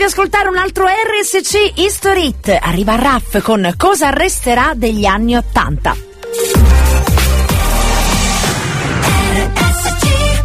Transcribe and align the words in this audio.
di 0.00 0.06
ascoltare 0.06 0.48
un 0.48 0.56
altro 0.56 0.86
RSC 0.86 1.72
History 1.74 2.28
Hit. 2.28 2.58
Arriva 2.58 2.94
Raff 2.94 3.42
con 3.42 3.70
Cosa 3.76 4.08
resterà 4.08 4.72
degli 4.74 5.04
anni 5.04 5.36
Ottanta. 5.36 5.94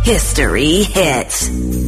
History 0.04 0.92
Hits. 0.94 1.85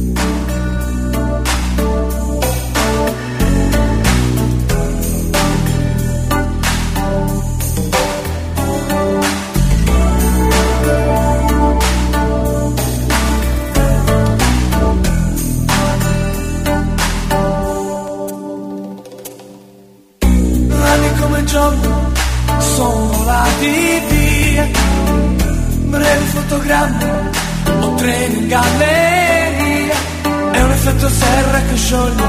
Scioglie 31.88 32.28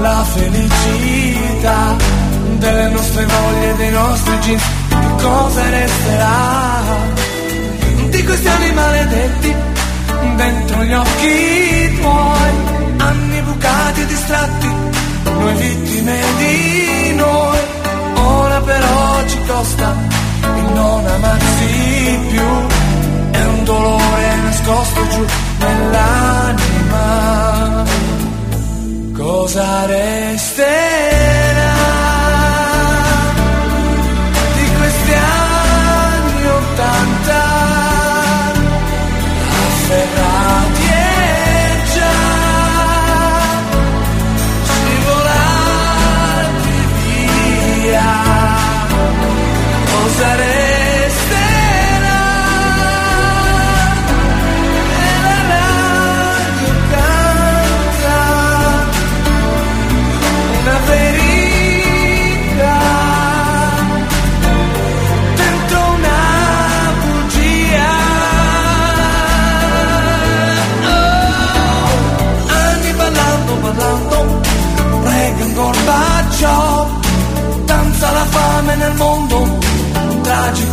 la 0.00 0.24
felicità 0.34 1.96
Delle 2.58 2.88
nostre 2.90 3.26
voglie, 3.26 3.76
dei 3.76 3.90
nostri 3.90 4.38
jeans 4.38 4.62
Che 4.88 5.22
cosa 5.22 5.68
resterà 5.68 7.06
di 8.10 8.24
questi 8.24 8.48
anni 8.48 8.72
maledetti 8.72 9.54
Dentro 10.36 10.84
gli 10.84 10.92
occhi 10.92 11.98
tuoi? 12.00 12.50
Anni 12.98 13.42
bucati 13.42 14.00
e 14.00 14.06
distratti 14.06 14.68
Noi 15.24 15.54
vittime 15.54 16.20
di 16.38 17.14
noi. 17.14 17.58
Ora 18.14 18.60
però 18.60 19.26
ci 19.26 19.38
costa 19.46 19.96
Il 20.42 20.72
non 20.72 21.06
amarsi 21.06 22.18
più. 22.30 22.48
È 23.30 23.44
un 23.44 23.64
dolore 23.64 24.36
nascosto 24.44 25.08
giù 25.08 25.24
nell'anima 25.58 26.68
Cosa 29.28 29.84
resterà 29.84 31.77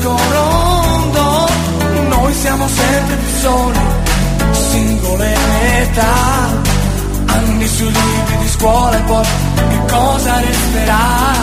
tragico 0.05 0.17
rondo 0.31 1.47
noi 2.09 2.33
siamo 2.33 2.67
sempre 2.67 3.15
più 3.15 3.39
soli 3.39 3.79
singole 4.51 5.35
metà. 5.61 6.73
Anni 7.25 7.67
sui 7.67 7.91
libri 7.91 8.37
di 8.41 8.47
scuola 8.49 8.97
e 8.97 9.01
poi 9.01 9.25
che 9.69 9.93
cosa 9.93 10.39
resterà? 10.39 11.33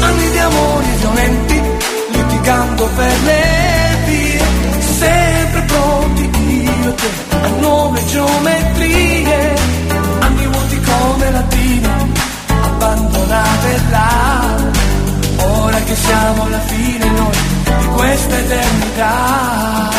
Anni 0.00 0.30
di 0.30 0.38
amori 0.38 0.86
violenti, 0.98 1.62
litigando 2.12 2.88
per 2.96 3.20
le 3.24 3.96
vie, 4.06 4.42
sempre 4.98 5.60
pronti 5.62 6.22
io 6.22 6.88
e 6.88 6.94
te 6.94 7.10
a 7.42 7.48
nuove 7.60 8.04
geometrie, 8.06 9.54
anni 10.20 10.46
vuoti 10.46 10.80
come 10.80 11.30
latine, 11.30 11.88
abbandonate 12.62 13.80
là, 13.90 14.63
che 15.84 15.94
siamo 15.96 16.44
alla 16.44 16.60
fine 16.60 17.10
noi 17.10 17.38
di 17.78 17.86
questa 17.86 18.38
eternità, 18.38 19.90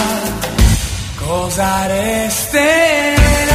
cosa 1.16 1.86
resterà? 1.88 3.55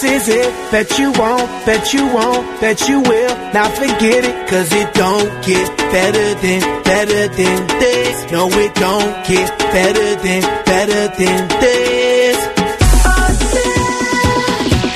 this 0.00 0.28
is 0.28 0.28
it. 0.28 0.70
Bet 0.72 0.98
you 0.98 1.12
won't, 1.12 1.48
you 1.92 2.04
won't, 2.06 2.60
you 2.88 3.00
will. 3.00 3.34
Now 3.52 3.68
forget 3.68 4.24
it, 4.24 4.48
cause 4.48 4.72
it 4.72 4.92
don't 4.94 5.30
get 5.44 5.76
better 5.94 6.34
than, 6.40 6.82
better 6.82 7.28
than 7.28 7.66
this. 7.78 8.32
No, 8.32 8.48
it 8.50 8.74
don't 8.74 9.26
get 9.26 9.56
better 9.58 10.16
than, 10.16 10.42
better 10.64 11.02
than 11.18 11.48
this. 11.60 12.36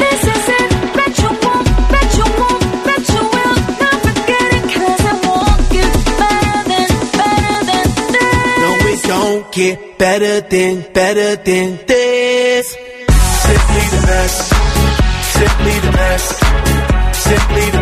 This 0.00 0.22
is 0.34 0.48
it. 0.58 0.70
Bet 0.96 1.18
you 1.22 1.30
you 2.18 2.26
you 3.14 3.22
will. 3.34 3.56
Forget 4.06 4.48
it, 4.58 4.64
'cause 4.72 5.04
it 5.12 5.18
won't 5.26 5.62
get 5.70 5.92
better 6.18 6.58
than, 6.70 6.90
better 7.20 7.58
than 7.70 7.86
this. 8.14 8.58
No, 8.62 8.70
it 8.92 9.02
don't 9.12 9.52
get 9.52 9.98
better 9.98 10.40
than, 10.40 10.74
better 10.92 11.36
than 11.36 11.78
this. 11.86 12.66
Simply 13.44 13.82
the 13.92 14.06
best. 14.06 14.47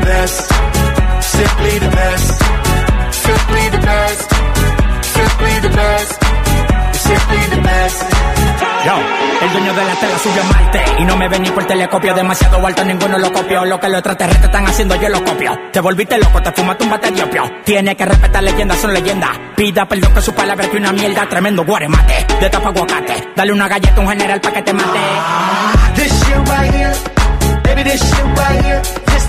Best. 0.07 0.39
Simply 1.21 1.75
the 1.85 1.91
best. 1.91 2.29
Simply 3.27 3.65
the 3.75 3.81
best. 3.89 4.27
Simply 5.17 5.55
the 5.67 5.73
best. 5.81 6.13
Simply 7.07 7.43
the 7.55 7.61
best. 7.63 8.03
Yo, 8.87 8.95
el 9.43 9.53
dueño 9.53 9.75
de 9.75 9.85
la 9.85 9.95
tela 9.97 10.19
subió 10.19 10.43
a 10.43 10.45
Marte 10.45 10.85
Y 11.01 11.05
no 11.05 11.17
me 11.17 11.29
vení 11.29 11.51
por 11.51 11.65
telescopio 11.67 12.15
Demasiado 12.15 12.65
alto, 12.65 12.85
ninguno 12.85 13.19
lo 13.19 13.33
copió 13.33 13.65
Lo 13.65 13.81
que 13.81 13.89
los 13.89 13.99
extraterrestres 13.99 14.45
están 14.45 14.65
haciendo, 14.65 14.95
yo 14.95 15.09
lo 15.09 15.25
copio 15.25 15.59
Te 15.73 15.81
volviste 15.81 16.17
loco, 16.19 16.41
te 16.41 16.53
fumaste 16.53 16.85
un 16.85 16.91
bate 16.91 17.11
de 17.11 17.25
opio 17.25 17.43
Tiene 17.65 17.97
que 17.97 18.07
respetar 18.07 18.45
leyendas, 18.45 18.79
son 18.79 18.95
leyendas 18.95 19.31
Pida 19.57 19.89
perdón 19.89 20.15
que 20.15 20.23
su 20.23 20.33
palabra 20.33 20.71
que 20.71 20.77
una 20.77 20.93
mierda 20.93 21.29
Tremendo 21.29 21.65
guaremate, 21.65 22.27
de 22.41 22.49
tapa 22.49 22.69
aguacate 22.69 23.33
Dale 23.35 23.53
una 23.53 23.67
galleta 23.67 23.97
a 23.97 24.01
un 24.01 24.09
general 24.09 24.41
pa' 24.41 24.53
que 24.53 24.63
te 24.63 24.73
mate 24.73 25.01
This 25.97 26.13
shit 26.13 26.49
right 26.49 26.73
here, 26.73 26.95
baby, 27.65 27.83
this 27.83 28.01
shit 28.01 28.25
right 28.39 28.65
here. 28.65 29.06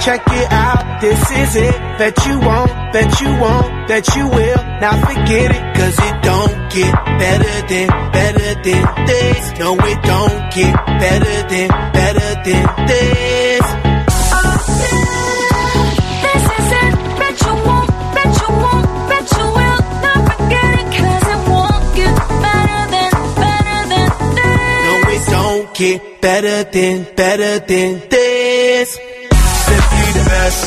Check 0.00 0.22
it 0.26 0.52
out, 0.52 1.00
this 1.02 1.30
is 1.30 1.56
it. 1.56 1.74
Bet 1.98 2.16
you 2.26 2.38
won't, 2.40 2.70
bet 2.92 3.20
you 3.20 3.30
won't, 3.42 3.88
bet 3.88 4.06
you 4.16 4.26
will. 4.28 4.62
Now 4.80 4.94
forget 5.04 5.50
it, 5.50 5.76
cause 5.76 5.98
it 5.98 6.22
don't 6.22 6.54
get 6.72 6.94
better 7.22 7.66
than, 7.68 7.88
better 8.12 8.50
than 8.62 8.84
this. 9.06 9.58
No, 9.58 9.74
it 9.74 10.02
don't 10.02 10.54
get 10.54 10.74
better 11.02 11.48
than, 11.50 11.68
better 11.92 12.30
than 12.46 12.64
this. 12.86 13.64
This 16.24 16.44
is 16.56 16.72
it. 16.82 16.92
Bet 17.18 17.36
you 17.44 17.54
won't, 17.66 17.90
bet 18.16 18.32
you 18.40 18.50
won't, 18.64 18.86
bet 19.10 19.26
you 19.36 19.46
will. 19.56 19.80
Now 20.04 20.18
forget 20.30 20.70
it, 20.80 20.86
'cause 20.94 21.26
it 21.34 21.40
won't 21.52 21.84
get 21.98 22.14
better 22.44 22.82
than, 22.94 23.10
better 23.42 23.80
than 23.92 24.08
this. 24.38 24.84
No, 24.86 24.94
it 25.16 25.22
don't 25.36 25.66
get 25.74 26.20
better 26.22 26.58
than, 26.64 26.96
better 27.14 27.58
than 27.58 27.90
this. 28.08 28.90
Simply 29.68 30.08
the 30.18 30.24
best. 30.30 30.60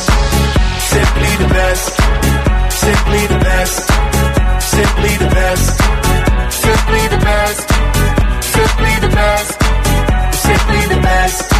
Simply 0.92 1.32
the 1.42 1.48
best. 1.54 1.86
Simply 2.82 3.22
the 3.32 3.38
best. 3.38 3.78
Simply 4.74 5.12
the 5.18 5.28
best. 5.38 5.68
Simply 6.62 7.02
the 7.14 7.20
best. 7.28 7.60
Simply 8.54 8.94
the 9.04 9.08
best. 9.08 9.52
Simply 10.46 10.82
the 10.92 11.00
best. 11.08 11.52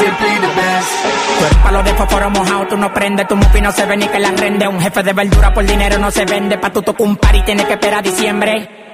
Simply 0.00 0.34
the 0.44 0.52
best. 0.60 0.94
Tú 1.38 1.44
eres 1.44 1.58
palo 1.58 1.82
de 1.82 1.94
fósforo 1.94 2.30
mojado, 2.30 2.66
tú 2.68 2.76
no 2.76 2.92
prendes, 2.92 3.28
tu 3.28 3.36
mufi 3.36 3.60
no 3.60 3.72
se 3.72 3.84
ve 3.86 3.96
ni 3.96 4.08
que 4.08 4.18
la 4.18 4.30
rende. 4.30 4.66
Un 4.66 4.80
jefe 4.80 5.02
de 5.02 5.12
verdura 5.12 5.52
por 5.52 5.64
dinero 5.64 5.98
no 5.98 6.10
se 6.10 6.24
vende, 6.24 6.58
pa' 6.58 6.70
tu 6.70 6.82
tocar 6.82 7.06
un 7.06 7.18
y 7.34 7.42
tienes 7.42 7.66
que 7.66 7.74
esperar 7.74 7.98
a 7.98 8.02
diciembre. 8.02 8.93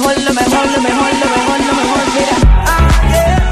lo 0.00 0.32
mejor, 0.32 0.66
lo 0.66 0.80
mejor, 0.80 1.10
lo 1.12 1.26
mejor, 1.36 1.58
lo 1.60 1.74
mejor, 1.80 2.04
mira. 2.14 2.36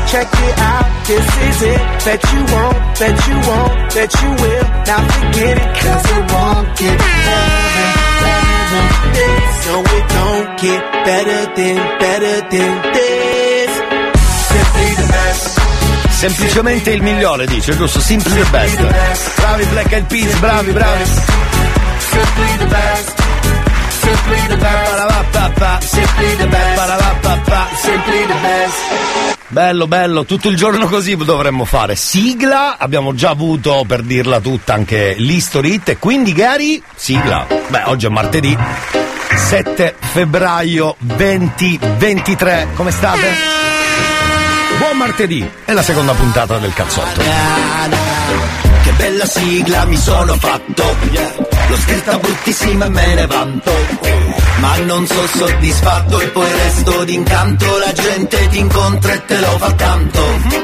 Check 0.09 0.29
it 0.33 0.59
out, 0.59 0.87
this 1.07 1.27
is 1.49 1.63
it. 1.63 1.81
Bet 2.05 2.23
you 2.33 2.41
won't, 2.53 2.79
bet 2.99 3.29
you 3.29 3.37
won't, 3.49 3.95
bet 3.95 4.13
you 4.23 4.31
will. 4.31 4.65
Now 4.87 5.01
forget 5.09 5.57
it, 5.59 5.69
cause 5.83 6.05
it 6.17 6.33
won't 6.33 6.69
get 6.79 6.99
better, 6.99 7.43
better 8.25 8.49
than 8.73 9.13
this. 9.13 9.67
No, 9.69 9.77
it 9.85 10.05
don't 10.09 10.49
get 10.65 10.83
better 11.05 11.41
than, 11.57 11.77
better 11.99 12.37
than 12.49 12.73
this. 12.97 13.71
Simply 14.49 14.91
the 14.97 15.07
best. 15.13 15.61
Semplicemente 16.19 16.91
il 16.91 17.03
migliore, 17.03 17.47
dice, 17.47 17.77
giusto? 17.77 18.01
Simply 18.01 18.33
the 18.33 18.51
best. 18.51 19.35
Bravi 19.37 19.65
Black 19.67 19.93
Eyed 19.93 20.07
Peas, 20.07 20.39
bravi, 20.39 20.73
bravi. 20.73 21.05
Simply 21.05 22.57
the 22.59 22.67
best. 22.67 23.18
Simply 24.29 24.47
the 24.49 24.57
best. 24.57 24.91
Parapappa, 24.91 25.81
Simply 25.81 26.37
the 26.37 26.47
best. 26.47 26.75
parapappa. 26.75 27.67
Simply 27.77 28.27
the 28.27 28.35
best. 28.43 29.37
Bello, 29.51 29.87
bello, 29.87 30.25
tutto 30.27 30.49
il 30.49 30.57
giorno 30.57 30.87
così 30.89 31.17
dovremmo 31.17 31.65
fare. 31.65 31.97
Sigla, 31.97 32.77
abbiamo 32.79 33.15
già 33.15 33.31
avuto, 33.31 33.85
per 33.87 34.03
dirla 34.03 34.41
tutta, 34.41 34.75
anche 34.75 35.15
l'History 35.17 35.75
Hit, 35.75 35.89
e 35.89 35.99
quindi 35.99 36.35
Gary, 36.35 36.83
sigla. 36.95 37.47
Beh, 37.69 37.85
oggi 37.85 38.05
è 38.05 38.09
martedì, 38.11 38.57
7 39.35 39.97
febbraio 39.99 40.97
2023, 40.99 42.69
come 42.75 42.91
state? 42.91 43.27
Buon 44.79 44.99
martedì, 44.99 45.51
è 45.65 45.73
la 45.73 45.83
seconda 45.83 46.13
puntata 46.13 46.59
del 46.59 46.75
cazzotto. 46.75 47.23
Che 48.83 48.93
bella 48.93 49.25
sigla 49.27 49.85
mi 49.87 49.97
sono 49.97 50.35
fatto 50.35 50.95
L'ho 51.69 51.77
scritta 51.77 52.19
bruttissima 52.19 52.87
e 52.87 52.89
me 52.89 53.15
ne 53.15 53.27
vanto. 53.27 53.73
Ma 54.61 54.77
non 54.79 55.07
sono 55.07 55.27
soddisfatto 55.27 56.21
e 56.21 56.29
poi 56.29 56.51
resto 56.51 57.05
d'incanto. 57.05 57.79
La 57.79 57.93
gente 57.93 58.49
ti 58.49 58.59
incontra 58.59 59.13
e 59.13 59.25
te 59.25 59.39
lo 59.39 59.59
fa 59.59 59.73
tanto. 59.73 60.21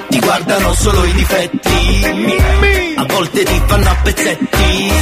Ti 0.09 0.19
guardano 0.19 0.75
solo 0.75 1.05
i 1.05 1.13
difetti 1.13 2.94
a 2.97 3.05
volte 3.07 3.43
ti 3.43 3.63
fanno 3.67 3.91
a 3.91 3.97
pezzetti. 4.03 4.93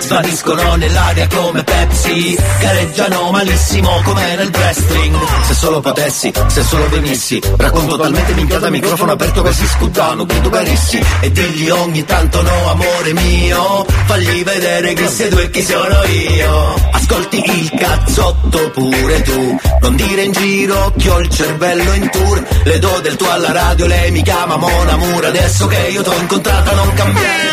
Svaniscono 0.00 0.74
nell'aria 0.76 1.26
come 1.28 1.62
Pepsi, 1.62 2.36
gareggiano 2.60 3.30
malissimo 3.30 4.00
come 4.02 4.36
nel 4.36 4.50
wrestling. 4.52 5.16
Se 5.46 5.54
solo 5.54 5.80
potessi, 5.80 6.32
se 6.46 6.62
solo 6.62 6.88
venissi, 6.88 7.40
racconto 7.56 7.96
talmente 7.96 8.32
minchiata 8.34 8.70
microfono 8.70 9.12
aperto 9.12 9.42
che 9.42 9.52
si 9.52 9.66
scuddano, 9.66 10.24
credo 10.26 10.48
carissi. 10.48 11.02
E 11.20 11.30
digli 11.30 11.68
ogni 11.70 12.04
tanto 12.04 12.42
no, 12.42 12.70
amore 12.70 13.12
mio, 13.12 13.86
fagli 14.06 14.42
vedere 14.42 14.94
chi 14.94 15.08
sei 15.08 15.28
tu 15.28 15.36
e 15.36 15.50
chi 15.50 15.62
sono 15.62 16.04
io. 16.04 16.74
Ascolti 16.92 17.42
il 17.44 17.70
cazzotto 17.78 18.70
pure 18.70 19.22
tu, 19.22 19.58
non 19.82 19.96
dire 19.96 20.22
in 20.22 20.32
giro 20.32 20.92
che 20.96 21.10
ho 21.10 21.18
il 21.20 21.28
cervello 21.28 21.92
in 21.92 22.10
tour. 22.10 22.46
Le 22.64 22.78
do 22.78 23.00
del 23.00 23.16
tuo 23.16 23.30
alla 23.30 23.52
radio, 23.52 23.86
lei 23.86 24.10
mi 24.10 24.22
chiama 24.22 24.56
Mona 24.56 24.96
Mura, 24.96 25.28
adesso 25.28 25.66
che 25.66 25.88
io 25.90 26.02
t'ho 26.02 26.14
incontrata 26.14 26.72
non 26.72 26.92
cambiare 26.94 27.09
Yeah. 27.12 27.50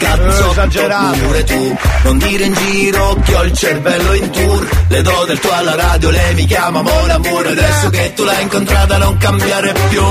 Il 0.00 0.54
cazzotto 0.54 1.26
pure 1.26 1.44
tu, 1.44 1.76
non 2.04 2.18
dire 2.18 2.44
in 2.44 2.54
giro 2.54 3.16
che 3.22 3.34
ho 3.34 3.42
il 3.44 3.52
cervello 3.52 4.14
in 4.14 4.30
tour. 4.30 4.68
Le 4.88 5.02
do 5.02 5.24
del 5.26 5.38
tuo 5.38 5.52
alla 5.52 5.74
radio, 5.74 6.10
lei 6.10 6.34
mi 6.34 6.44
chiama 6.46 6.82
Mona 6.82 7.18
Mura, 7.18 7.50
adesso 7.50 7.90
che 7.90 8.12
tu 8.14 8.24
l'hai 8.24 8.42
incontrata 8.42 8.96
non 8.96 9.16
cambiare 9.18 9.72
più. 9.88 10.02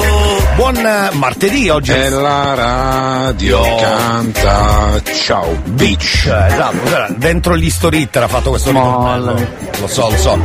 Buon 0.56 0.78
eh, 0.78 1.10
martedì 1.14 1.70
oggi. 1.70 1.92
E 1.92 2.10
la 2.10 2.54
radio 2.54 3.62
canta 3.76 5.02
Ciao 5.14 5.60
Beach. 5.66 6.26
Eh, 6.26 6.54
esatto, 6.54 6.78
guarda, 6.82 7.14
dentro 7.18 7.58
gli 7.58 7.70
storit 7.70 8.16
era 8.16 8.28
fatto 8.28 8.52
questo 8.52 8.72
ritornello. 8.72 9.48
Lo 9.80 9.88
so, 9.88 10.10
lo 10.10 10.18
so. 10.18 10.40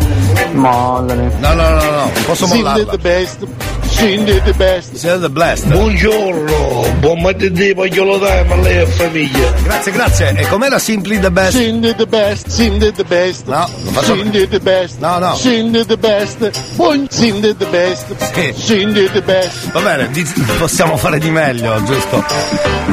Mollane. 0.53 1.31
No, 1.39 1.55
no, 1.55 1.69
no, 1.69 1.83
no, 1.83 1.91
non 1.91 2.25
posso 2.25 2.47
mollarla. 2.47 2.93
the 2.93 2.99
best. 2.99 3.47
Cindy 3.91 4.41
the 4.43 4.53
best. 4.55 4.95
Siete 4.97 5.21
the 5.21 5.29
blast. 5.29 5.67
Buongiorno, 5.67 6.97
buon 6.99 7.21
martedì, 7.21 7.73
voglio 7.73 8.05
lo 8.05 8.19
dare 8.19 8.45
a 8.49 8.57
lei 8.57 8.79
e 8.79 8.87
famiglia. 8.87 9.34
Grazie, 9.63 9.93
grazie. 9.93 10.35
E 10.37 10.47
com'era 10.49 10.79
Simply 10.79 11.19
the 11.19 11.31
best? 11.31 11.57
Cindy 11.57 11.95
the 11.95 12.07
best, 12.07 12.51
Cindy 12.51 12.93
the 12.93 13.05
best. 13.05 13.47
No, 13.47 13.69
non 13.83 13.93
faccio 13.93 14.15
Cindy 14.15 14.49
the 14.49 14.61
best. 14.61 14.99
No, 14.99 15.19
no. 15.19 15.35
Cindy 15.37 15.85
the 15.85 15.97
best. 15.97 16.51
Buon 16.75 17.07
Cindy 17.11 17.57
the 17.57 17.67
best. 17.67 18.15
Sì. 18.33 18.55
Cindy 18.57 19.11
the 19.11 19.23
best. 19.23 19.73
Va 19.73 19.81
bene, 19.81 20.11
possiamo 20.59 20.97
fare 20.97 21.19
di 21.19 21.31
meglio, 21.31 21.83
giusto? 21.85 22.25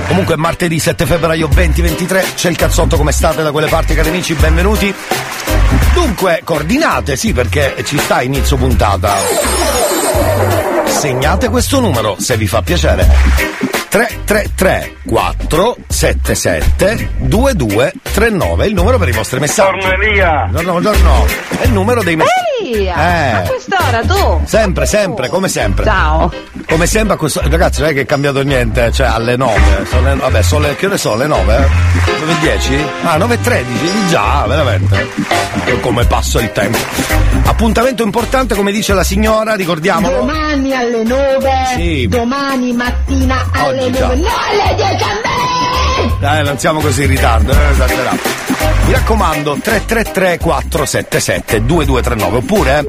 Comunque 0.08 0.36
martedì 0.38 0.80
7 0.80 1.06
febbraio 1.06 1.48
2023 1.48 2.26
c'è 2.36 2.50
il 2.50 2.56
cazzotto 2.56 2.98
come 2.98 3.12
state 3.12 3.44
da 3.44 3.52
quelle 3.52 3.68
parti 3.68 3.94
cari 3.94 4.10
amici, 4.10 4.34
benvenuti. 4.34 4.94
Dunque, 5.94 6.42
coordinate, 6.44 7.16
sì, 7.16 7.34
perché 7.34 7.76
ci 7.86 7.98
sta 7.98 8.22
inizio 8.22 8.58
puntata. 8.58 9.14
Segnate 10.86 11.50
questo 11.50 11.80
numero 11.80 12.16
se 12.20 12.38
vi 12.38 12.48
fa 12.48 12.62
piacere. 12.62 13.81
333 13.92 15.00
477 15.06 17.10
2239 17.18 18.68
il 18.68 18.74
numero 18.74 18.98
per 18.98 19.10
i 19.10 19.12
vostri 19.12 19.42
messaggi. 19.42 19.80
Buongiorno, 19.80 20.04
Elia. 20.06 20.48
Buongiorno, 20.50 20.80
buongiorno. 20.80 21.26
È 21.60 21.66
il 21.66 21.72
numero 21.74 22.02
dei 22.02 22.16
messaggi. 22.16 22.51
Elia, 22.74 22.96
Eh. 22.96 23.32
a 23.34 23.42
quest'ora 23.42 24.02
tu? 24.06 24.42
Sempre, 24.46 24.86
sempre, 24.86 25.30
come 25.30 25.48
sempre. 25.48 25.86
Ciao. 25.86 26.32
Come 26.68 26.86
sempre 26.86 27.16
a 27.16 27.18
questo. 27.18 27.42
Ragazzi, 27.48 27.82
non 27.82 27.90
è 27.90 27.94
che 27.94 28.02
è 28.02 28.06
cambiato 28.06 28.42
niente, 28.44 28.92
cioè 28.92 29.08
alle 29.08 29.36
9. 29.36 29.86
Sono 29.90 30.08
le- 30.10 30.16
vabbè, 30.16 30.42
sono 30.42 30.68
le. 30.68 30.76
che 30.76 30.86
ore 30.86 30.98
sono? 30.98 31.16
Le 31.18 31.28
9? 31.28 31.70
9 32.20 32.40
10? 32.40 32.86
Ah, 33.04 33.18
9 33.18 33.34
e 33.36 33.42
13? 33.42 34.08
Già, 34.10 34.46
veramente. 34.48 35.08
Eh, 35.66 35.80
Come 35.82 36.06
passa 36.06 36.40
il 36.42 36.52
tempo. 36.52 36.78
Appuntamento 37.46 38.04
importante, 38.04 38.56
come 38.56 38.72
dice 38.72 38.94
la 38.94 39.04
signora, 39.04 39.56
ricordiamolo. 39.56 40.18
Domani 40.18 40.74
alle 40.74 41.04
9, 41.04 41.52
Sì. 41.76 42.08
domani 42.08 42.74
mattina 42.74 43.46
alle 43.52 43.84
Oggi 43.84 43.92
già. 43.92 44.06
9, 44.08 44.16
no 44.16 44.28
alle 44.50 44.76
10 44.76 45.04
a 45.04 45.08
me! 45.08 46.14
Dai, 46.20 46.44
non 46.44 46.58
siamo 46.58 46.80
così 46.80 47.04
in 47.04 47.10
ritardo, 47.10 47.54
non 47.54 47.66
esagerato. 47.72 48.30
Mi 48.86 48.94
raccomando, 48.94 49.58
333 49.62 50.38
477 50.38 51.66
2239 51.66 52.38
oppure 52.38 52.88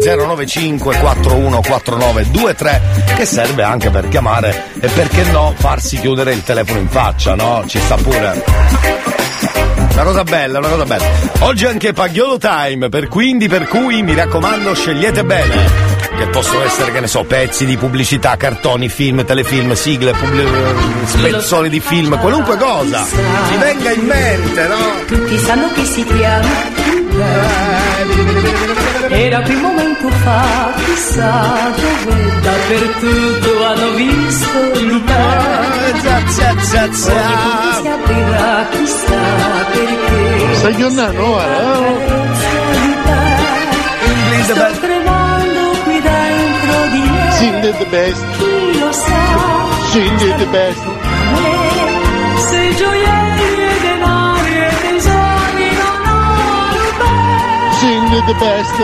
095 0.00 0.96
4149 0.96 2.22
23 2.30 2.80
che 3.16 3.24
serve 3.24 3.62
anche 3.62 3.90
per 3.90 4.08
chiamare 4.08 4.64
e 4.80 4.88
perché 4.88 5.24
no 5.24 5.54
farsi 5.56 5.98
chiudere 5.98 6.32
il 6.32 6.42
telefono 6.42 6.80
in 6.80 6.88
faccia, 6.88 7.34
no? 7.34 7.64
Ci 7.66 7.78
sta 7.78 7.96
pure. 7.96 9.57
Una 9.92 10.02
cosa 10.02 10.24
bella, 10.24 10.58
una 10.58 10.68
cosa 10.68 10.84
bella. 10.84 11.04
Oggi 11.40 11.64
è 11.64 11.68
anche 11.68 11.92
Pagliolo 11.92 12.38
Time, 12.38 12.88
per 12.88 13.08
quindi 13.08 13.48
per 13.48 13.66
cui 13.68 14.02
mi 14.02 14.14
raccomando 14.14 14.74
scegliete 14.74 15.24
bene. 15.24 15.86
Che 16.18 16.26
possono 16.28 16.64
essere, 16.64 16.90
che 16.92 17.00
ne 17.00 17.06
so, 17.06 17.24
pezzi 17.24 17.64
di 17.64 17.76
pubblicità, 17.76 18.36
cartoni, 18.36 18.88
film, 18.88 19.24
telefilm, 19.24 19.72
sigle, 19.74 20.12
pubblic- 20.12 21.06
spezzoni 21.06 21.68
di 21.68 21.80
film, 21.80 22.18
qualunque 22.18 22.56
cosa. 22.56 23.04
Ci 23.04 23.56
venga 23.58 23.92
in 23.92 24.04
mente, 24.04 24.66
no? 24.66 24.76
Tutti 25.06 25.38
sanno 25.38 25.70
che 25.72 25.84
si 25.84 26.04
chiama 26.04 27.07
Era 29.10 29.40
più 29.40 29.54
un 29.54 29.60
momento 29.60 30.08
fa, 30.08 30.72
chissà 30.84 31.72
dove 31.74 32.40
dappertutto 32.40 33.64
hanno 33.64 33.90
visto 33.94 34.72
l'Italia. 34.74 35.58
Ogni 35.58 36.00
punto 36.00 36.94
si 36.94 37.88
aprirà, 37.88 38.66
chissà 38.70 39.16
perché. 39.72 40.54
Stai 40.54 40.76
giornando, 40.76 41.40
eh? 41.40 41.46
Sto 44.42 44.66
tremando 44.80 45.60
qui 45.84 46.00
dentro 46.00 46.86
di 46.92 47.00
me. 47.10 47.32
Cindy 47.38 47.70
the 47.78 47.86
best. 47.86 48.24
Chi 48.38 48.78
lo 48.78 48.92
sa? 48.92 49.22
Cindy 49.90 50.34
the 50.36 50.46
best. 50.46 50.82
Se 52.48 52.74
gioielli 52.76 52.97
Cindy 58.18 58.32
the 58.32 58.38
best. 58.38 58.78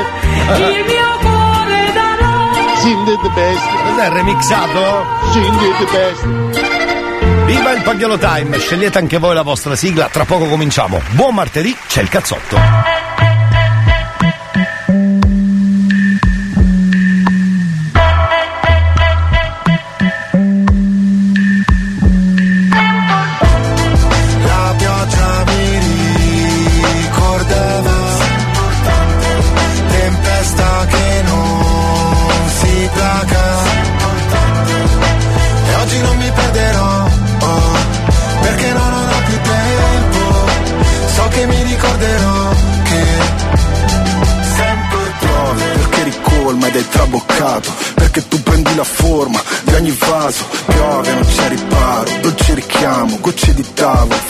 Il 0.61 0.85
mio 0.85 1.19
cuore 1.19 1.93
darò. 1.93 2.55
Cindy 2.81 3.19
the 3.21 3.31
best. 3.35 3.69
Cos'è 3.85 4.09
remixato? 4.11 5.07
Cindy 5.33 5.73
the 5.79 5.87
best. 5.91 7.45
Viva 7.45 7.73
il 7.73 7.83
Pagliolo 7.83 8.17
Time, 8.17 8.59
scegliete 8.59 8.99
anche 8.99 9.19
voi 9.19 9.35
la 9.35 9.43
vostra 9.43 9.75
sigla, 9.75 10.09
tra 10.09 10.25
poco 10.25 10.47
cominciamo. 10.47 11.01
Buon 11.11 11.35
martedì, 11.35 11.77
c'è 11.89 12.03
il 12.03 12.09
cazzotto. 12.09 13.04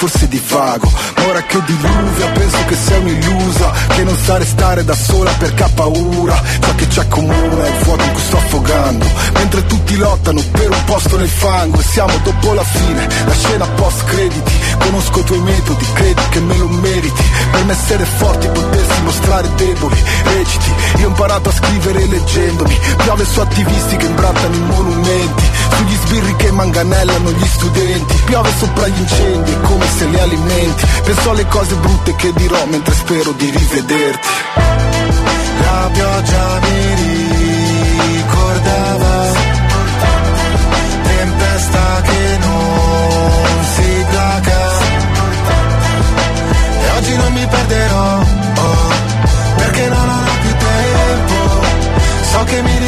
Forse 0.05 0.29
di 0.29 0.43
vago 0.49 0.93
Ma 1.17 1.27
ora 1.29 1.43
che 1.45 1.63
diluvia 1.65 2.27
penso 2.35 2.59
che 2.67 2.77
sei 2.77 3.01
un'illusa 3.01 3.73
Che 3.89 4.05
non 4.05 4.15
sa 4.23 4.37
restare 4.37 4.85
da 4.85 4.95
sola 4.95 5.31
perché 5.39 5.63
ha 5.63 5.71
paura 5.71 6.43
Ciò 6.61 6.75
che 6.75 6.87
c'è 6.89 7.09
comune 7.09 7.65
è 7.65 7.69
il 7.71 7.85
fuoco 7.85 8.03
in 8.03 8.13
cui 8.13 8.23
sto 8.23 8.37
affogando 8.37 9.07
Mentre 9.33 9.65
tutti 9.65 9.97
lottano 9.97 10.43
per 10.53 10.69
un 10.69 10.85
posto 10.85 11.17
nel 11.17 11.29
fango 11.29 11.81
E 11.81 11.83
siamo 11.85 12.13
dopo 12.23 12.53
la 12.53 12.65
fine, 12.65 13.09
la 13.25 13.33
scena 13.33 13.67
post 13.67 14.05
crediti 14.05 14.53
Conosco 14.79 15.21
i 15.21 15.25
tuoi 15.25 15.41
metodi, 15.41 15.85
credi 15.95 16.23
che 16.31 16.41
me 16.41 16.57
lo 16.57 16.69
meriti. 16.69 17.23
Per 17.51 17.65
me 17.65 17.73
essere 17.73 18.05
forti 18.05 18.49
potersi 18.49 19.03
mostrare 19.03 19.49
deboli 19.55 20.03
Reciti, 20.25 20.73
io 20.99 21.07
ho 21.07 21.09
imparato 21.09 21.49
a 21.49 21.53
scrivere 21.53 22.07
leggendomi. 22.07 22.79
Piove 22.99 23.25
su 23.25 23.41
attivisti 23.41 23.97
che 23.97 24.07
imbrattano 24.07 24.55
i 24.55 24.61
monumenti. 24.61 25.45
Sugli 25.77 25.97
sbirri 26.05 26.37
che 26.37 26.51
manganellano 26.51 27.31
gli 27.31 27.47
studenti. 27.47 28.15
Piove 28.25 28.51
sopra 28.59 28.89
gli 28.89 28.99
incendi, 28.99 29.57
come 29.63 29.87
se 29.97 30.07
li 30.07 30.19
alimenti. 30.19 30.87
Penso 31.05 31.31
alle 31.31 31.47
cose 31.47 31.75
brutte 31.77 32.15
che 32.17 32.33
dirò 32.33 32.65
mentre 32.67 32.95
spero 32.95 33.33
di 33.33 33.51
rivederti. 33.51 34.29
La 35.61 35.89
pioggia 35.93 36.61
mi 36.61 37.14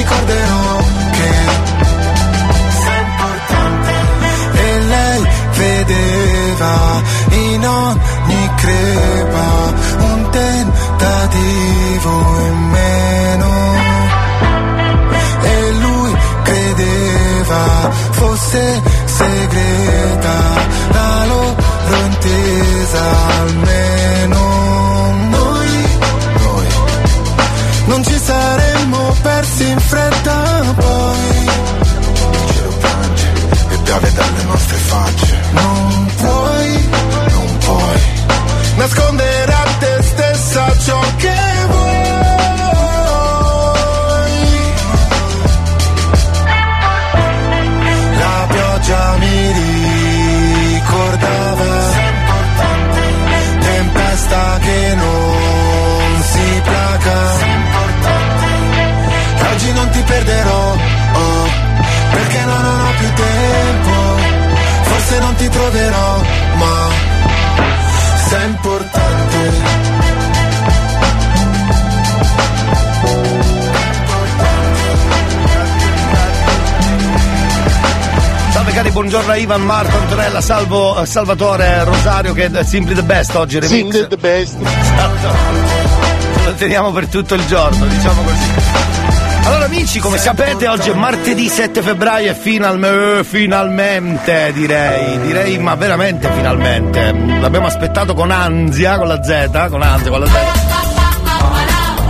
ricorderò 0.06 0.76
che 1.10 1.32
sei 2.70 3.00
importante. 3.02 3.92
E 4.54 4.80
lei 4.80 5.28
vedeva 5.54 7.02
in 7.30 7.66
ogni 7.66 8.50
crepa 8.56 9.75
un 9.98 10.28
tentativo 10.30 12.10
in 12.46 12.68
meno. 12.70 13.75
E 15.42 15.72
lui 15.80 16.16
credeva 16.42 17.90
fosse 18.10 18.82
segreta 19.04 20.38
la 20.92 21.25
loro 21.26 21.56
intesa 22.04 23.04
almeno. 23.40 23.95
Facce 34.96 35.36
non 35.52 36.06
puoi, 36.16 36.88
non 37.34 37.58
puoi 37.58 38.00
nascondere 38.76 39.52
a 39.52 39.64
te 39.78 40.02
stessa 40.02 40.78
ciò 40.78 41.00
che 41.16 41.38
vuoi. 41.68 41.94
La 48.22 48.46
pioggia 48.48 49.16
mi 49.18 49.52
ricordava. 50.72 51.74
Tempesta 53.60 54.58
che 54.60 54.94
non 54.94 56.22
si 56.30 56.60
placa. 56.62 57.18
Oggi 59.52 59.72
non 59.72 59.88
ti 59.90 60.02
perderò 60.02 60.76
oh, 61.12 61.48
perché 62.10 62.44
non 62.44 62.64
ho 62.64 62.75
ti 65.46 65.52
troverò 65.52 66.22
ma 66.54 66.88
sei 68.28 68.48
importante 68.48 69.84
Salve 78.50 78.72
cari, 78.72 78.90
buongiorno 78.90 79.32
a 79.32 79.36
Ivan, 79.36 79.62
Marco, 79.62 79.96
Antonella, 79.96 80.40
salvo 80.40 81.00
eh, 81.00 81.06
Salvatore, 81.06 81.84
Rosario 81.84 82.32
che 82.32 82.50
è 82.50 82.64
Simply 82.64 82.94
the 82.94 83.02
Best 83.02 83.34
oggi 83.34 83.60
remix. 83.60 83.82
Simply 83.82 84.06
the 84.08 84.16
best. 84.16 84.56
Lo 86.44 86.54
teniamo 86.54 86.90
per 86.90 87.06
tutto 87.06 87.34
il 87.34 87.46
giorno, 87.46 87.86
diciamo 87.86 88.22
così. 88.22 89.15
Allora 89.46 89.66
amici, 89.66 90.00
come 90.00 90.18
sapete, 90.18 90.66
oggi 90.66 90.90
è 90.90 90.94
martedì 90.94 91.48
7 91.48 91.80
febbraio 91.80 92.32
e 92.32 92.34
finalme- 92.34 93.18
eh, 93.20 93.24
finalmente 93.24 94.50
direi, 94.52 95.20
direi 95.20 95.56
ma 95.58 95.76
veramente 95.76 96.28
finalmente. 96.32 97.14
L'abbiamo 97.40 97.68
aspettato 97.68 98.12
con 98.12 98.32
ansia, 98.32 98.98
con 98.98 99.06
la 99.06 99.22
Z, 99.22 99.68
con 99.70 99.82
ansia, 99.82 100.10
con 100.10 100.18
la 100.18 100.26
Z. 100.26 100.32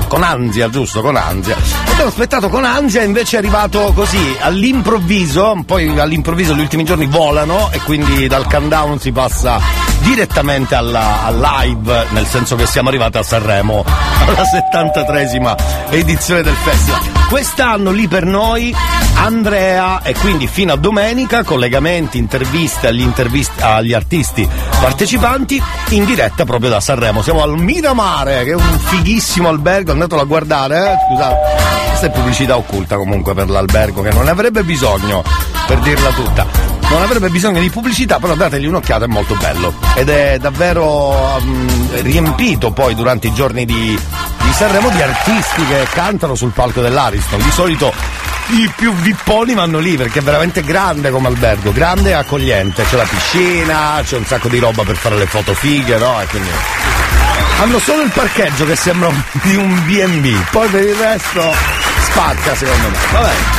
Con 0.08 0.22
ansia, 0.22 0.70
giusto, 0.70 1.02
con 1.02 1.14
ansia. 1.14 1.56
Abbiamo 1.90 2.08
aspettato 2.08 2.48
con 2.48 2.64
ansia, 2.64 3.02
invece 3.02 3.36
è 3.36 3.38
arrivato 3.40 3.92
così, 3.94 4.34
all'improvviso, 4.40 5.62
poi 5.66 6.00
all'improvviso 6.00 6.54
gli 6.54 6.60
ultimi 6.60 6.84
giorni 6.84 7.04
volano 7.04 7.68
e 7.70 7.80
quindi 7.80 8.28
dal 8.28 8.46
countdown 8.48 8.98
si 8.98 9.12
passa 9.12 9.60
direttamente 10.06 10.76
alla, 10.76 11.24
al 11.24 11.38
live, 11.40 12.06
nel 12.10 12.26
senso 12.26 12.54
che 12.54 12.64
siamo 12.64 12.88
arrivati 12.88 13.18
a 13.18 13.24
Sanremo, 13.24 13.84
alla 14.24 14.42
73esima 14.42 15.56
edizione 15.90 16.42
del 16.42 16.54
festival. 16.54 17.00
Quest'anno 17.28 17.90
lì 17.90 18.06
per 18.06 18.24
noi 18.24 18.72
Andrea 19.14 20.02
e 20.02 20.14
quindi 20.14 20.46
fino 20.46 20.72
a 20.72 20.76
domenica 20.76 21.42
collegamenti, 21.42 22.18
interviste 22.18 22.86
agli, 22.86 23.00
intervist- 23.00 23.60
agli 23.60 23.92
artisti 23.92 24.48
partecipanti 24.80 25.60
in 25.90 26.04
diretta 26.04 26.44
proprio 26.44 26.70
da 26.70 26.80
Sanremo. 26.80 27.20
Siamo 27.22 27.42
al 27.42 27.58
Miramare, 27.58 28.44
che 28.44 28.52
è 28.52 28.54
un 28.54 28.78
fighissimo 28.78 29.48
albergo, 29.48 29.90
andatelo 29.90 30.20
a 30.20 30.24
guardare, 30.24 30.92
eh? 30.92 30.96
scusate. 31.08 31.36
Questa 31.88 32.06
è 32.06 32.10
pubblicità 32.10 32.56
occulta 32.56 32.96
comunque 32.96 33.34
per 33.34 33.50
l'albergo 33.50 34.02
che 34.02 34.12
non 34.12 34.24
ne 34.24 34.30
avrebbe 34.30 34.62
bisogno, 34.62 35.24
per 35.66 35.78
dirla 35.78 36.10
tutta. 36.10 36.55
Non 36.96 37.04
avrebbe 37.04 37.28
bisogno 37.28 37.60
di 37.60 37.68
pubblicità, 37.68 38.18
però 38.18 38.34
dategli 38.34 38.64
un'occhiata, 38.64 39.04
è 39.04 39.06
molto 39.06 39.34
bello. 39.34 39.74
Ed 39.96 40.08
è 40.08 40.38
davvero 40.40 41.38
mm, 41.42 41.68
riempito 42.00 42.70
poi 42.70 42.94
durante 42.94 43.26
i 43.26 43.34
giorni 43.34 43.66
di, 43.66 44.00
di 44.42 44.52
Sanremo 44.52 44.88
di 44.88 45.02
artisti 45.02 45.62
che 45.66 45.86
cantano 45.90 46.34
sul 46.34 46.52
palco 46.52 46.80
dell'Ariston. 46.80 47.42
Di 47.42 47.50
solito 47.50 47.92
i 48.46 48.72
più 48.74 48.94
vipponi 48.94 49.52
vanno 49.52 49.78
lì 49.78 49.94
perché 49.98 50.20
è 50.20 50.22
veramente 50.22 50.62
grande 50.62 51.10
come 51.10 51.28
albergo, 51.28 51.70
grande 51.70 52.08
e 52.08 52.14
accogliente. 52.14 52.84
C'è 52.84 52.96
la 52.96 53.04
piscina, 53.04 54.00
c'è 54.02 54.16
un 54.16 54.24
sacco 54.24 54.48
di 54.48 54.58
roba 54.58 54.82
per 54.82 54.96
fare 54.96 55.18
le 55.18 55.26
foto 55.26 55.52
fighe, 55.52 55.98
no? 55.98 56.18
E 56.22 56.26
quindi 56.28 56.48
hanno 57.60 57.78
solo 57.78 58.04
il 58.04 58.10
parcheggio 58.10 58.64
che 58.64 58.74
sembra 58.74 59.10
di 59.42 59.54
un 59.54 59.84
B&B, 59.84 60.34
poi 60.50 60.68
per 60.70 60.82
il 60.82 60.94
resto 60.94 61.52
spacca 62.04 62.54
secondo 62.54 62.88
me. 62.88 62.96
Vabbè. 63.12 63.55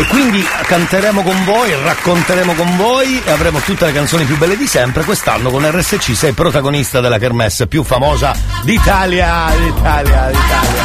E 0.00 0.06
quindi 0.06 0.42
canteremo 0.62 1.22
con 1.22 1.44
voi, 1.44 1.74
racconteremo 1.84 2.54
con 2.54 2.74
voi 2.78 3.20
e 3.22 3.30
avremo 3.30 3.58
tutte 3.58 3.84
le 3.84 3.92
canzoni 3.92 4.24
più 4.24 4.38
belle 4.38 4.56
di 4.56 4.66
sempre. 4.66 5.04
Quest'anno 5.04 5.50
con 5.50 5.70
RSC 5.70 6.16
sei 6.16 6.32
protagonista 6.32 7.02
della 7.02 7.18
kermesse 7.18 7.66
più 7.66 7.84
famosa 7.84 8.34
d'Italia, 8.62 9.48
d'Italia, 9.58 10.30
d'Italia. 10.30 10.82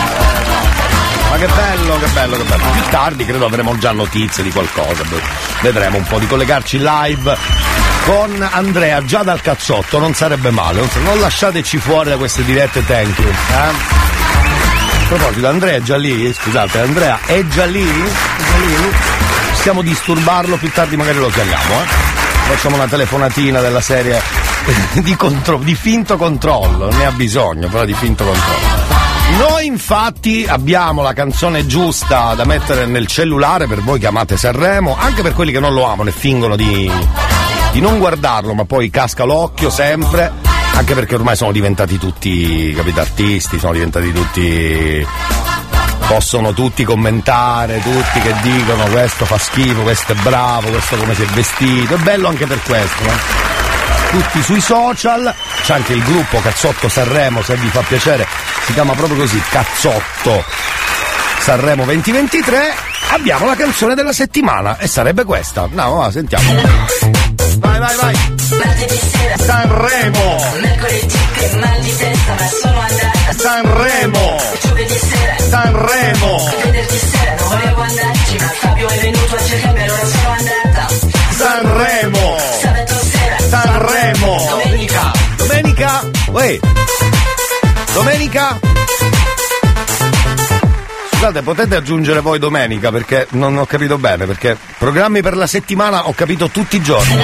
Ma 1.29 1.37
che 1.37 1.47
bello, 1.47 1.97
che 1.97 2.07
bello, 2.07 2.35
che 2.35 2.43
bello. 2.43 2.63
Più 2.71 2.81
tardi 2.89 3.25
credo 3.25 3.45
avremo 3.45 3.77
già 3.77 3.93
notizie 3.93 4.43
di 4.43 4.51
qualcosa. 4.51 5.03
beh, 5.03 5.21
Vedremo 5.61 5.95
un 5.95 6.03
po' 6.03 6.19
di 6.19 6.27
collegarci 6.27 6.77
live 6.77 7.37
con 8.03 8.45
Andrea 8.51 9.01
già 9.05 9.23
dal 9.23 9.39
cazzotto, 9.39 9.97
non 9.97 10.13
sarebbe 10.13 10.51
male. 10.51 10.79
Non, 10.79 10.89
non 11.05 11.19
lasciateci 11.21 11.77
fuori 11.77 12.09
da 12.09 12.17
queste 12.17 12.43
dirette, 12.43 12.85
thank 12.85 13.17
you. 13.17 13.29
eh. 13.29 14.14
A 15.05 15.07
proposito, 15.07 15.47
Andrea 15.47 15.75
è 15.75 15.81
già 15.81 15.97
lì? 15.97 16.33
Scusate, 16.33 16.79
Andrea 16.79 17.19
è 17.27 17.45
già 17.45 17.65
lì? 17.65 17.83
È 17.83 17.85
già 17.85 18.57
lì? 18.57 18.91
Possiamo 19.51 19.83
disturbarlo, 19.83 20.57
più 20.57 20.71
tardi 20.71 20.97
magari 20.97 21.19
lo 21.19 21.27
chiamiamo, 21.27 21.73
eh? 21.75 21.85
Facciamo 22.49 22.75
una 22.75 22.87
telefonatina 22.87 23.61
della 23.61 23.81
serie 23.81 24.19
di, 25.03 25.15
contro- 25.15 25.59
di 25.59 25.75
finto 25.75 26.17
controllo, 26.17 26.89
ne 26.89 27.05
ha 27.05 27.11
bisogno, 27.11 27.67
però 27.67 27.85
di 27.85 27.93
finto 27.93 28.23
controllo. 28.25 29.47
Noi 29.47 29.67
infatti 29.67 30.43
abbiamo 30.49 31.03
la 31.03 31.13
canzone 31.13 31.67
giusta 31.67 32.33
da 32.33 32.45
mettere 32.45 32.87
nel 32.87 33.05
cellulare 33.05 33.67
per 33.67 33.81
voi 33.83 33.99
che 33.99 34.07
amate 34.07 34.37
Sanremo, 34.37 34.97
anche 34.99 35.21
per 35.21 35.33
quelli 35.33 35.51
che 35.51 35.59
non 35.59 35.75
lo 35.75 35.85
amano 35.85 36.09
e 36.09 36.13
fingono 36.13 36.55
di, 36.55 36.91
di 37.71 37.79
non 37.79 37.99
guardarlo, 37.99 38.55
ma 38.55 38.65
poi 38.65 38.89
casca 38.89 39.23
l'occhio 39.23 39.69
sempre, 39.69 40.31
anche 40.75 40.93
perché 40.93 41.15
ormai 41.15 41.35
sono 41.35 41.51
diventati 41.51 41.97
tutti, 41.97 42.73
capito, 42.75 42.99
artisti, 42.99 43.59
sono 43.59 43.73
diventati 43.73 44.11
tutti 44.11 45.07
possono 46.07 46.53
tutti 46.53 46.83
commentare, 46.83 47.81
tutti 47.81 48.19
che 48.19 48.35
dicono 48.41 48.83
questo 48.85 49.25
fa 49.25 49.37
schifo, 49.37 49.81
questo 49.81 50.13
è 50.13 50.15
bravo, 50.15 50.69
questo 50.69 50.95
come 50.97 51.15
si 51.15 51.23
è 51.23 51.25
vestito, 51.27 51.95
è 51.95 51.97
bello 51.97 52.27
anche 52.27 52.45
per 52.45 52.61
questo, 52.61 53.03
eh. 53.03 53.43
Tutti 54.11 54.41
sui 54.43 54.61
social, 54.61 55.33
c'è 55.63 55.73
anche 55.73 55.93
il 55.93 56.03
gruppo 56.03 56.39
Cazzotto 56.39 56.87
Sanremo, 56.87 57.41
se 57.41 57.55
vi 57.55 57.67
fa 57.69 57.81
piacere, 57.81 58.27
si 58.65 58.73
chiama 58.73 58.93
proprio 58.93 59.17
così, 59.17 59.41
Cazzotto 59.49 60.43
Sanremo 61.39 61.83
2023, 61.85 62.73
abbiamo 63.09 63.45
la 63.45 63.55
canzone 63.55 63.95
della 63.95 64.13
settimana 64.13 64.77
e 64.77 64.87
sarebbe 64.87 65.23
questa. 65.23 65.67
No, 65.71 66.09
sentiamo. 66.11 67.24
Vai, 67.57 67.79
vai, 67.79 67.95
vai. 67.95 68.15
Sanremo. 69.37 70.51
Mercoledì 70.61 71.17
che 71.33 71.55
mal 71.57 71.79
di 71.81 71.95
testa 71.95 72.33
ma 72.33 72.47
sono 72.47 72.79
andata 72.79 73.33
Sanremo. 73.37 74.37
Giovedì 74.61 74.97
sera 74.97 75.35
Sanremo. 75.49 76.51
Venerdì 76.63 76.97
sera 76.97 77.35
non 77.35 77.47
volevo 77.47 77.81
andarci 77.81 78.37
ma 78.39 78.47
Fabio 78.47 78.87
è 78.87 78.99
venuto 78.99 79.35
a 79.35 79.43
cercarmi 79.43 79.81
allora 79.83 80.05
sono 80.05 80.29
andata 80.29 80.87
Sanremo. 81.37 82.37
Sabato 82.61 82.99
sera 83.11 83.37
Sanremo. 83.49 84.45
Domenica 84.49 85.11
Domenica. 85.37 86.09
Uè. 86.31 86.59
Domenica. 87.93 88.59
Scusate, 91.25 91.41
potete 91.41 91.75
aggiungere 91.75 92.19
voi 92.19 92.37
domenica 92.37 92.91
perché 92.91 93.25
non 93.31 93.57
ho 93.57 93.65
capito 93.65 93.97
bene, 93.97 94.27
perché 94.27 94.55
programmi 94.77 95.23
per 95.23 95.35
la 95.35 95.47
settimana 95.47 96.07
ho 96.07 96.13
capito 96.13 96.49
tutti 96.49 96.75
i 96.75 96.81
giorni. 96.83 97.23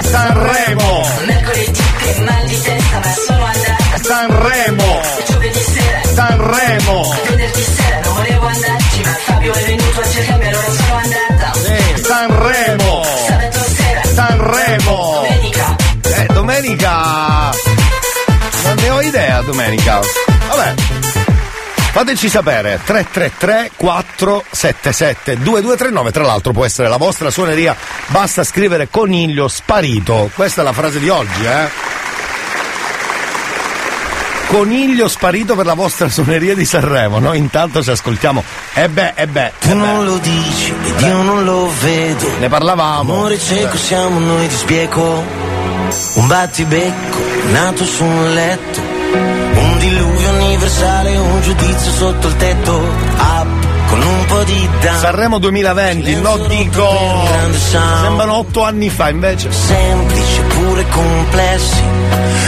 Sanremo. 0.00 1.06
Mercoledì 1.26 1.82
che 1.98 2.20
mal 2.20 2.46
di 2.46 2.62
testa 2.62 2.98
ma 2.98 3.12
sono 3.12 3.44
andata 3.44 3.98
Sanremo. 4.02 5.00
Giovedì 5.26 5.60
sera 5.60 6.00
Sanremo. 6.14 7.14
Venerdì 7.28 7.62
sera 7.62 8.00
non 8.04 8.14
volevo 8.14 8.46
andarci 8.46 9.00
ma 9.02 9.12
Fabio 9.12 9.52
è 9.52 9.64
venuto 9.66 10.00
a 10.00 10.08
cercarmi 10.08 10.46
allora 10.46 10.72
sono 10.72 10.94
andata 10.94 11.52
Sanremo. 12.04 13.04
Sabato 13.26 13.64
sera 13.76 14.02
Sanremo. 14.14 15.12
Domenica 15.12 15.76
Eh, 16.04 16.26
domenica. 16.32 17.50
Non 18.64 18.76
ne 18.80 18.90
ho 18.90 19.00
idea, 19.02 19.42
domenica. 19.42 20.00
Vabbè. 20.48 21.17
Fateci 21.98 22.28
sapere 22.28 22.78
333 22.84 23.72
477 23.74 25.38
2239 25.38 26.12
tra 26.12 26.22
l'altro 26.22 26.52
può 26.52 26.64
essere 26.64 26.86
la 26.86 26.96
vostra 26.96 27.28
suoneria 27.28 27.74
basta 28.06 28.44
scrivere 28.44 28.86
coniglio 28.88 29.48
sparito 29.48 30.30
questa 30.36 30.60
è 30.60 30.64
la 30.64 30.72
frase 30.72 31.00
di 31.00 31.08
oggi 31.08 31.44
eh 31.44 31.68
coniglio 34.46 35.08
sparito 35.08 35.56
per 35.56 35.66
la 35.66 35.74
vostra 35.74 36.08
suoneria 36.08 36.54
di 36.54 36.64
Sanremo. 36.64 37.18
Noi 37.18 37.36
intanto 37.36 37.82
ci 37.82 37.90
ascoltiamo. 37.90 38.44
E 38.74 38.88
beh, 38.88 39.12
e 39.16 39.26
beh. 39.26 39.52
Tu 39.58 39.74
non 39.74 40.04
lo 40.04 40.18
dici 40.18 40.72
ed 40.84 41.00
io 41.00 41.22
non 41.22 41.44
lo 41.44 41.68
vedo. 41.80 42.30
Ne 42.38 42.48
parlavamo. 42.48 43.12
Amore 43.12 43.38
cieco 43.38 43.76
siamo 43.76 44.20
noi 44.20 44.46
di 44.46 44.54
sbieco. 44.54 45.24
Un 46.14 46.26
battibecco 46.28 47.18
nato 47.50 47.84
su 47.84 48.04
un 48.04 48.32
letto. 48.32 48.97
Un 49.12 49.78
diluvio 49.78 50.30
universale, 50.30 51.16
un 51.16 51.40
giudizio 51.42 51.92
sotto 51.92 52.28
il 52.28 52.36
tetto. 52.36 52.72
Up 53.18 53.68
con 53.88 54.02
un 54.02 54.24
po' 54.26 54.42
di 54.44 54.68
danza. 54.80 55.00
Sanremo 55.00 55.38
2020, 55.38 56.20
no 56.20 56.36
dico. 56.46 56.86
Sembrano 57.52 58.34
otto 58.34 58.62
anni 58.62 58.90
fa 58.90 59.08
invece. 59.08 59.50
Semplici 59.50 60.40
pure 60.42 60.86
complessi. 60.90 61.82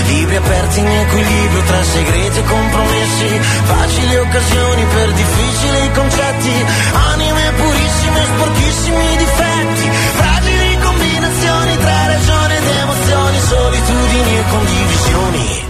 Libri 0.06 0.36
aperti 0.36 0.80
in 0.80 0.86
equilibrio 0.86 1.62
tra 1.62 1.82
segreti 1.82 2.38
e 2.38 2.44
compromessi. 2.44 3.40
Facili 3.64 4.16
occasioni 4.16 4.84
per 4.84 5.12
difficili 5.12 5.92
concetti. 5.92 6.64
Anime 7.12 7.52
purissime, 7.56 8.24
sporchissimi 8.24 9.16
difetti. 9.16 9.90
Fragili 10.16 10.78
combinazioni 10.82 11.76
tra 11.78 12.06
ragione 12.06 12.56
ed 12.56 12.76
emozioni. 12.82 13.38
Solitudini 13.40 14.36
e 14.36 14.44
condivisioni. 14.50 15.69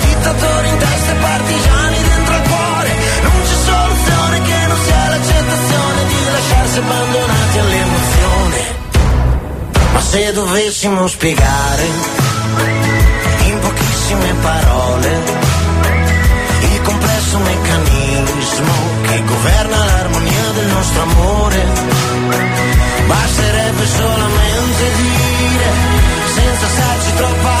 dittatori 0.41 0.69
in 0.69 0.77
testa 0.77 1.11
e 1.11 1.15
partigiani 1.15 1.97
dentro 2.01 2.35
il 2.35 2.41
cuore, 2.41 2.89
non 3.21 3.31
c'è 3.43 3.55
soluzione 3.63 4.41
che 4.41 4.67
non 4.67 4.77
sia 4.83 5.09
l'accettazione 5.09 6.05
di 6.07 6.15
lasciarsi 6.31 6.77
abbandonati 6.79 7.59
all'emozione. 7.59 8.59
Ma 9.93 10.01
se 10.01 10.33
dovessimo 10.33 11.07
spiegare 11.07 11.85
in 13.45 13.59
pochissime 13.59 14.33
parole 14.41 15.19
il 16.73 16.81
complesso 16.81 17.37
meccanismo 17.37 18.73
che 19.03 19.23
governa 19.23 19.85
l'armonia 19.85 20.49
del 20.55 20.67
nostro 20.67 21.01
amore, 21.03 21.65
basterebbe 23.05 23.85
solamente 23.85 24.91
dire, 24.95 25.71
senza 26.33 26.67
starci 26.67 27.13
troppo 27.15 27.60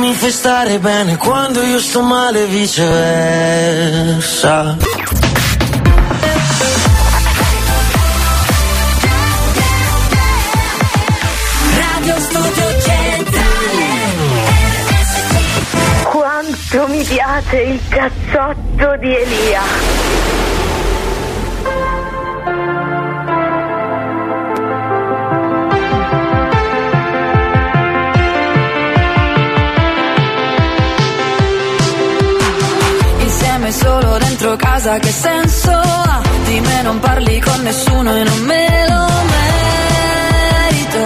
mi 0.00 0.14
fai 0.14 0.30
stare 0.30 0.78
bene 0.78 1.18
quando 1.18 1.60
io 1.62 1.78
sto 1.78 2.00
male 2.00 2.44
e 2.44 2.46
viceversa. 2.46 2.88
Radio 11.76 12.18
Studio 12.18 12.80
Centrale 12.80 13.88
Quanto 16.04 16.88
mi 16.88 17.04
piace 17.04 17.60
il 17.60 17.80
cazzotto 17.88 18.96
di 18.96 19.14
Elia. 19.14 20.49
Solo 33.80 34.18
dentro 34.18 34.56
casa 34.56 34.98
che 34.98 35.10
senso 35.10 35.72
ha? 35.72 36.22
Di 36.44 36.60
me 36.60 36.82
non 36.82 36.98
parli 36.98 37.40
con 37.40 37.60
nessuno 37.62 38.16
e 38.16 38.22
non 38.24 38.40
me 38.50 38.86
lo 38.88 39.06
merito. 39.36 41.02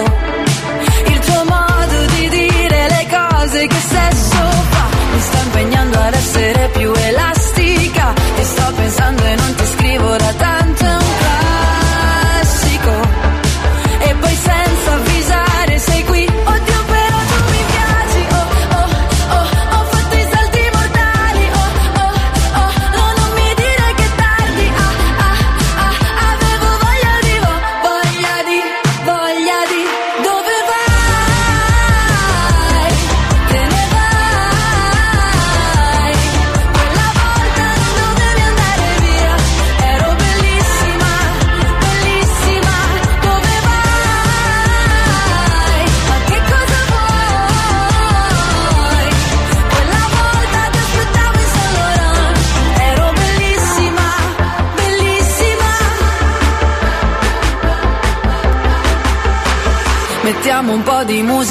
Il 1.13 1.19
tuo 1.19 1.43
modo 1.45 1.97
di 2.15 2.29
dire 2.29 2.87
le 2.95 3.05
cose 3.09 3.67
che 3.67 3.81
sesso 3.93 4.41
fa? 4.73 4.85
Mi 5.13 5.19
sta 5.19 5.39
impegnando 5.43 5.99
ad 5.99 6.13
essere 6.13 6.69
più 6.73 6.91
elastica 6.93 7.34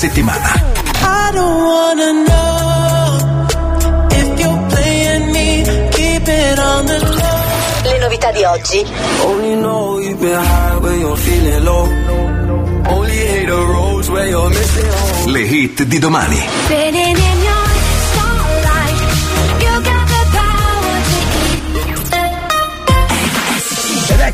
settimana. 0.00 0.50
I 1.04 1.30
don't 1.36 1.58
wanna 1.70 2.10
know 2.24 3.46
if 4.20 4.28
you're 4.40 4.62
playing 4.72 5.24
me, 5.34 5.48
keep 5.92 6.26
it 6.26 6.58
on 6.58 6.86
the 6.86 6.98
low. 6.98 7.90
Le 7.90 7.98
novità 7.98 8.30
di 8.32 8.42
oggi. 8.44 8.86
Only 9.20 9.54
know 9.56 10.00
you've 10.00 10.18
been 10.18 10.42
high 10.42 10.78
when 10.80 11.00
you're 11.00 11.16
feeling 11.16 11.64
low. 11.64 11.86
Only 12.88 13.18
hate 13.32 13.50
a 13.50 13.60
rose 13.74 14.08
when 14.10 14.26
you're 14.28 14.48
missing 14.48 14.90
home. 14.90 15.32
Le 15.32 15.40
hit 15.40 15.84
di 15.84 15.98
domani. 15.98 16.40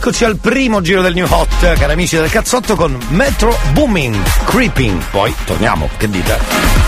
Eccoci 0.07 0.25
al 0.25 0.37
primo 0.37 0.83
giro 0.83 1.03
del 1.03 1.15
New 1.15 1.27
Hot, 1.29 1.59
cari 1.59 1.93
amici 1.93 2.17
del 2.17 2.31
cazzotto, 2.31 2.77
con 2.77 2.97
Metro 3.09 3.59
Booming, 3.73 4.17
Creeping. 4.45 5.03
Poi 5.11 5.35
torniamo, 5.45 5.91
che 5.97 6.09
dite? 6.09 6.86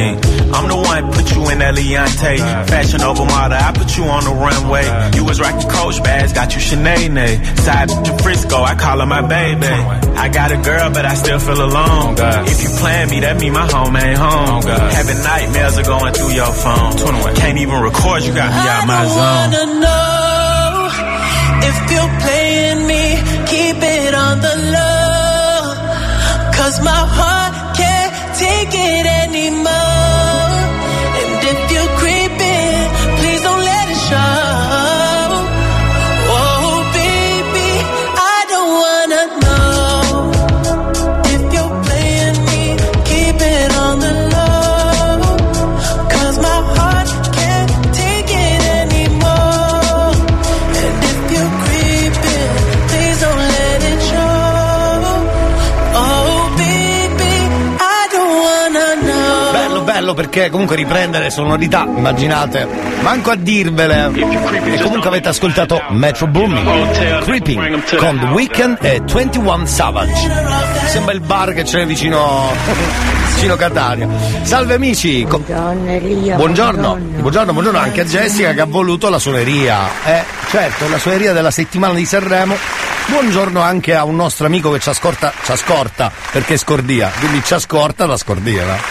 everything. 0.00 0.54
I'm 0.54 0.68
the 0.68 0.76
one 0.76 1.12
put 1.12 1.34
you 1.34 1.48
in 1.50 1.58
that 1.60 1.74
Leontay. 1.74 2.38
Fashion 2.68 3.00
over 3.02 3.24
model, 3.24 3.58
I 3.58 3.72
put 3.72 3.96
you 3.96 4.04
on 4.04 4.24
the 4.24 4.34
runway. 4.34 4.84
You 5.16 5.24
was 5.24 5.40
rocking 5.40 5.68
Coach 5.70 6.02
bags, 6.02 6.32
got 6.32 6.54
you 6.54 6.60
Sinead. 6.60 7.10
Side 7.58 7.88
to 7.88 8.12
Frisco, 8.22 8.62
I 8.62 8.74
call 8.74 9.00
her 9.00 9.06
my 9.06 9.22
baby. 9.26 9.66
I 9.66 10.28
got 10.28 10.52
a 10.52 10.56
girl, 10.56 10.90
but 10.90 11.04
I 11.04 11.14
still 11.14 11.38
feel 11.38 11.62
alone. 11.62 12.16
Oh, 12.18 12.44
if 12.46 12.62
you 12.62 12.70
plan 12.80 13.10
me, 13.10 13.20
that 13.20 13.38
mean 13.40 13.52
my 13.52 13.66
home 13.70 13.96
ain't 13.96 14.18
home. 14.18 14.62
Oh, 14.64 14.90
Having 14.98 15.22
nightmares 15.22 15.78
are 15.78 15.84
going 15.84 16.12
through 16.14 16.32
your 16.32 16.52
phone. 16.52 16.92
Can't 17.36 17.58
even 17.58 17.80
record, 17.80 18.22
you 18.24 18.34
got 18.34 18.50
me 18.50 18.62
out 18.68 18.86
my 18.86 19.04
zone. 19.06 19.18
I 19.18 19.34
wanna 19.40 19.64
know 19.80 20.60
if 21.70 21.76
you're 21.92 22.14
playing 22.24 22.80
me, 22.86 23.04
keep 23.46 23.78
it 23.80 24.14
on 24.14 24.40
the 24.40 24.54
low. 24.74 25.00
Cause 26.56 26.76
my 26.84 27.02
heart 27.16 27.76
can't 27.76 28.12
take 28.36 28.72
it 28.74 29.06
anymore. 29.06 29.89
Bello, 60.10 60.14
perché 60.14 60.50
comunque 60.50 60.76
riprende 60.76 61.18
le 61.20 61.30
sonorità, 61.30 61.84
immaginate, 61.86 62.66
manco 63.00 63.30
a 63.30 63.36
dirvele. 63.36 64.10
E 64.64 64.80
comunque 64.80 65.08
avete 65.08 65.28
ascoltato 65.28 65.80
Metro 65.90 66.26
Booming, 66.26 67.20
Creeping 67.20 67.96
con 67.96 68.18
The 68.18 68.26
Weeknd 68.26 68.78
e 68.80 69.00
21 69.04 69.66
Savage. 69.66 70.30
Sembra 70.86 71.12
il 71.14 71.20
bar 71.20 71.52
che 71.52 71.62
c'è 71.62 71.86
vicino, 71.86 72.50
vicino 73.34 73.56
Catania. 73.56 74.08
Salve 74.42 74.74
amici! 74.74 75.24
co- 75.28 75.42
Buongiorno, 75.46 76.96
buongiorno, 76.96 77.52
buongiorno 77.52 77.78
anche 77.78 78.00
a 78.00 78.04
Jessica 78.04 78.52
che 78.52 78.60
ha 78.60 78.66
voluto 78.66 79.08
la 79.10 79.18
suoneria. 79.18 79.78
Eh, 80.06 80.22
certo, 80.50 80.88
la 80.88 80.98
suoneria 80.98 81.32
della 81.32 81.50
settimana 81.52 81.94
di 81.94 82.04
Sanremo. 82.04 82.56
Buongiorno 83.06 83.60
anche 83.60 83.94
a 83.94 84.04
un 84.04 84.14
nostro 84.16 84.46
amico 84.46 84.70
che 84.70 84.78
ci 84.80 84.88
ascolta, 84.88 85.32
ci 85.42 85.50
ascorta 85.52 86.10
perché 86.30 86.54
è 86.54 86.56
scordia, 86.56 87.10
quindi 87.18 87.42
ci 87.44 87.54
ascorta 87.54 88.06
la 88.06 88.16
scordia. 88.16 88.64
no? 88.64 88.89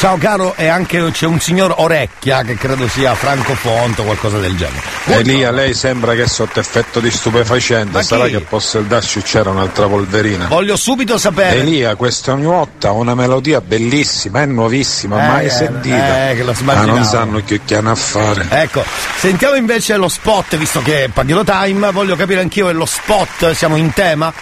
Ciao 0.00 0.16
caro, 0.16 0.54
e 0.56 0.66
anche 0.66 1.10
c'è 1.10 1.26
un 1.26 1.40
signor 1.40 1.74
Orecchia 1.76 2.42
che 2.42 2.54
credo 2.54 2.88
sia 2.88 3.14
Franco 3.14 3.54
Fonto 3.54 4.00
o 4.00 4.04
qualcosa 4.06 4.38
del 4.38 4.56
genere. 4.56 4.80
Elia, 5.04 5.50
lei 5.50 5.74
sembra 5.74 6.14
che 6.14 6.22
è 6.22 6.26
sotto 6.26 6.58
effetto 6.58 7.00
di 7.00 7.10
stupefacente. 7.10 7.92
Ma 7.92 8.02
Sarà 8.02 8.24
chi? 8.24 8.30
che 8.30 8.40
posso 8.40 8.78
il 8.78 8.86
dash 8.86 9.18
c'era 9.22 9.50
un'altra 9.50 9.88
polverina. 9.88 10.46
Voglio 10.46 10.76
subito 10.76 11.18
sapere. 11.18 11.56
Elia, 11.60 11.96
questa 11.96 12.32
Nuotta 12.32 12.88
ha 12.88 12.92
una 12.92 13.14
melodia 13.14 13.60
bellissima, 13.60 14.40
è 14.40 14.46
nuovissima, 14.46 15.22
Eh, 15.22 15.28
mai 15.28 15.44
eh, 15.44 15.50
sentita. 15.50 16.30
eh, 16.30 16.34
che 16.34 16.44
lo 16.44 16.54
Ma 16.62 16.82
non 16.86 17.04
sanno 17.04 17.42
che, 17.44 17.60
hanno 17.76 17.90
a 17.90 17.94
fare. 17.94 18.46
Ecco, 18.48 18.82
sentiamo 19.18 19.54
invece 19.56 19.98
lo 19.98 20.08
spot, 20.08 20.56
visto 20.56 20.80
che 20.80 21.04
è 21.04 21.08
Paghino 21.08 21.44
Time, 21.44 21.90
voglio 21.90 22.16
capire 22.16 22.40
anch'io 22.40 22.72
lo 22.72 22.86
spot, 22.86 23.50
siamo 23.50 23.76
in 23.76 23.92
tema 23.92 24.32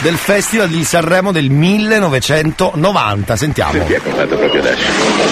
del 0.00 0.16
Festival 0.16 0.68
di 0.68 0.84
Sanremo 0.84 1.32
del 1.32 1.50
1990, 1.50 3.36
sentiamo. 3.36 3.84
Ti 3.84 3.94
ha 3.94 4.00
comprato 4.00 4.36
proprio 4.36 4.60
Dash? 4.62 4.82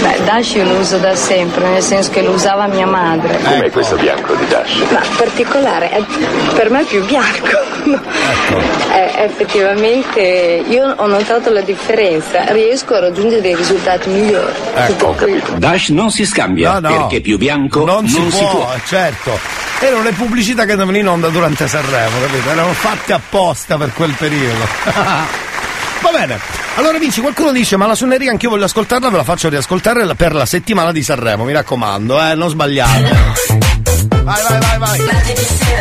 Beh, 0.00 0.24
Dash 0.24 0.54
io 0.54 0.64
lo 0.64 0.74
uso 0.78 0.98
da 0.98 1.14
sempre, 1.14 1.68
nel 1.68 1.82
senso 1.82 2.10
che 2.10 2.22
lo 2.22 2.30
usava 2.32 2.66
mia 2.68 2.86
madre. 2.86 3.38
Com'è 3.42 3.70
questo 3.70 3.96
bianco 3.96 4.34
di 4.34 4.46
Dash? 4.48 4.76
Ma 4.90 5.00
particolare, 5.16 5.90
è- 5.90 6.04
per 6.54 6.70
me 6.70 6.80
è 6.80 6.84
più 6.84 7.04
bianco. 7.04 7.71
Eh, 7.84 9.24
effettivamente 9.24 10.64
io 10.68 10.94
ho 10.96 11.06
notato 11.06 11.50
la 11.50 11.60
differenza, 11.62 12.44
riesco 12.52 12.94
a 12.94 13.00
raggiungere 13.00 13.40
dei 13.40 13.54
risultati 13.56 14.08
migliori. 14.08 14.52
Ecco, 14.74 15.16
Dash 15.56 15.88
non 15.88 16.10
si 16.10 16.24
scambia 16.26 16.78
No, 16.78 16.88
no. 16.88 16.96
perché 16.96 17.20
più 17.20 17.38
bianco 17.38 17.84
non, 17.84 18.06
si, 18.06 18.20
può, 18.20 18.50
può. 18.50 18.74
certo. 18.86 19.38
Erano 19.80 20.02
le 20.02 20.12
pubblicità 20.12 20.64
che 20.64 20.72
andavano 20.72 20.96
in 20.96 21.08
onda 21.08 21.28
durante 21.28 21.66
Sanremo, 21.66 22.20
capito? 22.20 22.50
Erano 22.50 22.72
fatte 22.72 23.12
apposta 23.14 23.76
per 23.76 23.92
quel 23.92 24.12
periodo. 24.16 24.66
Va 26.02 26.10
bene, 26.10 26.38
allora 26.74 26.96
amici, 26.96 27.20
qualcuno 27.20 27.52
dice 27.52 27.76
ma 27.76 27.86
la 27.86 27.94
suoneria 27.94 28.30
anch'io 28.30 28.50
voglio 28.50 28.64
ascoltarla, 28.64 29.08
ve 29.08 29.16
la 29.18 29.24
faccio 29.24 29.48
riascoltare 29.48 30.04
per 30.16 30.34
la 30.34 30.46
settimana 30.46 30.90
di 30.90 31.02
Sanremo, 31.02 31.44
mi 31.44 31.52
raccomando, 31.52 32.20
eh, 32.20 32.34
non 32.34 32.48
sbagliate. 32.48 33.81
Vai, 34.24 34.42
vai, 34.48 34.58
vai, 34.60 34.78
vai. 34.78 34.98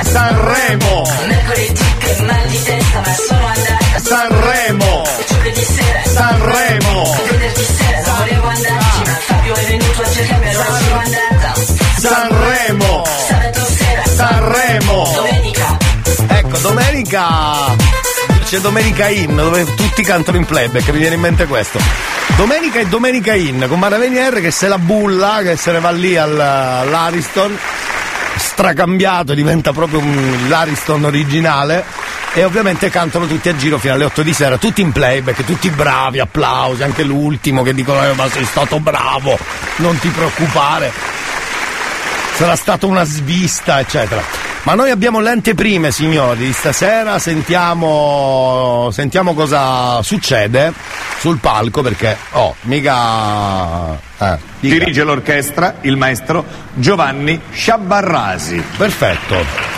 Sanremo! 0.04 1.04
Mercoledì 1.28 1.84
che 2.00 2.22
mal 2.24 2.48
di 2.48 2.64
testa 2.64 3.00
ma 3.06 3.14
sono 3.14 3.46
andata 3.46 4.00
Sanremo! 4.00 5.04
Giovedì 5.28 5.64
sera 5.64 6.02
Sanremo! 6.06 7.16
Venerdì 7.30 7.64
sera 7.64 8.02
non 8.06 8.16
volevo 8.18 8.48
andarci 8.48 9.00
ma 9.06 9.14
Fabio 9.26 9.54
è 9.56 9.66
venuto 9.66 10.02
a 10.02 10.10
cercarmi 10.12 10.50
allora 10.50 10.78
sono 10.80 11.00
andata 11.00 11.54
Sanremo! 11.98 13.04
Sabato 13.28 13.66
sera 13.66 14.04
Sanremo! 14.16 15.12
Domenica 15.14 15.78
Ecco, 16.28 16.58
domenica 16.58 17.30
c'è 18.46 18.58
Domenica 18.60 19.08
In, 19.08 19.36
dove 19.36 19.64
tutti 19.76 20.04
cantano 20.04 20.36
in 20.36 20.46
playback, 20.46 20.90
mi 20.90 20.98
viene 21.00 21.16
in 21.16 21.22
mente 21.22 21.46
questo. 21.46 21.80
Domenica 22.36 22.80
e 22.80 22.86
Domenica 22.88 23.34
In, 23.34 23.66
con 23.70 23.80
Mara 23.80 23.98
Venier 23.98 24.42
che 24.42 24.52
se 24.52 24.68
la 24.68 24.78
bulla, 24.78 25.40
che 25.42 25.56
se 25.56 25.72
ne 25.72 25.80
va 25.80 25.92
lì 25.92 26.18
al- 26.18 26.38
all'Ariston, 26.38 27.58
stracambiato, 28.38 29.34
diventa 29.34 29.72
proprio 29.72 30.00
un- 30.00 30.46
l'Ariston 30.48 31.06
originale. 31.06 31.84
E 32.34 32.44
ovviamente 32.46 32.90
cantano 32.90 33.28
tutti 33.28 33.50
a 33.50 33.56
giro 33.58 33.78
fino 33.78 33.94
alle 33.94 34.06
8 34.06 34.24
di 34.24 34.34
sera, 34.34 34.58
tutti 34.58 34.80
in 34.82 34.94
playback, 34.94 35.44
tutti 35.44 35.70
bravi, 35.70 36.20
applausi, 36.20 36.82
anche 36.82 37.04
l'ultimo 37.04 37.62
che 37.62 37.74
dicono 37.74 38.02
"Eh, 38.06 38.14
ma 38.14 38.30
sei 38.30 38.46
stato 38.46 38.80
bravo, 38.80 39.38
non 39.78 40.00
ti 40.00 40.08
preoccupare 40.10 40.92
sarà 42.36 42.56
stata 42.56 42.88
una 42.88 43.04
svista, 43.04 43.80
eccetera. 43.82 44.24
Ma 44.64 44.76
noi 44.76 44.92
abbiamo 44.92 45.20
le 45.20 45.32
anteprime, 45.32 45.92
signori, 45.92 46.54
stasera, 46.54 47.18
sentiamo, 47.18 48.90
sentiamo 48.92 49.34
cosa 49.34 50.04
succede 50.04 50.72
sul 51.18 51.40
palco 51.40 51.82
perché, 51.82 52.16
oh, 52.34 52.56
mica... 52.62 53.98
Eh. 54.20 54.38
Dirige 54.60 55.04
l'orchestra 55.04 55.78
il 55.82 55.98
maestro 55.98 56.46
Giovanni 56.76 57.42
Sciabarrasi. 57.52 58.64
Perfetto. 58.78 59.72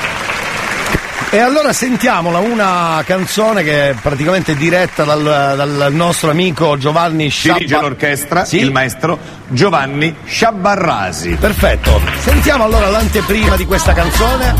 E 1.34 1.39
allora 1.39 1.74
sentiamola, 1.74 2.38
una 2.38 3.02
canzone 3.04 3.63
che 3.63 3.89
è 3.89 3.93
praticamente 4.00 4.54
diretta 4.56 5.04
dal, 5.04 5.24
dal 5.24 5.91
nostro 5.91 6.30
amico 6.30 6.78
Giovanni 6.78 7.28
Sciabba... 7.30 7.58
Dirige 7.58 7.82
l'orchestra 7.82 8.46
Sì? 8.46 8.58
il 8.58 8.72
maestro 8.72 9.17
Giovanni 9.48 10.15
Sciabarrasi. 10.26 11.38
Perfetto. 11.38 12.00
Sentiamo 12.19 12.65
allora 12.65 12.88
l'anteprima 12.91 13.56
di 13.56 13.65
questa 13.65 13.93
canzone, 13.93 14.54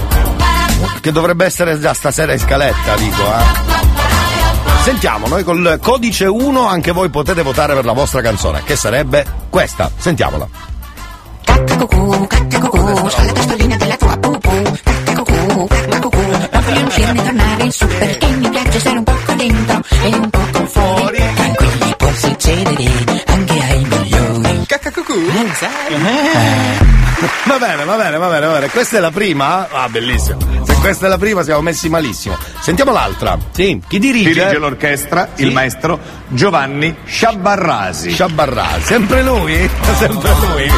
che 1.00 1.12
dovrebbe 1.12 1.46
essere 1.46 1.80
già 1.80 1.94
stasera 1.94 2.34
in 2.34 2.40
scaletta, 2.40 2.96
dico, 2.96 3.22
eh. 3.22 4.82
Sentiamo, 4.82 5.28
noi 5.28 5.44
col 5.44 5.78
codice 5.80 6.26
1 6.26 6.68
anche 6.68 6.92
voi 6.92 7.10
potete 7.10 7.44
votare 7.44 7.76
per 7.76 7.86
la 7.86 7.94
vostra 7.94 8.22
canzone, 8.22 8.64
che 8.64 8.76
sarebbe 8.76 9.24
questa. 9.48 9.92
Sentiamola. 9.96 10.48
Cucù, 11.78 12.26
cacca 12.26 12.58
cucù, 12.58 12.80
c'ho 12.80 13.24
la 13.26 13.32
testolina 13.32 13.76
della 13.78 13.96
tua 13.96 14.18
pupù. 14.18 14.92
Voglio 16.74 16.86
insieme 16.86 17.24
tornare 17.24 17.64
in 17.64 17.72
su 17.72 17.88
perché 17.88 18.28
mi 18.28 18.50
piace 18.50 18.80
stare 18.80 18.98
un 18.98 19.04
poco 19.04 19.34
dentro 19.34 19.82
e 20.02 20.08
un 20.08 20.30
poco 20.30 20.66
fuori. 20.66 21.24
Tranquilli, 21.36 21.94
può 21.98 22.12
succedere 22.14 22.92
anche 23.28 23.60
ai 23.60 23.86
migliori. 23.86 24.64
Cacca 24.66 24.92
cucù. 24.92 25.14
Va 27.46 27.58
bene, 27.58 27.84
va 27.86 27.96
bene, 27.96 28.18
va 28.18 28.28
bene, 28.28 28.46
va 28.48 28.54
bene. 28.54 28.70
Questa 28.70 28.98
è 28.98 29.00
la 29.00 29.12
prima? 29.12 29.68
Ah, 29.72 29.88
bellissimo. 29.88 30.40
Se 30.66 30.74
questa 30.76 31.06
è 31.06 31.10
la 31.10 31.18
prima 31.18 31.44
siamo 31.44 31.62
messi 31.62 31.90
malissimo. 31.90 32.38
Sentiamo 32.60 32.92
l'altra. 32.92 33.38
Sì, 33.52 33.80
chi 33.88 34.00
dirige? 34.00 34.34
Dirige 34.34 34.58
l'orchestra 34.58 35.30
Sì. 35.34 35.44
il 35.44 35.52
maestro 35.52 36.00
Giovanni 36.30 36.96
Sciabarrasi. 37.06 38.12
Sciabarrà, 38.12 38.68
sempre 38.82 39.22
lui? 39.24 39.70
Sempre 39.98 40.32
lui. 40.48 40.72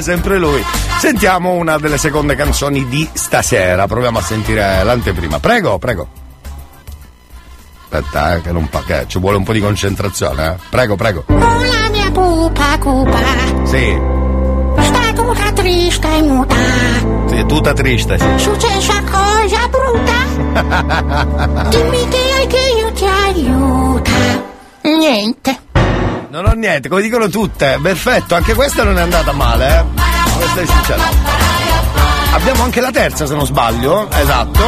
Sempre 0.00 0.38
lui. 0.38 0.64
Sentiamo 0.98 1.52
una 1.52 1.78
delle 1.78 1.98
seconde 1.98 2.34
canzoni 2.34 2.86
di 2.88 3.08
stasera. 3.12 3.86
Proviamo 3.86 4.18
a 4.18 4.22
sentire 4.22 4.82
l'anteprima. 4.82 5.38
Prego, 5.40 5.78
prego. 5.78 6.08
Aspetta, 7.92 8.34
eh, 8.36 8.40
che 8.40 8.52
non 8.52 8.68
pa- 8.68 8.82
che 8.86 9.04
ci 9.08 9.18
vuole 9.18 9.36
un 9.36 9.42
po' 9.44 9.52
di 9.52 9.60
concentrazione, 9.60 10.46
eh. 10.46 10.54
Prego, 10.70 10.94
prego. 10.96 11.24
Oh, 11.26 11.34
la 11.36 11.88
mia 11.90 12.10
pupa 12.12 12.78
cupa, 12.78 13.18
Sì, 13.64 13.98
sta 14.80 15.12
tutta 15.12 15.52
triste 15.52 16.06
e 16.16 16.22
muta. 16.22 16.54
sì, 17.28 17.34
è 17.36 17.46
tutta 17.46 17.72
triste, 17.72 18.16
sì. 18.18 18.26
Successa 18.36 19.02
cosa 19.10 19.68
brutta. 19.68 20.18
Dimmi 21.70 22.08
che 22.08 22.46
che 22.46 22.74
io 22.78 22.92
ti 22.92 23.04
aiuta. 23.04 24.10
Niente. 24.82 25.58
Non 26.30 26.46
ho 26.46 26.52
niente, 26.52 26.88
come 26.88 27.02
dicono 27.02 27.28
tutte. 27.28 27.80
Perfetto, 27.82 28.36
anche 28.36 28.54
questa 28.54 28.84
non 28.84 28.96
è 28.96 29.00
andata 29.00 29.32
male, 29.32 29.78
eh. 29.78 29.84
Questa 30.36 30.60
è 30.60 30.66
sincera. 30.66 31.02
Abbiamo 32.34 32.62
anche 32.62 32.80
la 32.80 32.92
terza, 32.92 33.26
se 33.26 33.34
non 33.34 33.44
sbaglio. 33.44 34.08
Esatto. 34.12 34.60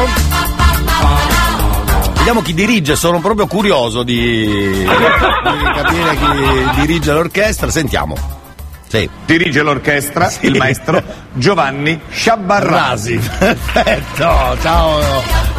Vediamo 2.17 2.41
chi 2.41 2.53
dirige, 2.53 2.97
sono 2.97 3.21
proprio 3.21 3.47
curioso 3.47 4.03
di, 4.03 4.45
di 4.45 4.85
capire 4.85 6.17
chi 6.17 6.81
dirige 6.81 7.13
l'orchestra. 7.13 7.71
Sentiamo. 7.71 8.41
Sì. 8.89 9.09
Dirige 9.25 9.61
l'orchestra 9.61 10.29
il 10.41 10.57
maestro 10.57 11.01
Giovanni 11.31 11.97
Sciabarrasi. 12.09 13.17
Perfetto, 13.39 14.57
ciao, 14.61 14.99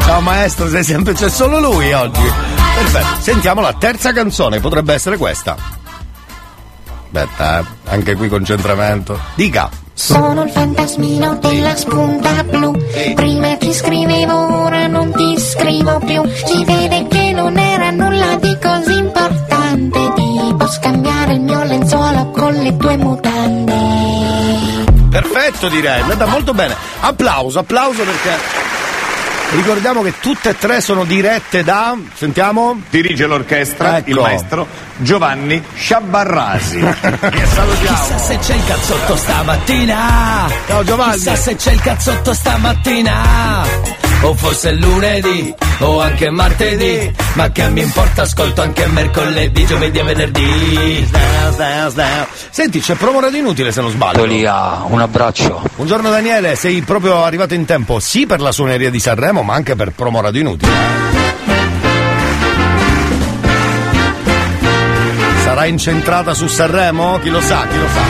ciao 0.05 0.21
maestro, 0.21 0.69
sei 0.69 0.83
sempre, 0.83 1.13
c'è 1.13 1.29
solo 1.31 1.59
lui 1.59 1.91
oggi. 1.93 2.31
Perfetto, 2.75 3.21
sentiamo 3.21 3.61
la 3.61 3.73
terza 3.73 4.13
canzone, 4.13 4.59
potrebbe 4.59 4.93
essere 4.93 5.17
questa. 5.17 5.83
Aspetta, 7.15 7.59
eh, 7.59 7.65
anche 7.85 8.13
qui 8.15 8.27
concentramento. 8.27 9.17
Dica. 9.35 9.69
Sono 9.93 10.43
il 10.43 10.49
fantasmino 10.49 11.37
della 11.37 11.73
spunta 11.77 12.43
blu. 12.43 12.75
Prima 13.15 13.55
ti 13.55 13.71
scrivevo, 13.71 14.63
ora 14.63 14.87
non 14.87 15.13
ti 15.13 15.39
scrivo 15.39 15.97
più. 15.99 16.21
Si 16.27 16.65
vede 16.65 17.07
che 17.07 17.31
non 17.31 17.57
era 17.57 17.91
nulla 17.91 18.35
di 18.35 18.57
così 18.61 18.97
importante. 18.97 20.11
Tipo 20.13 20.67
scambiare 20.67 21.35
il 21.35 21.41
mio 21.41 21.63
lenzuolo 21.63 22.31
con 22.31 22.53
le 22.53 22.75
tue 22.75 22.97
mutande. 22.97 23.73
Perfetto 25.09 25.69
direi, 25.69 25.99
è 25.99 26.01
andata 26.01 26.25
molto 26.25 26.53
bene. 26.53 26.75
Applauso, 26.99 27.59
applauso 27.59 28.03
perché 28.03 28.74
ricordiamo 29.51 30.01
che 30.01 30.13
tutte 30.19 30.49
e 30.49 30.57
tre 30.57 30.81
sono 30.81 31.03
dirette 31.05 31.63
da. 31.63 31.95
Sentiamo? 32.13 32.79
Dirige 32.89 33.25
l'orchestra 33.25 33.97
Ecco. 33.97 34.09
il 34.09 34.15
maestro 34.15 34.67
Giovanni 34.97 35.61
Sciabarrasi. 35.75 36.79
che 36.79 37.45
salutiamo. 37.45 37.97
Chissà 37.97 38.17
se 38.17 38.37
c'è 38.37 38.55
il 38.55 38.65
cazzotto 38.65 39.15
stamattina. 39.15 40.47
Ciao 40.67 40.83
Giovanni. 40.83 41.13
Chissà 41.13 41.35
se 41.35 41.55
c'è 41.55 41.71
il 41.71 41.81
cazzotto 41.81 42.33
stamattina. 42.33 43.63
O 44.21 44.33
forse 44.33 44.69
è 44.69 44.73
lunedì, 44.73 45.53
o 45.79 46.01
anche 46.01 46.29
martedì. 46.31 47.13
Ma 47.33 47.51
che 47.51 47.69
mi 47.69 47.81
importa, 47.81 48.23
ascolto 48.23 48.61
anche 48.61 48.87
mercoledì, 48.87 49.65
giovedì 49.65 49.99
e 49.99 50.03
venerdì. 50.03 51.07
Senti, 52.49 52.79
c'è 52.79 52.95
promo 52.95 53.19
radio 53.19 53.37
inutile 53.37 53.71
se 53.71 53.81
non 53.81 53.91
sbaglio. 53.91 54.23
Elia, 54.23 54.83
un 54.87 54.99
abbraccio. 54.99 55.61
Buongiorno 55.75 56.09
Daniele, 56.09 56.55
sei 56.55 56.81
proprio 56.81 57.23
arrivato 57.23 57.53
in 57.53 57.65
tempo 57.65 57.99
sì 57.99 58.25
per 58.25 58.39
la 58.39 58.51
suoneria 58.51 58.89
di 58.89 58.99
Sanremo, 58.99 59.34
ma 59.41 59.53
anche 59.53 59.75
per 59.75 59.91
promo 59.91 60.21
radio 60.21 60.41
inutile. 60.41 60.71
Sarà 65.43 65.65
incentrata 65.65 66.33
su 66.33 66.47
Sanremo? 66.47 67.19
Chi 67.19 67.29
lo 67.29 67.39
sa, 67.41 67.65
chi 67.67 67.77
lo 67.77 67.87
sa. 67.87 68.01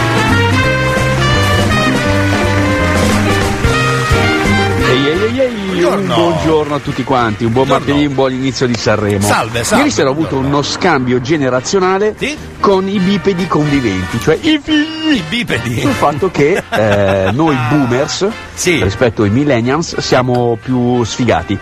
Ehi, 4.89 5.07
ehi, 5.07 5.23
ehi, 5.23 5.39
un 5.87 6.05
buongiorno 6.07 6.75
a 6.75 6.79
tutti 6.79 7.03
quanti, 7.03 7.45
un 7.45 7.51
buon 7.51 7.67
martedì, 7.67 8.05
un 8.05 8.13
buon 8.13 8.33
inizio 8.33 8.67
di 8.67 8.75
Sanremo. 8.75 9.25
Salve, 9.25 9.63
salve, 9.63 9.83
Ieri 9.83 9.91
sera 9.91 10.09
ho 10.09 10.11
avuto 10.11 10.37
uno 10.37 10.61
scambio 10.61 11.21
generazionale 11.21 12.15
con 12.59 12.87
i 12.87 12.99
bipedi 12.99 13.47
conviventi, 13.47 14.19
cioè 14.19 14.37
i 14.41 14.59
figli. 14.61 15.15
I 15.15 15.23
bipedi. 15.27 15.81
Sul 15.81 15.91
fatto 15.91 16.31
che 16.31 16.61
eh, 16.69 17.31
noi 17.31 17.55
boomers, 17.69 18.27
rispetto 18.81 19.23
ai 19.23 19.29
millennials, 19.29 19.99
siamo 19.99 20.57
più 20.61 21.03
sfigati. 21.03 21.57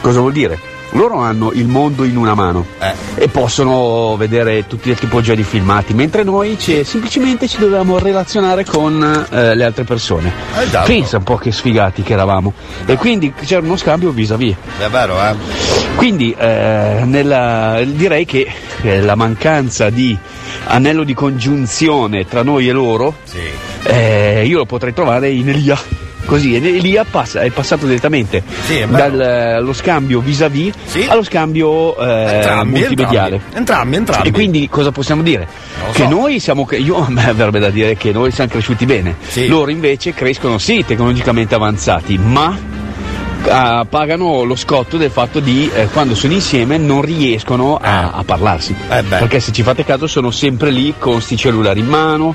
Cosa 0.00 0.20
vuol 0.20 0.32
dire? 0.32 0.71
Loro 0.94 1.16
hanno 1.20 1.52
il 1.52 1.66
mondo 1.66 2.04
in 2.04 2.16
una 2.18 2.34
mano 2.34 2.66
Eh. 2.78 2.92
e 3.14 3.28
possono 3.28 4.14
vedere 4.18 4.66
tutti 4.66 4.90
le 4.90 4.94
tipologie 4.94 5.34
di 5.34 5.42
filmati, 5.42 5.94
mentre 5.94 6.22
noi 6.22 6.58
ci- 6.58 6.84
semplicemente 6.84 7.48
ci 7.48 7.58
dovevamo 7.58 7.98
relazionare 7.98 8.64
con 8.66 9.26
eh, 9.30 9.54
le 9.54 9.64
altre 9.64 9.84
persone. 9.84 10.30
Esatto. 10.60 10.86
Pensa 10.86 11.16
un 11.16 11.22
po' 11.24 11.36
che 11.36 11.50
sfigati 11.50 12.02
che 12.02 12.12
eravamo. 12.12 12.52
E 12.84 12.96
quindi 12.96 13.32
c'era 13.44 13.62
uno 13.62 13.76
scambio 13.76 14.10
vis-à-vis. 14.10 14.54
È 14.78 14.88
vero, 14.88 15.16
eh? 15.18 15.34
Quindi 15.96 16.34
eh, 16.38 17.00
nella- 17.04 17.80
direi 17.86 18.26
che 18.26 18.46
eh, 18.82 19.00
la 19.00 19.14
mancanza 19.14 19.88
di 19.88 20.16
anello 20.66 21.04
di 21.04 21.14
congiunzione 21.14 22.26
tra 22.26 22.42
noi 22.42 22.68
e 22.68 22.72
loro, 22.72 23.14
eh, 23.84 24.44
io 24.46 24.58
lo 24.58 24.66
potrei 24.66 24.92
trovare 24.92 25.30
in 25.30 25.48
Elia. 25.48 25.78
Così, 26.24 26.54
e 26.54 26.76
Elia 26.76 27.04
passa, 27.08 27.40
è 27.40 27.50
passato 27.50 27.86
direttamente 27.86 28.42
dallo 29.06 29.72
scambio 29.72 30.20
vis-à-vis 30.20 30.72
allo 31.08 31.22
scambio 31.24 31.96
eh, 31.98 32.36
Entrambi, 32.36 32.78
multimediale. 32.80 33.40
entrambi, 33.54 33.96
entrambi. 33.96 34.28
E 34.28 34.30
quindi 34.32 34.68
cosa 34.68 34.90
possiamo 34.92 35.22
dire? 35.22 35.46
lo 35.86 35.92
Che 35.92 36.02
so. 36.04 36.08
noi 36.08 36.38
siamo, 36.40 36.66
io 36.70 36.96
a 37.04 37.10
me 37.10 37.28
avrebbe 37.28 37.58
da 37.58 37.70
dire 37.70 37.96
che 37.96 38.12
noi 38.12 38.30
siamo 38.30 38.50
cresciuti 38.50 38.86
bene, 38.86 39.16
loro 39.48 39.70
invece 39.70 40.14
crescono 40.14 40.58
sì 40.58 40.84
tecnologicamente 40.86 41.54
avanzati, 41.54 42.16
ma 42.18 42.56
ah, 43.48 43.84
pagano 43.88 44.42
lo 44.44 44.54
scotto 44.56 44.96
del 44.96 45.10
fatto 45.10 45.40
di 45.40 45.70
eh, 45.74 45.86
quando 45.88 46.14
sono 46.14 46.32
insieme 46.32 46.78
non 46.78 47.02
riescono 47.02 47.76
a, 47.80 48.10
a 48.12 48.24
parlarsi. 48.24 48.74
Perché 49.18 49.40
se 49.40 49.52
ci 49.52 49.62
fate 49.62 49.84
caso 49.84 50.06
sono 50.06 50.30
sempre 50.30 50.70
lì 50.70 50.94
con 50.98 51.20
sti 51.20 51.36
cellulari 51.36 51.80
in 51.80 51.86
mano, 51.86 52.34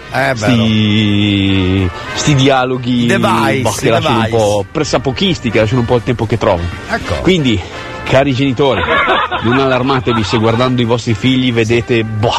sti, 0.52 1.90
sti 2.16 2.36
dialoghi 2.36 3.06
Device, 3.06 3.62
boh, 3.62 3.72
che 3.72 3.90
lasciano 3.90 4.16
un 4.20 4.30
po' 4.30 4.66
pressapochisti, 4.72 5.50
che 5.50 5.60
lasciano 5.60 5.82
un 5.82 5.86
po' 5.86 5.96
il 5.96 6.04
tempo 6.04 6.26
che 6.26 6.38
trovano. 6.38 6.68
Ecco. 6.90 7.16
Quindi, 7.22 7.60
cari 8.04 8.34
genitori, 8.34 8.82
non 9.44 9.58
allarmatevi 9.60 10.24
se 10.24 10.38
guardando 10.38 10.82
i 10.82 10.86
vostri 10.86 11.14
figli 11.14 11.52
vedete 11.52 12.04
boh, 12.04 12.34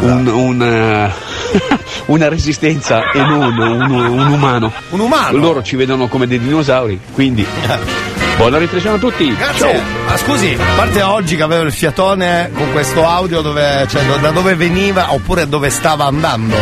un- 0.00 0.26
un, 0.26 0.62
eh, 0.62 1.27
una 2.06 2.28
resistenza 2.28 3.10
e 3.10 3.18
non 3.18 3.56
un, 3.56 3.90
un 3.90 4.26
umano. 4.28 4.72
Un 4.90 5.00
umano? 5.00 5.36
Loro 5.36 5.62
ci 5.62 5.76
vedono 5.76 6.08
come 6.08 6.26
dei 6.26 6.38
dinosauri, 6.38 6.98
quindi 7.12 7.46
buona 8.36 8.58
riflessione 8.58 8.96
a 8.96 8.98
tutti. 8.98 9.34
Grazie. 9.34 9.72
Ciao. 9.72 9.82
Ma 10.06 10.16
scusi, 10.16 10.56
a 10.58 10.74
parte 10.76 11.02
oggi 11.02 11.36
che 11.36 11.42
avevo 11.42 11.64
il 11.64 11.72
fiatone 11.72 12.50
con 12.54 12.70
questo 12.72 13.06
audio 13.06 13.40
dove, 13.40 13.86
cioè, 13.88 14.02
da 14.20 14.30
dove 14.30 14.54
veniva 14.54 15.12
oppure 15.12 15.48
dove 15.48 15.70
stava 15.70 16.04
andando. 16.04 16.56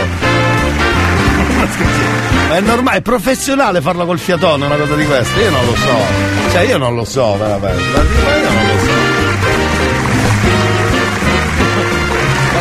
Ma 2.49 2.57
è 2.57 2.61
normale, 2.61 2.99
è 2.99 3.03
professionale 3.03 3.81
farlo 3.81 4.05
col 4.07 4.19
fiatone, 4.19 4.67
una 4.67 4.77
cosa 4.77 4.95
di 4.95 5.05
questa? 5.05 5.41
Io 5.41 5.51
non 5.51 5.65
lo 5.65 5.75
so. 5.75 6.51
Cioè 6.51 6.63
io 6.63 6.79
non 6.79 6.95
lo 6.95 7.05
so, 7.05 7.37
veramente. 7.37 8.66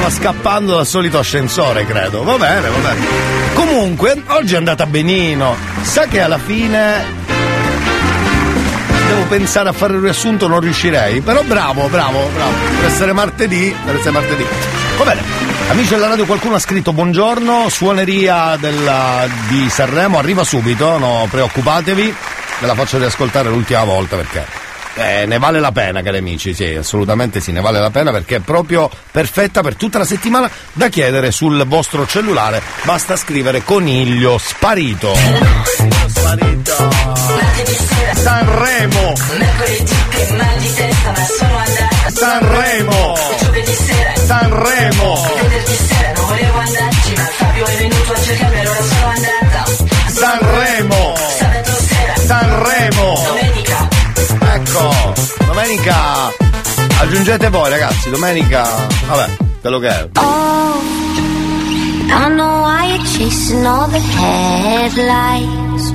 Stava 0.06 0.34
scappando 0.34 0.76
dal 0.76 0.86
solito 0.86 1.18
ascensore, 1.18 1.84
credo. 1.84 2.22
Va 2.24 2.38
bene, 2.38 2.70
va 2.70 2.78
bene. 2.78 3.08
Comunque, 3.56 4.22
oggi 4.28 4.54
è 4.54 4.58
andata 4.58 4.86
benino. 4.86 5.56
Sa 5.82 6.06
che 6.06 6.22
alla 6.22 6.38
fine 6.38 7.04
devo 9.08 9.24
pensare 9.28 9.70
a 9.70 9.72
fare 9.72 9.96
il 9.96 10.02
riassunto 10.02 10.48
non 10.48 10.60
riuscirei. 10.60 11.22
Però 11.22 11.42
bravo, 11.42 11.88
bravo, 11.88 12.30
bravo. 12.36 12.52
Per 12.80 12.86
essere 12.86 13.14
martedì, 13.14 13.76
per 13.84 13.96
essere 13.96 14.12
martedì. 14.12 14.46
Va 14.98 15.06
bene. 15.06 15.22
Amici 15.70 15.90
della 15.90 16.08
radio, 16.10 16.26
qualcuno 16.26 16.54
ha 16.54 16.60
scritto 16.60 16.94
buongiorno, 16.94 17.68
suoneria 17.70 18.58
della- 18.60 19.26
di 19.48 19.68
Sanremo, 19.72 20.20
arriva 20.20 20.44
subito, 20.44 21.00
no 21.00 21.28
preoccupatevi, 21.32 22.16
ve 22.60 22.68
la 22.68 22.76
faccio 22.76 23.00
riascoltare 23.00 23.50
l'ultima 23.50 23.84
volta 23.84 24.16
perché 24.18 24.65
eh, 24.96 25.26
ne 25.26 25.38
vale 25.38 25.60
la 25.60 25.72
pena, 25.72 26.02
cari 26.02 26.18
amici, 26.18 26.54
sì, 26.54 26.66
assolutamente 26.66 27.40
sì, 27.40 27.52
ne 27.52 27.62
vale 27.62 27.80
la 27.80 27.90
pena 27.90 28.12
perché 28.12 28.38
è 28.38 28.40
proprio 28.40 28.90
perfetta 29.12 29.62
per 29.62 29.76
tutta 29.76 29.98
la 29.98 30.06
settimana 30.06 30.50
da 30.74 30.88
chiedere 30.90 31.32
sul 31.32 31.66
vostro 31.68 32.08
cellulare, 32.08 32.62
basta 32.84 33.16
scrivere 33.16 33.64
coniglio 33.64 34.38
sparito. 34.38 35.14
Sanremo! 38.14 39.14
Sono 41.38 41.58
andata 41.58 42.10
Sanremo! 42.12 43.16
Sanremo! 44.26 45.46
Sanremo! 50.08 51.14
Sera 51.16 52.16
Sanremo! 52.26 53.45
Ecco, 54.78 54.92
domenica 55.46 56.34
aggiungete 57.00 57.50
voi 57.50 57.70
ragazzi, 57.70 58.10
domenica, 58.10 58.68
vabbè, 59.08 59.38
quello 59.62 59.80
che 59.80 59.88
è. 59.88 60.10
Oh, 60.20 60.82
I 62.10 62.30
know 62.34 62.64
why 62.64 62.88
you're 62.90 63.06
chasing 63.06 63.66
all 63.66 63.88
the 63.90 64.00
headlights. 64.00 65.94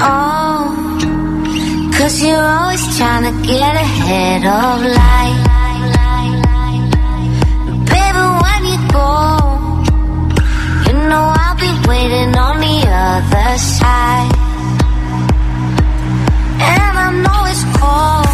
Oh, 0.00 0.70
cause 1.98 2.22
you're 2.22 2.40
always 2.40 2.96
trying 2.96 3.24
to 3.24 3.32
get 3.44 3.74
ahead 3.74 4.44
of 4.44 4.80
life. 4.80 5.42
Baby, 7.90 8.26
when 8.42 8.64
you 8.64 8.78
go, 8.92 9.28
you 10.86 10.92
know 11.08 11.32
I'll 11.34 11.56
be 11.56 11.72
waiting 11.88 12.36
on 12.36 12.60
the 12.60 12.86
other 12.86 13.58
side. 13.58 14.43
And 16.72 16.94
I 17.06 17.08
know 17.24 17.40
it's 17.52 17.64
cold, 17.78 18.28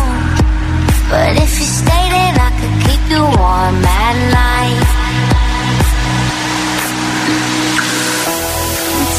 but 1.11 1.33
if 1.45 1.53
you 1.61 1.69
stay, 1.81 2.05
then 2.15 2.35
I 2.47 2.51
could 2.59 2.77
keep 2.85 3.03
you 3.13 3.23
warm 3.39 3.77
at 4.05 4.17
night. 4.39 4.87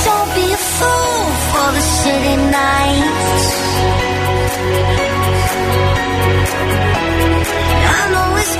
Don't 0.05 0.29
be 0.39 0.47
a 0.59 0.61
fool 0.77 1.23
for 1.51 1.67
the 1.77 1.83
city 1.99 2.35
nights. 2.59 3.45
I 7.97 8.01
know 8.13 8.29
it's 8.41 8.55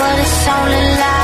but 0.00 0.16
it's 0.24 0.48
only 0.56 0.84
life. 1.02 1.17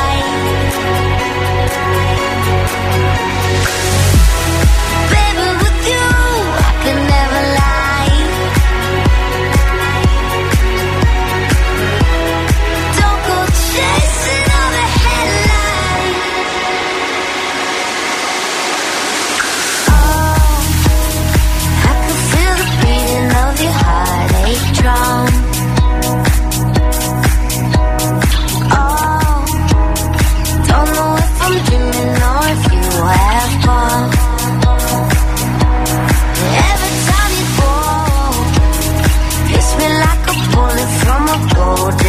road 41.34 42.03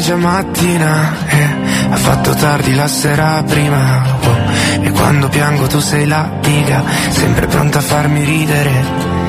già 0.00 0.16
mattina 0.16 1.14
e 1.26 1.48
ha 1.90 1.96
fatto 1.96 2.34
tardi 2.34 2.74
la 2.74 2.88
sera 2.88 3.42
prima 3.42 4.02
oh, 4.22 4.82
E 4.82 4.90
quando 4.92 5.28
piango 5.28 5.66
tu 5.66 5.80
sei 5.80 6.06
la 6.06 6.30
diga, 6.40 6.82
sempre 7.10 7.46
pronta 7.46 7.78
a 7.78 7.82
farmi 7.82 8.24
ridere. 8.24 8.70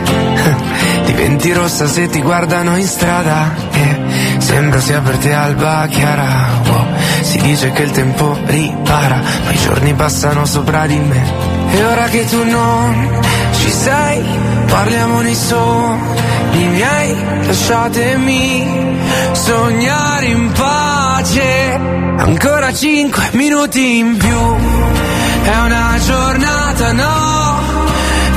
Diventi 1.05 1.51
rossa 1.51 1.87
se 1.87 2.07
ti 2.07 2.21
guardano 2.21 2.77
in 2.77 2.87
strada 2.87 3.53
e 3.71 3.99
sembra 4.37 4.79
sia 4.79 5.01
per 5.01 5.17
te 5.17 5.33
alba 5.33 5.87
chiara 5.89 6.47
oh, 6.67 6.85
Si 7.21 7.39
dice 7.39 7.71
che 7.71 7.83
il 7.83 7.91
tempo 7.91 8.37
ripara, 8.45 9.21
ma 9.43 9.51
i 9.51 9.57
giorni 9.57 9.93
passano 9.93 10.45
sopra 10.45 10.85
di 10.85 10.97
me. 10.97 11.23
E 11.71 11.83
ora 11.83 12.05
che 12.05 12.25
tu 12.25 12.43
non 12.49 13.19
ci 13.59 13.69
sei, 13.69 14.23
parliamo 14.67 15.21
nei 15.21 15.35
sogni 16.51 16.67
miei 16.67 17.15
Lasciatemi 17.45 18.99
sognare 19.31 20.25
in 20.25 20.51
pace. 20.51 21.79
Ancora 22.17 22.73
cinque 22.73 23.29
minuti 23.33 23.97
in 23.97 24.17
più. 24.17 24.55
È 25.43 25.57
una 25.57 25.97
giornata, 26.05 26.91
no, 26.91 27.59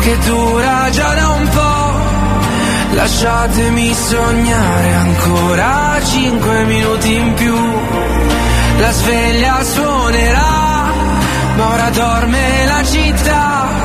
che 0.00 0.18
dura 0.24 0.88
già 0.90 1.14
da 1.14 1.28
un 1.28 1.48
po' 1.48 1.92
Lasciatemi 2.94 3.92
sognare 3.92 4.94
ancora 4.94 6.00
cinque 6.04 6.64
minuti 6.64 7.14
in 7.14 7.34
più. 7.34 7.56
La 8.78 8.90
sveglia 8.90 9.62
suonerà, 9.62 10.92
ma 11.56 11.72
ora 11.72 11.90
dorme 11.90 12.66
la 12.66 12.84
città 12.84 13.83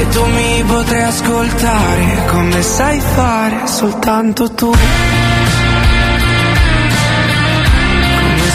E 0.00 0.08
tu 0.08 0.24
mi 0.24 0.64
potrai 0.66 1.02
ascoltare 1.02 2.24
come 2.28 2.62
sai 2.62 3.00
fare 3.00 3.66
soltanto 3.66 4.50
tu. 4.54 4.70
Come 4.70 4.78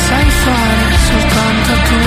sai 0.07 0.29
fare 0.43 0.97
soltanto 1.07 1.71
tu. 1.87 1.99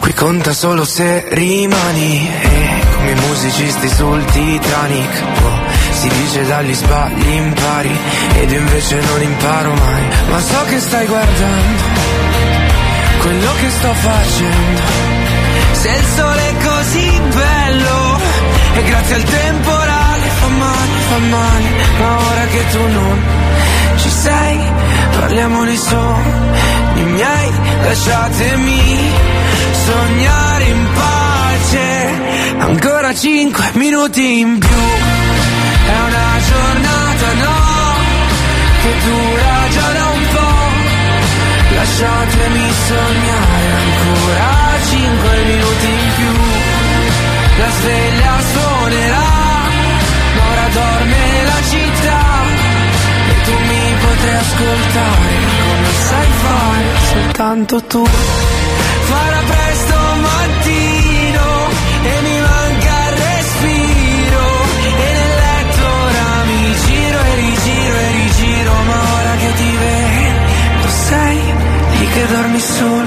Qui 0.00 0.12
conta 0.12 0.52
solo 0.52 0.84
se 0.84 1.24
rimani 1.30 2.28
E 2.42 2.82
come 2.94 3.10
i 3.10 3.14
musicisti 3.14 3.88
sul 3.88 4.22
Titanic 4.26 5.22
oh, 5.44 5.58
Si 5.92 6.08
dice 6.08 6.46
dagli 6.46 6.74
sbagli 6.74 7.30
impari 7.30 7.96
Ed 8.34 8.50
io 8.50 8.58
invece 8.58 9.00
non 9.00 9.22
imparo 9.22 9.72
mai 9.72 10.02
Ma 10.30 10.40
so 10.40 10.64
che 10.68 10.78
stai 10.78 11.06
guardando 11.06 12.07
Quello 13.28 13.52
che 13.60 13.68
sto 13.68 13.92
facendo. 13.92 14.80
Se 15.72 15.90
il 15.90 16.04
sole 16.16 16.48
è 16.48 16.54
così 16.64 17.20
bello 17.34 18.20
E 18.72 18.82
grazie 18.84 19.14
al 19.16 19.22
temporale 19.22 20.26
fa 20.40 20.46
male, 20.46 20.98
fa 21.08 21.18
male 21.18 21.68
Ma 21.98 22.16
ora 22.16 22.46
che 22.46 22.64
tu 22.70 22.88
non 22.88 23.22
ci 23.96 24.08
sei 24.08 24.58
Parliamo 25.20 25.64
di 25.66 25.76
sogni 25.76 27.02
miei 27.02 27.50
Lasciatemi 27.82 29.12
sognare 29.84 30.64
in 30.64 30.86
pace. 30.94 32.56
Ancora 32.60 33.14
cinque 33.14 33.70
minuti 33.74 34.40
in 34.40 34.58
più. 34.58 34.82
È 35.86 35.98
una 36.06 36.30
giornata 36.48 37.32
no 37.42 37.94
Che 38.80 38.92
dura 39.04 39.68
già 39.70 39.88
po' 39.92 40.07
Lasciatemi 41.78 42.70
sognare 42.88 43.66
ancora 43.82 44.50
cinque 44.90 45.44
minuti 45.44 45.86
in 45.86 46.08
più. 46.16 46.32
La 47.58 47.70
sveglia 47.70 48.34
suonerà 48.52 49.28
ora 50.50 50.68
dorme 50.72 51.42
la 51.50 51.60
città. 51.70 52.22
E 53.30 53.34
tu 53.44 53.52
mi 53.68 53.94
potrai 54.00 54.36
ascoltare 54.44 55.34
Come 55.62 55.92
sai 56.08 56.26
fare. 56.42 56.86
Soltanto 57.12 57.82
tu. 57.84 58.04
Farà 59.10 59.40
presto 59.46 59.96
mattino 60.26 61.46
E 62.02 62.20
mi 62.26 62.40
manca 62.40 62.94
il 63.08 63.16
respiro. 63.22 64.44
E 64.82 64.90
nel 65.00 65.30
letto 65.42 65.84
ora 65.86 66.28
mi 66.48 66.74
giro 66.84 67.18
e 67.20 67.34
rigiro 67.36 67.96
e 67.96 68.10
rigiro 68.20 68.72
Ma 68.88 68.98
ora 69.18 69.36
che 69.36 69.52
ti 69.54 69.76
vedo 69.76 69.97
che 72.18 72.26
dormi 72.26 72.60
solo. 72.60 73.06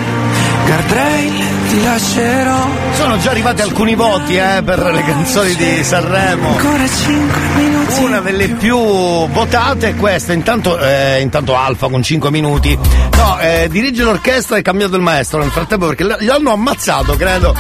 Guardrail 0.66 1.34
ti 1.70 1.84
lascerò. 1.84 2.68
Sono 2.94 3.18
già 3.20 3.32
arrivati 3.32 3.62
alcuni 3.62 3.96
voti 3.96 4.38
eh, 4.38 4.62
per 4.64 4.80
le 4.80 5.04
canzoni 5.04 5.56
di 5.56 5.84
Sanremo. 5.84 6.48
Ancora 6.50 6.88
cinque 6.88 7.40
minuti. 7.56 8.04
Una 8.04 8.20
delle 8.22 8.48
più 8.50 8.78
votate 8.78 9.90
è 9.90 9.96
questa, 9.96 10.32
intanto, 10.34 10.80
eh, 10.80 11.20
intanto 11.22 11.56
Alfa 11.58 11.90
con 11.90 12.02
5 12.02 12.32
minuti. 12.32 12.78
No, 13.18 13.40
eh, 13.40 13.68
dirige 13.70 14.04
l'orchestra 14.04 14.56
e 14.56 14.60
è 14.60 14.62
cambiato 14.62 14.96
il 14.96 15.02
maestro 15.02 15.40
nel 15.40 15.52
frattempo 15.52 15.88
perché 15.88 16.04
l- 16.06 16.18
l'hanno 16.22 16.52
ammazzato, 16.54 17.16
credo, 17.18 17.54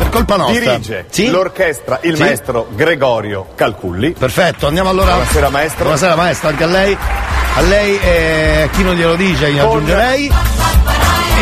per 0.00 0.08
colpa 0.08 0.36
nostra. 0.36 0.58
Dirige 0.76 1.06
Sì? 1.10 1.28
l'orchestra 1.28 1.98
il 2.02 2.16
Sì? 2.16 2.22
maestro 2.22 2.66
Gregorio 2.74 3.48
Calculli. 3.54 4.12
Perfetto, 4.12 4.66
andiamo 4.66 4.88
allora. 4.88 5.12
Buonasera 5.12 5.50
maestro. 5.50 5.82
Buonasera 5.84 6.16
maestro, 6.16 6.48
anche 6.48 6.64
a 6.64 6.66
lei. 6.66 6.96
A 7.54 7.60
lei 7.62 7.98
e 8.00 8.62
a 8.62 8.68
chi 8.68 8.82
non 8.82 8.94
glielo 8.94 9.14
dice, 9.16 9.48
io 9.50 9.58
Con- 9.66 9.76
aggiungerei. 9.76 10.32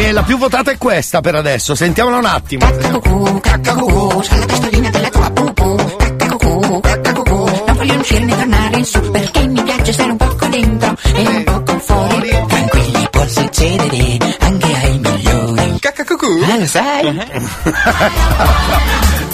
E 0.01 0.13
la 0.13 0.23
più 0.23 0.39
votata 0.39 0.71
è 0.73 0.79
questa 0.79 1.21
per 1.21 1.35
adesso, 1.37 1.75
sentiamola 1.75 2.17
un 2.17 2.25
attimo. 2.25 2.67
Cucù, 2.91 3.41
cacca 3.41 3.75
cucù, 3.75 4.21
c'è 4.21 4.39
la 4.39 4.45
testolina 4.47 4.91
della 4.91 5.09
tua 5.09 5.31
pupù. 5.31 5.77
Cacca 5.97 6.27
cucù, 6.37 6.81
cacca 6.81 7.13
cucù. 7.13 7.37
Non 7.67 7.77
voglio 7.77 7.95
uscire 7.99 8.25
né 8.25 8.37
tornare 8.37 8.77
in 8.79 8.85
su 8.85 9.11
perché 9.11 9.47
mi 9.47 9.63
piace 9.63 9.93
stare 9.93 10.11
un 10.11 10.17
poco 10.17 10.47
dentro 10.47 10.97
e 11.15 11.27
un 11.27 11.45
poco 11.45 11.79
fuori. 11.79 12.29
Tranquilli, 12.49 13.09
può 13.11 13.27
succedere. 13.27 14.28
Cacca 15.99 16.15
cucù. 16.15 16.41
Ah, 16.49 16.59
lo 16.59 16.67
sai? 16.67 17.21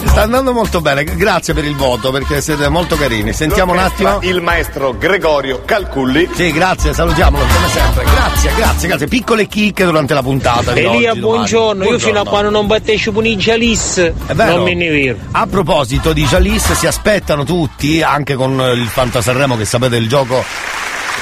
Sta 0.06 0.22
andando 0.22 0.54
molto 0.54 0.80
bene, 0.80 1.04
grazie 1.04 1.52
per 1.52 1.66
il 1.66 1.74
voto 1.76 2.10
perché 2.10 2.40
siete 2.40 2.70
molto 2.70 2.96
carini. 2.96 3.34
Sentiamo 3.34 3.72
un 3.72 3.80
attimo. 3.80 4.18
Il 4.22 4.40
maestro 4.40 4.96
Gregorio 4.96 5.60
Calculli. 5.66 6.26
Sì, 6.32 6.52
grazie, 6.52 6.94
salutiamolo 6.94 7.44
come 7.44 7.68
sempre. 7.68 8.04
Grazie, 8.04 8.54
grazie, 8.56 8.88
grazie. 8.88 9.08
Piccole 9.08 9.46
chicche 9.46 9.84
durante 9.84 10.14
la 10.14 10.22
puntata. 10.22 10.72
Di 10.72 10.80
Elia, 10.80 11.10
oggi, 11.10 11.20
domani. 11.20 11.20
buongiorno. 11.20 11.84
Io 11.84 11.98
fino 11.98 12.20
a 12.20 12.24
quando 12.24 12.48
non 12.48 12.66
partecipo 12.66 13.20
in 13.22 13.38
Jalis 13.38 13.98
È 13.98 14.32
vero. 14.32 14.54
non 14.56 14.64
me 14.64 14.72
ne 14.74 14.88
vero. 14.88 15.18
A 15.32 15.46
proposito 15.46 16.14
di 16.14 16.24
Jalis, 16.24 16.72
si 16.72 16.86
aspettano 16.86 17.44
tutti, 17.44 18.00
anche 18.00 18.36
con 18.36 18.58
il 18.74 18.86
Fanta 18.86 19.20
Sanremo, 19.20 19.54
che 19.58 19.66
sapete 19.66 19.96
il 19.96 20.08
gioco 20.08 20.42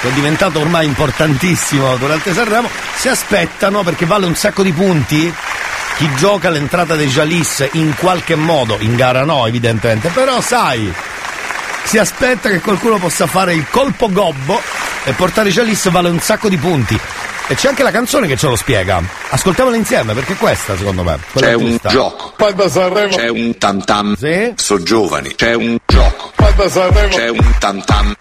che 0.02 0.08
è 0.08 0.12
diventato 0.12 0.58
ormai 0.58 0.84
importantissimo 0.84 1.96
durante 1.96 2.34
Sanremo, 2.34 2.68
si 2.96 3.08
aspettano 3.08 3.84
perché 3.84 4.04
vale 4.04 4.26
un 4.26 4.34
sacco 4.34 4.64
di 4.64 4.72
punti. 4.72 5.32
Chi 5.96 6.10
gioca 6.16 6.50
l'entrata 6.50 6.96
dei 6.96 7.06
Jalis 7.06 7.68
in 7.72 7.94
qualche 7.96 8.34
modo, 8.34 8.76
in 8.80 8.96
gara 8.96 9.24
no 9.24 9.46
evidentemente, 9.46 10.08
però 10.08 10.40
sai, 10.40 10.92
si 11.84 11.98
aspetta 11.98 12.48
che 12.48 12.60
qualcuno 12.60 12.98
possa 12.98 13.28
fare 13.28 13.54
il 13.54 13.66
colpo 13.70 14.10
gobbo 14.10 14.60
e 15.04 15.12
portare 15.12 15.50
Jalis 15.50 15.88
vale 15.90 16.08
un 16.08 16.18
sacco 16.18 16.48
di 16.48 16.56
punti. 16.56 16.98
E 17.46 17.54
c'è 17.54 17.68
anche 17.68 17.82
la 17.82 17.90
canzone 17.90 18.26
che 18.26 18.36
ce 18.36 18.48
lo 18.48 18.56
spiega. 18.56 19.00
Ascoltiamola 19.28 19.76
insieme 19.76 20.14
perché 20.14 20.32
è 20.32 20.36
questa 20.36 20.76
secondo 20.76 21.02
me. 21.04 21.18
quella 21.32 21.48
C'è 21.48 21.54
un 21.54 21.78
gioco. 21.86 22.32
C'è 23.08 23.28
un 23.28 23.58
tam 23.58 23.84
tam. 23.84 24.16
Sì? 24.16 24.52
So 24.56 24.82
giovani. 24.82 25.34
C'è 25.34 25.54
un 25.54 25.76
gioco. 25.86 26.32
C'è 27.08 27.28
un 27.28 27.54
tam 27.58 27.84
tam. 27.84 28.14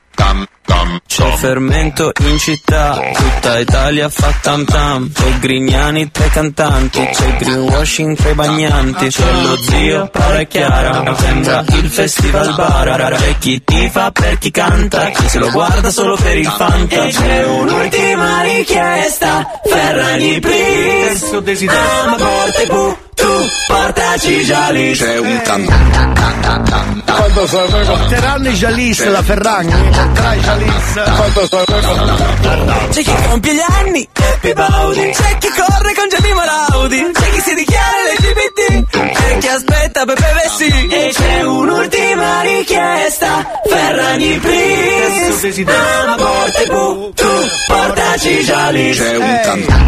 C'è 1.05 1.36
fermento 1.36 2.11
in 2.21 2.38
città, 2.39 2.97
tutta 3.13 3.59
Italia 3.59 4.07
fa 4.09 4.34
tam 4.41 4.63
tam. 4.63 5.11
C'è 5.11 5.39
Grignani 5.39 6.09
tra 6.09 6.25
i 6.25 6.29
cantanti, 6.29 7.05
c'è 7.11 7.25
il 7.25 7.36
greenwashing 7.38 8.15
tra 8.15 8.29
i 8.29 8.34
bagnanti. 8.34 9.07
C'è 9.07 9.32
lo 9.41 9.57
zio 9.57 10.07
parecchiara, 10.07 11.15
sembra 11.17 11.63
il 11.67 11.89
festival 11.89 12.55
bar. 12.55 13.15
C'è 13.17 13.38
chi 13.39 13.61
tifa 13.63 14.11
per 14.11 14.38
chi 14.38 14.51
canta, 14.51 15.09
chi 15.09 15.27
se 15.27 15.39
lo 15.39 15.51
guarda 15.51 15.89
solo 15.89 16.15
per 16.15 16.38
il 16.38 16.47
fanta. 16.47 17.03
E 17.03 17.09
c'è 17.09 17.45
un'ultima 17.45 18.41
richiesta, 18.41 19.47
Ferragni 19.63 20.39
please 20.39 21.36
Ama 21.36 22.15
porte 22.15 22.67
pu, 22.67 22.97
tu 23.15 23.49
portaci 23.67 24.43
già 24.43 24.69
lì 24.69 24.93
C'è 24.93 25.17
un 25.19 25.41
tam 25.43 25.65
tam 25.65 25.89
tam 25.89 26.13
tam 26.13 26.63
tam. 26.63 27.01
Porteranno 27.05 28.49
i 28.49 28.53
Jalis, 28.53 29.05
la 29.05 29.21
Ferragni, 29.21 29.91
porterà 30.22 30.34
i 30.34 30.39
Jalis. 30.39 30.93
C'è 32.91 33.01
chi 33.01 33.15
compie 33.28 33.53
gli 33.53 33.63
anni, 33.80 34.07
Happy 34.13 34.53
Baudi 34.53 35.11
C'è 35.11 35.38
chi 35.38 35.47
corre 35.49 35.93
con 35.93 36.09
Gianni 36.09 36.34
Malaudi 36.34 37.11
C'è 37.13 37.30
chi 37.30 37.39
si 37.39 37.55
dichiara 37.55 37.97
LGBT 38.17 38.59
E 39.30 39.38
chi 39.38 39.47
aspetta 39.47 40.05
Pepe 40.05 40.34
Vessi 40.34 40.88
E 40.89 41.13
c'è 41.13 41.43
un'ultima 41.43 42.41
richiesta 42.41 43.47
Ferragni 43.67 44.38
please 44.39 45.63
Ama 45.65 46.15
porte 46.15 46.63
pu, 46.67 47.11
tu 47.15 47.30
portaci 47.67 48.38
lì 48.72 48.91
C'è 48.93 49.15
un. 49.15 49.39
C'è 49.41 49.41
tam. 49.41 49.82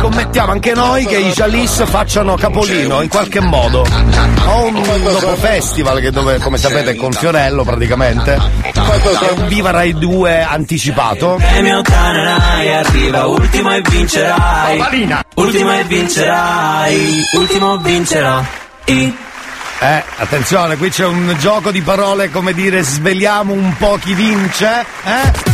Scommettiamo 0.00 0.52
anche 0.52 0.74
noi 0.74 1.04
che 1.06 1.16
i 1.16 1.30
Jalis 1.30 1.84
facciano 1.86 2.36
capolino 2.36 3.02
in 3.02 3.08
qualche 3.08 3.40
modo. 3.40 3.84
O 4.46 4.64
un 4.66 5.02
dopo 5.02 5.36
festival 5.80 6.00
che 6.00 6.10
dove, 6.10 6.38
come 6.38 6.58
sapete, 6.58 6.90
è 6.90 6.94
con 6.96 7.12
Fiorello 7.12 7.64
praticamente. 7.64 8.34
È 8.34 9.30
un 9.36 9.46
Viva 9.48 9.70
Rai 9.70 9.94
2 9.94 10.42
anticipato. 10.42 11.36
Premio 11.38 11.80
Tananai 11.82 12.74
arriva 12.74 13.26
ultimo 13.26 13.74
e 13.74 13.82
vincerai. 13.88 14.78
Palina. 14.78 15.24
Ultimo 15.36 15.72
e 15.72 15.84
vincerai. 15.84 17.22
Ultimo 17.34 17.78
vincerà. 17.78 18.44
I. 18.84 19.16
Eh, 19.82 20.04
attenzione, 20.18 20.76
qui 20.76 20.90
c'è 20.90 21.06
un 21.06 21.34
gioco 21.38 21.70
di 21.70 21.80
parole, 21.80 22.30
come 22.30 22.52
dire, 22.52 22.82
sveliamo 22.82 23.54
un 23.54 23.74
po' 23.78 23.96
chi 23.98 24.12
vince. 24.12 24.84
Eh? 25.04 25.49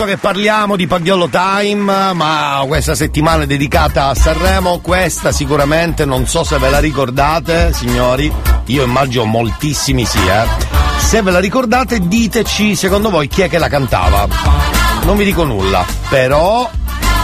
Visto 0.00 0.16
che 0.16 0.18
parliamo 0.18 0.76
di 0.76 0.86
Pagliolo 0.86 1.28
Time, 1.28 2.14
ma 2.14 2.64
questa 2.66 2.94
settimana 2.94 3.42
è 3.42 3.46
dedicata 3.46 4.06
a 4.06 4.14
Sanremo, 4.14 4.78
questa 4.78 5.30
sicuramente 5.30 6.06
non 6.06 6.26
so 6.26 6.42
se 6.42 6.56
ve 6.56 6.70
la 6.70 6.78
ricordate, 6.78 7.74
signori. 7.74 8.32
Io 8.64 8.82
immagino 8.82 9.26
moltissimi 9.26 10.06
sì, 10.06 10.16
eh. 10.26 10.46
Se 10.96 11.20
ve 11.20 11.30
la 11.30 11.38
ricordate, 11.38 11.98
diteci 11.98 12.76
secondo 12.76 13.10
voi 13.10 13.28
chi 13.28 13.42
è 13.42 13.50
che 13.50 13.58
la 13.58 13.68
cantava. 13.68 14.26
Non 15.04 15.18
vi 15.18 15.24
dico 15.24 15.44
nulla, 15.44 15.84
però 16.08 16.70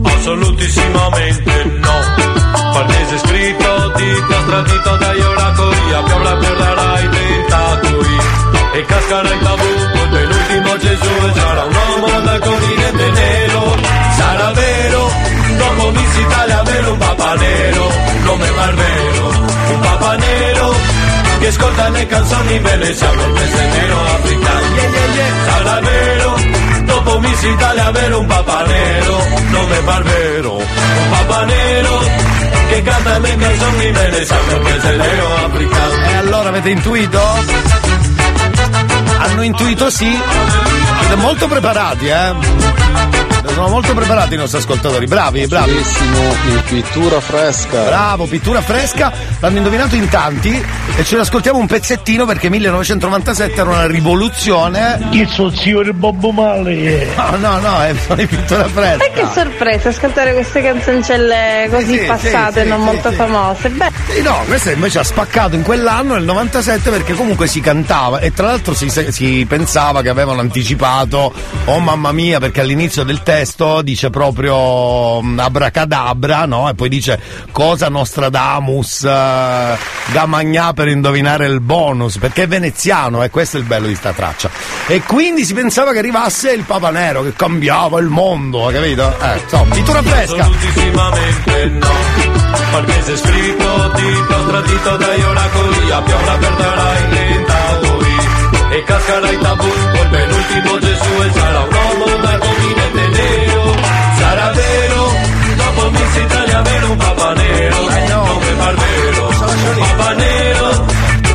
Assolutissimamente 0.03 1.63
no. 1.79 1.99
Palese 2.73 3.17
scritto 3.19 3.91
dito 3.95 4.33
stradito 4.41 4.97
dagli 4.97 5.21
oracoli 5.21 5.93
Abbiamo 5.93 6.23
la 6.23 6.35
perderà 6.35 6.99
i 6.99 7.09
tentacoli 7.09 8.17
E 8.73 8.85
cascherà 8.85 9.33
il 9.33 9.39
tabù 9.39 9.65
Col 9.93 10.09
penultimo 10.09 10.77
Gesù 10.77 11.25
E 11.25 11.33
sarà 11.33 11.63
un 11.63 11.75
uomo 11.75 12.19
dal 12.21 12.39
continente 12.39 13.11
nero. 13.11 13.77
Sarà 14.17 14.51
vero 14.51 14.72
un 16.93 16.97
papa 16.99 17.35
nero 17.35 17.91
Nome 18.23 18.49
barbero 18.51 19.27
Un 19.73 19.79
papa 19.79 20.15
nero 20.15 20.75
Che 21.39 21.47
ascolta 21.47 21.89
le 21.89 22.05
canzoni 22.07 22.59
Me 22.59 22.75
le 22.77 22.95
siamo 22.95 23.25
il 23.25 23.31
pezzo 23.31 23.57
nero 23.57 23.99
africano 24.15 24.75
Sarà 25.47 25.79
vero 25.81 26.39
Dopo 26.85 27.19
Miss 27.19 27.41
Italia 27.43 27.85
avere 27.87 28.13
un 28.13 28.25
papa 28.25 28.65
nero 28.65 29.27
Nome 29.49 29.79
barbero 29.81 30.53
Un 30.55 31.09
papa 31.09 31.45
nero 31.45 31.99
Che 32.69 32.81
canta 32.81 33.17
le 33.19 33.35
canzoni 33.37 33.91
Me 33.91 34.09
le 34.09 34.25
siamo 34.25 34.51
il 34.51 34.61
pezzo 34.61 34.89
nero 34.89 35.35
africano 35.45 35.93
E 35.93 36.15
allora 36.15 36.49
avete 36.49 36.69
intuito? 36.69 37.21
Hanno 39.17 39.41
intuito 39.41 39.89
sì. 39.89 40.19
Siete 40.99 41.15
molto 41.15 41.47
preparati, 41.47 42.07
eh? 42.07 43.32
Sono 43.45 43.67
molto 43.67 43.93
preparati 43.93 44.33
i 44.33 44.37
nostri 44.37 44.59
ascoltatori, 44.59 45.05
bravi, 45.05 45.45
bravi. 45.47 45.71
in 45.71 46.61
pittura 46.67 47.19
fresca. 47.19 47.83
Bravo, 47.83 48.25
pittura 48.25 48.61
fresca, 48.61 49.11
l'hanno 49.39 49.57
indovinato 49.57 49.95
in 49.95 50.07
tanti 50.09 50.63
e 50.95 51.03
ce 51.03 51.17
l'ascoltiamo 51.17 51.57
un 51.57 51.67
pezzettino 51.67 52.25
perché 52.25 52.49
1997 52.49 53.59
era 53.59 53.69
una 53.69 53.87
rivoluzione. 53.87 55.07
Il 55.11 55.27
suo 55.27 55.49
zio 55.55 55.83
del 55.83 55.93
Bobbo 55.93 56.31
Male. 56.31 57.11
No, 57.23 57.37
no, 57.37 57.59
no, 57.59 57.81
è 57.81 57.93
di 58.15 58.25
pittura 58.27 58.65
fresca. 58.65 59.05
E 59.05 59.11
che 59.11 59.25
sorpresa 59.31 59.89
ascoltare 59.89 60.33
queste 60.33 60.61
canzoncelle 60.61 61.67
così 61.69 61.97
Sì, 61.99 62.05
passate, 62.05 62.59
sì, 62.59 62.61
sì, 62.61 62.67
non 62.67 62.79
sì, 62.79 62.85
molto 62.85 63.09
sì. 63.09 63.15
famose. 63.15 63.69
Beh, 63.69 63.91
Sì, 64.09 64.21
no, 64.21 64.43
questo 64.45 64.69
invece 64.71 64.99
ha 64.99 65.03
spaccato 65.03 65.55
in 65.55 65.63
quell'anno, 65.63 66.13
nel 66.15 66.23
97, 66.23 66.89
perché 66.89 67.13
comunque 67.13 67.47
si 67.47 67.59
cantava 67.61 68.19
e 68.19 68.33
tra 68.33 68.47
l'altro 68.47 68.73
si, 68.73 68.89
si 68.89 69.23
si 69.23 69.45
pensava 69.45 70.01
che 70.01 70.09
avevano 70.09 70.41
anticipato, 70.41 71.33
oh 71.65 71.79
mamma 71.79 72.11
mia, 72.11 72.39
perché 72.39 72.61
all'inizio 72.61 73.03
del 73.03 73.23
testo 73.33 73.81
dice 73.81 74.11
proprio 74.11 75.19
mm, 75.21 75.39
abracadabra, 75.39 76.45
no? 76.45 76.69
E 76.69 76.75
poi 76.75 76.87
dice 76.87 77.19
cosa 77.51 77.89
Nostradamus 77.89 79.03
eh, 79.03 79.77
Gamagnà 80.11 80.73
per 80.73 80.87
indovinare 80.87 81.47
il 81.47 81.59
bonus, 81.59 82.17
perché 82.17 82.43
è 82.43 82.47
veneziano 82.47 83.23
e 83.23 83.31
questo 83.31 83.57
è 83.57 83.59
il 83.59 83.65
bello 83.65 83.87
di 83.87 83.95
sta 83.95 84.13
traccia. 84.13 84.51
E 84.85 85.01
quindi 85.01 85.45
si 85.45 85.55
pensava 85.55 85.93
che 85.93 85.99
arrivasse 85.99 86.51
il 86.51 86.63
Papa 86.63 86.91
Nero 86.91 87.23
che 87.23 87.33
cambiava 87.33 87.99
il 87.99 88.07
mondo, 88.07 88.69
capito? 88.71 89.11
Eh, 89.19 89.39
insomma, 89.41 89.73
pittura 89.73 90.01
fresca. 90.03 90.45
No 90.45 90.51
Marchese 92.71 93.17
scritto 93.17 93.91
dito 93.95 94.45
tradito 94.47 94.97
dagli 94.97 95.21
oracoli 95.21 95.91
A 95.91 96.01
piovra 96.01 96.37
perderai 96.37 97.09
tentatori 97.09 97.23
E 97.23 97.43
cascherà 97.83 98.02
il 98.75 99.37
tabù 99.39 99.69
col 99.93 100.07
penultimo 100.09 100.79
Gesù 100.79 101.21
E 101.21 101.31
sarà 101.31 101.59
un 101.59 101.73
uomo 101.73 102.17
dal 102.21 102.39
continente 102.39 103.07
nero 103.07 103.75
Sarà 104.17 104.51
vero 104.51 105.13
Dopo 105.55 105.89
Miss 105.91 106.15
Italia 106.15 106.57
avere 106.57 106.85
un 106.85 106.97
papa 106.97 107.33
nero 107.33 107.75
Nome 108.07 108.53
barbero 108.57 109.27
Un 109.27 109.75
papa 109.77 110.13
nero 110.13 110.85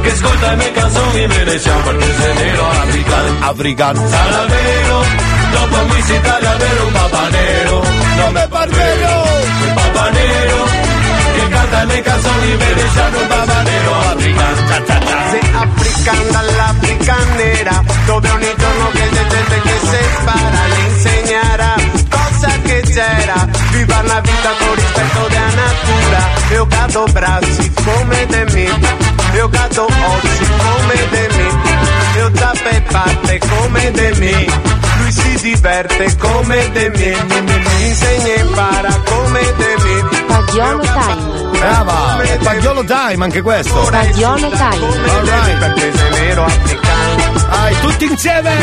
Che 0.03 0.11
ascolta 0.11 0.49
le 0.51 0.57
mie 0.57 0.72
canzoni 0.72 1.26
veneziano 1.26 1.82
Perché 1.82 2.14
sei 2.18 2.34
nero 2.34 2.68
africano 2.70 3.36
Africano 3.41 4.09
Sarà 4.09 4.45
vero 4.47 5.05
Dopo 5.53 5.95
Miss 5.95 6.09
Italia 6.09 6.51
avere 6.51 6.80
un 6.80 6.93
papa 6.93 7.28
nero 7.28 7.84
Nome 8.16 8.49
barbero 8.49 9.22
Un 9.62 9.74
papa 9.74 10.11
nero 10.11 10.86
che 11.39 11.49
canta 11.51 11.84
le 11.84 12.01
canzoni 12.01 12.57
veneziano 12.57 13.18
un 13.20 13.26
papa 13.28 13.62
nero 13.62 13.95
africano 14.11 15.07
Cia, 15.28 15.40
cia, 15.40 15.40
cia. 15.40 15.40
Sei 15.40 15.50
african 15.54 16.30
dall'Africa 16.30 17.16
nera 17.36 17.82
Dove 18.06 18.30
ogni 18.30 18.54
giorno 18.56 18.90
che 18.92 19.08
gente 19.10 19.60
che 19.60 19.78
si 19.80 19.96
spara 20.20 20.66
Le 20.66 20.80
insegnerà 20.88 21.74
cosa 22.08 22.48
che 22.62 22.82
c'era 22.86 23.48
Viva 23.70 23.98
una 23.98 24.20
vita 24.20 24.50
con 24.58 24.74
rispetto 24.74 25.26
della 25.28 25.46
natura. 25.46 26.28
Eu 26.50 26.66
gado 26.66 27.04
bracci 27.12 27.72
come 27.84 28.26
de 28.26 28.44
me 28.52 28.68
Eu 29.34 29.48
gado 29.48 29.84
ossi 29.84 30.46
come 30.56 31.08
de 31.10 31.28
me 31.36 32.20
Eu 32.20 32.30
tappe 32.32 32.82
parte 32.90 33.38
come 33.38 33.90
de 33.90 34.14
me 34.18 34.46
Lui 34.98 35.12
si 35.12 35.36
diverte 35.40 36.16
come 36.16 36.70
de 36.72 36.90
me 36.90 37.16
mi 37.40 37.86
insegna 37.86 38.34
e 38.34 38.40
impara 38.40 39.00
come 39.04 39.40
de 39.40 39.76
me 39.84 40.27
Pagliolo 40.49 40.82
Time. 40.82 41.59
Brava! 41.59 42.22
È 42.22 42.38
Pagliolo 42.38 42.84
Time 42.84 43.24
anche 43.24 43.42
questo! 43.42 43.80
Pagliolo 43.90 44.49
Time. 44.49 45.11
Alright. 45.11 45.59
Perché 45.59 45.92
sei 45.94 46.11
nero 46.11 46.44
africano 46.44 47.46
Dai, 47.51 47.80
tutti 47.80 48.05
insieme! 48.07 48.57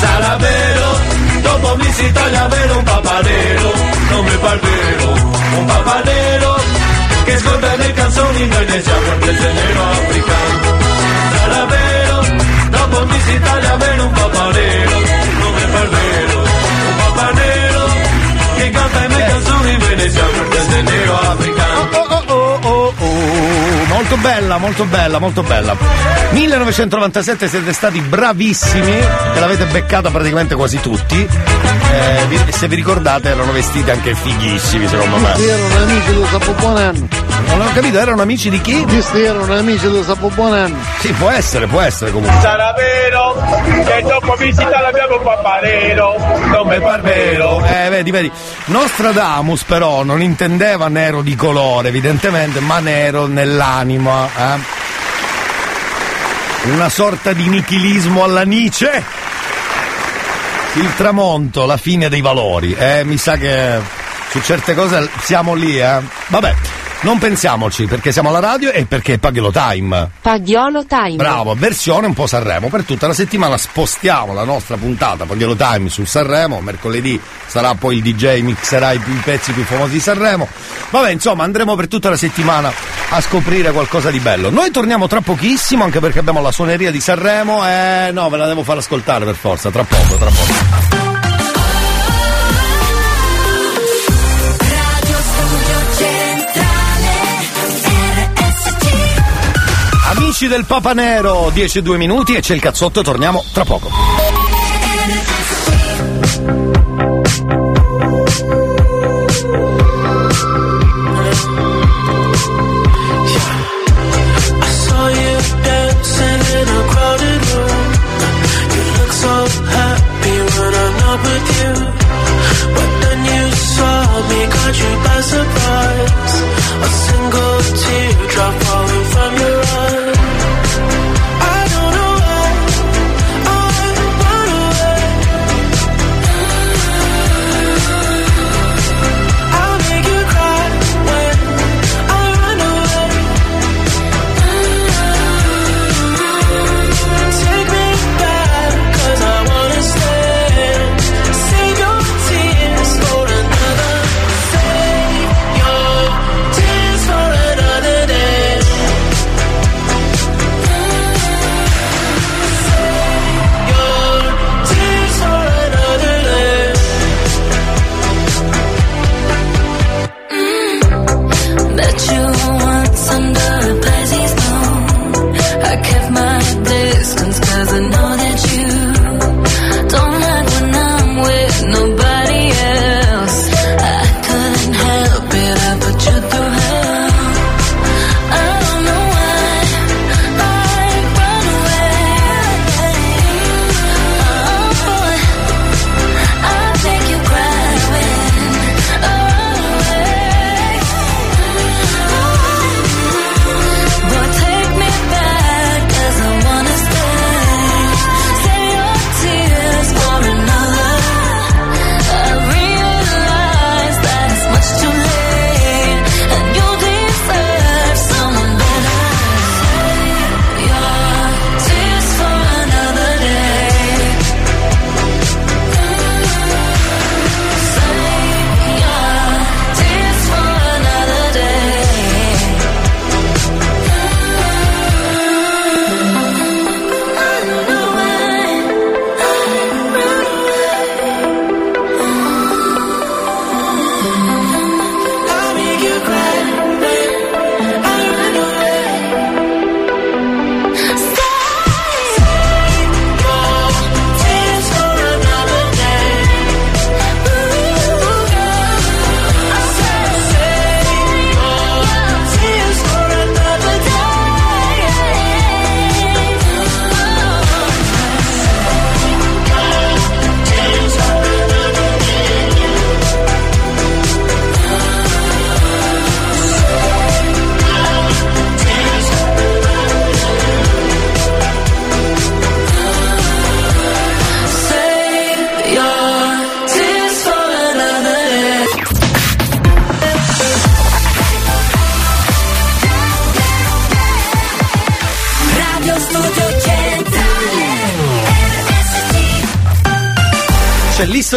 sarà 0.00 0.36
vero 0.36 0.98
dopo 1.42 1.76
Miss 1.76 1.98
Italia 2.00 2.42
avere 2.42 2.72
un 2.72 2.82
papa 2.82 3.20
nero 3.20 3.72
nome 4.10 4.36
barbero 4.36 5.12
un 5.58 5.64
papa 5.66 6.00
nero 6.04 6.60
che 7.24 7.34
ascolta 7.34 7.76
le 7.76 7.92
canzoni 7.92 8.44
veneziane 8.46 9.06
perché 9.18 9.38
sei 9.38 9.52
nero 9.54 9.82
africano 9.90 10.78
sarà 11.36 11.64
vero 11.66 12.26
dopo 12.70 13.04
Miss 13.06 13.28
Italia 13.28 13.72
avere 13.72 14.00
un 14.00 14.12
papa 14.12 14.50
nero 14.50 15.00
nome 15.38 15.66
barbero 15.66 16.40
un 16.40 16.96
papa 16.96 17.30
nero 17.32 17.86
che 18.56 18.70
canta 18.70 19.00
le 19.00 19.08
mie 19.08 19.26
canzoni 19.26 19.76
veneziane 19.76 20.30
perché 20.32 20.40
sei 20.40 20.50
nero 20.50 20.51
africano 20.88 21.00
Oh, 21.04 21.40
oh, 21.44 21.50
oh, 21.54 21.62
oh, 21.62 21.68
oh. 21.68 21.71
Molto 24.02 24.16
bella, 24.16 24.58
molto 24.58 24.84
bella, 24.84 25.18
molto 25.20 25.42
bella. 25.44 25.76
1997 26.32 27.46
siete 27.48 27.72
stati 27.72 28.00
bravissimi 28.00 28.90
e 28.98 29.38
l'avete 29.38 29.64
beccata 29.66 30.10
praticamente 30.10 30.56
quasi 30.56 30.80
tutti. 30.80 31.20
Eh, 31.24 32.26
vi- 32.26 32.40
se 32.52 32.66
vi 32.66 32.74
ricordate 32.74 33.28
erano 33.28 33.52
vestiti 33.52 33.90
anche 33.92 34.16
fighissimi 34.16 34.88
secondo 34.88 35.18
me. 35.18 35.30
Questi 35.30 35.48
erano 35.48 35.82
amici 35.84 36.14
di 36.14 36.24
Sapobuonan. 36.30 37.08
Non 37.46 37.60
ho 37.60 37.72
capito, 37.74 37.98
erano 37.98 38.22
amici 38.22 38.50
di 38.50 38.60
chi? 38.60 38.82
Questi 38.84 39.22
erano 39.22 39.54
amici 39.54 39.88
di 39.88 40.02
Sapobuonan. 40.02 40.74
Sì, 40.98 41.12
può 41.12 41.30
essere, 41.30 41.66
può 41.68 41.80
essere 41.80 42.10
comunque. 42.10 42.40
sarà 42.40 42.72
vero 42.72 43.40
che 43.84 44.02
dopo 44.02 44.34
visita 44.36 44.80
l'abbiamo 44.80 45.16
un 45.16 45.22
papa 45.22 45.60
nero 45.62 46.16
nome 46.46 46.80
barbero 46.80 47.64
Eh, 47.64 47.88
vedi, 47.88 48.10
vedi. 48.10 48.30
Nostradamus 48.66 49.62
però 49.64 50.02
non 50.02 50.22
intendeva 50.22 50.88
nero 50.88 51.20
di 51.22 51.34
colore, 51.36 51.88
evidentemente, 51.88 52.58
ma 52.60 52.78
nero 52.80 53.26
nell'anima. 53.26 53.90
Eh. 53.96 54.80
Una 56.70 56.88
sorta 56.88 57.32
di 57.32 57.48
nichilismo 57.48 58.22
alla 58.24 58.42
Nietzsche. 58.42 59.04
Il 60.74 60.94
tramonto, 60.96 61.66
la 61.66 61.76
fine 61.76 62.08
dei 62.08 62.20
valori. 62.20 62.74
Eh, 62.74 63.04
mi 63.04 63.16
sa 63.16 63.36
che 63.36 63.80
su 64.30 64.40
certe 64.40 64.74
cose 64.74 65.10
siamo 65.22 65.54
lì, 65.54 65.78
eh. 65.78 66.00
Vabbè, 66.28 66.54
non 67.02 67.18
pensiamoci, 67.18 67.86
perché 67.86 68.12
siamo 68.12 68.28
alla 68.28 68.38
radio 68.38 68.70
e 68.70 68.86
perché 68.86 69.18
Pagliolo 69.18 69.50
Time. 69.50 70.10
Pagliolo 70.20 70.84
Time. 70.86 71.16
Bravo, 71.16 71.54
versione 71.54 72.06
un 72.06 72.14
po' 72.14 72.26
Sanremo. 72.26 72.68
Per 72.68 72.84
tutta 72.84 73.08
la 73.08 73.12
settimana 73.12 73.56
spostiamo 73.56 74.32
la 74.32 74.44
nostra 74.44 74.76
puntata 74.76 75.24
Pagliolo 75.24 75.56
Time 75.56 75.88
su 75.88 76.04
Sanremo. 76.04 76.60
Mercoledì 76.60 77.20
sarà 77.46 77.74
poi 77.74 77.96
il 77.96 78.02
DJ 78.02 78.40
mixerà 78.42 78.92
i, 78.92 78.96
i 78.96 79.20
pezzi 79.24 79.52
più 79.52 79.64
famosi 79.64 79.92
di 79.92 80.00
Sanremo. 80.00 80.48
Vabbè, 80.90 81.10
insomma, 81.10 81.42
andremo 81.42 81.74
per 81.74 81.88
tutta 81.88 82.08
la 82.08 82.16
settimana 82.16 82.72
a 83.10 83.20
scoprire 83.20 83.72
qualcosa 83.72 84.10
di 84.10 84.20
bello. 84.20 84.50
Noi 84.50 84.70
torniamo 84.70 85.08
tra 85.08 85.20
pochissimo, 85.20 85.82
anche 85.82 85.98
perché 85.98 86.20
abbiamo 86.20 86.40
la 86.40 86.52
suoneria 86.52 86.92
di 86.92 87.00
Sanremo. 87.00 87.66
Eh 87.66 88.10
no, 88.12 88.28
ve 88.28 88.36
la 88.36 88.46
devo 88.46 88.62
far 88.62 88.76
ascoltare 88.78 89.24
per 89.24 89.34
forza, 89.34 89.70
tra 89.70 89.82
poco, 89.82 90.16
tra 90.16 90.30
poco. 90.30 91.01
Amici 100.32 100.48
del 100.48 100.64
Papa 100.64 100.94
Nero, 100.94 101.50
10 101.52 101.80
e 101.80 101.82
2 101.82 101.98
minuti 101.98 102.32
e 102.32 102.40
c'è 102.40 102.54
il 102.54 102.60
cazzotto 102.62 103.02
torniamo 103.02 103.44
tra 103.52 103.64
poco. 103.64 104.21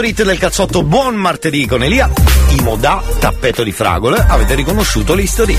L'istorit 0.06 0.24
del 0.24 0.38
cazzotto 0.38 0.84
Buon 0.84 1.16
martedì 1.16 1.66
con 1.66 1.82
Elia. 1.82 2.12
Timo 2.48 2.76
da 2.76 3.02
tappeto 3.20 3.64
di 3.64 3.72
fragole. 3.72 4.24
Avete 4.28 4.54
riconosciuto 4.54 5.16
l'istorit. 5.16 5.58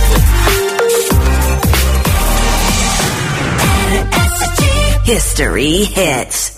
History 5.04 5.92
hits. 5.94 6.54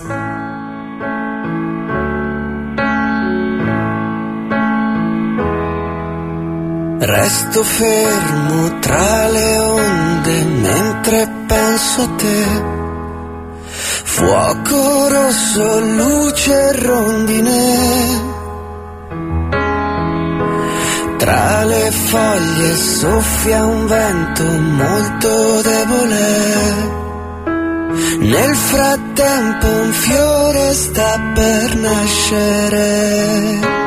Resto 6.99 7.63
fermo 7.63 8.79
tra 8.79 9.29
le 9.29 9.57
onde 9.57 10.43
mentre 10.43 11.29
penso 11.47 12.01
a 12.01 12.07
te. 12.17 12.78
Fuoco 14.19 15.07
rosso, 15.07 15.79
luce 15.79 16.73
rondine. 16.73 18.21
Tra 21.17 21.63
le 21.63 21.89
foglie 21.89 22.75
soffia 22.75 23.63
un 23.63 23.87
vento 23.87 24.43
molto 24.43 25.61
debole. 25.61 26.97
Nel 28.19 28.55
frattempo 28.55 29.67
un 29.67 29.91
fiore 29.93 30.73
sta 30.73 31.17
per 31.33 31.75
nascere. 31.77 33.78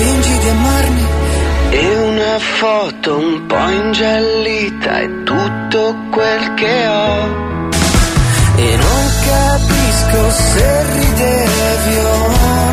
Fingi 0.00 0.38
di 0.38 0.48
amarmi. 0.48 1.06
E 1.70 1.98
una 1.98 2.38
foto 2.38 3.18
un 3.18 3.46
po' 3.46 3.68
ingiallita 3.68 5.00
è 5.00 5.22
tutto 5.22 5.94
quel 6.10 6.54
che 6.54 6.86
ho. 6.86 7.68
E 8.56 8.76
non 8.84 9.02
capisco 9.28 10.30
se 10.30 10.82
ridevi 10.96 11.96
o 11.98 12.16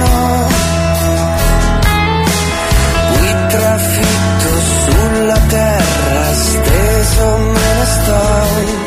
no. 0.04 0.48
Qui 3.14 3.30
trafitto 3.54 4.52
sulla 4.84 5.40
terra, 5.48 6.34
steso 6.34 7.38
me 7.38 7.74
ne 7.78 7.86
sto. 7.86 8.87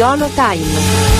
Fagiolo 0.00 0.30
Time. 0.34 1.19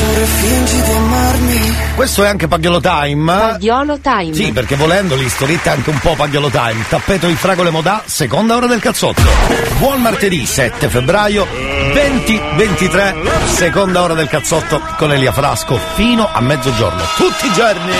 Oppure 0.00 0.24
fingi 0.24 0.82
di 0.82 0.92
amarmi. 0.92 1.76
Questo 1.94 2.24
è 2.24 2.28
anche 2.28 2.48
Pagliolo 2.48 2.80
Time. 2.80 3.32
Fagiolo 3.32 3.98
Time. 3.98 4.34
Sì, 4.34 4.52
perché 4.52 4.74
volendo 4.76 5.14
l'istorit 5.14 5.62
è 5.62 5.70
anche 5.70 5.90
un 5.90 5.98
po' 5.98 6.14
Pagliolo 6.14 6.48
Time. 6.48 6.84
Tappeto 6.88 7.26
di 7.26 7.34
fragole 7.34 7.70
modà, 7.70 8.02
seconda 8.06 8.56
ora 8.56 8.66
del 8.66 8.80
cazzotto. 8.80 9.22
Buon 9.78 10.00
martedì 10.00 10.46
7 10.46 10.88
febbraio 10.88 11.46
2023, 11.92 13.14
seconda 13.46 14.02
ora 14.02 14.14
del 14.14 14.28
cazzotto 14.28 14.80
con 14.96 15.12
Elia 15.12 15.32
Frasco 15.32 15.78
fino 15.94 16.28
a 16.32 16.40
mezzogiorno. 16.40 17.02
Tutti 17.16 17.46
i 17.46 17.52
giorni. 17.52 17.92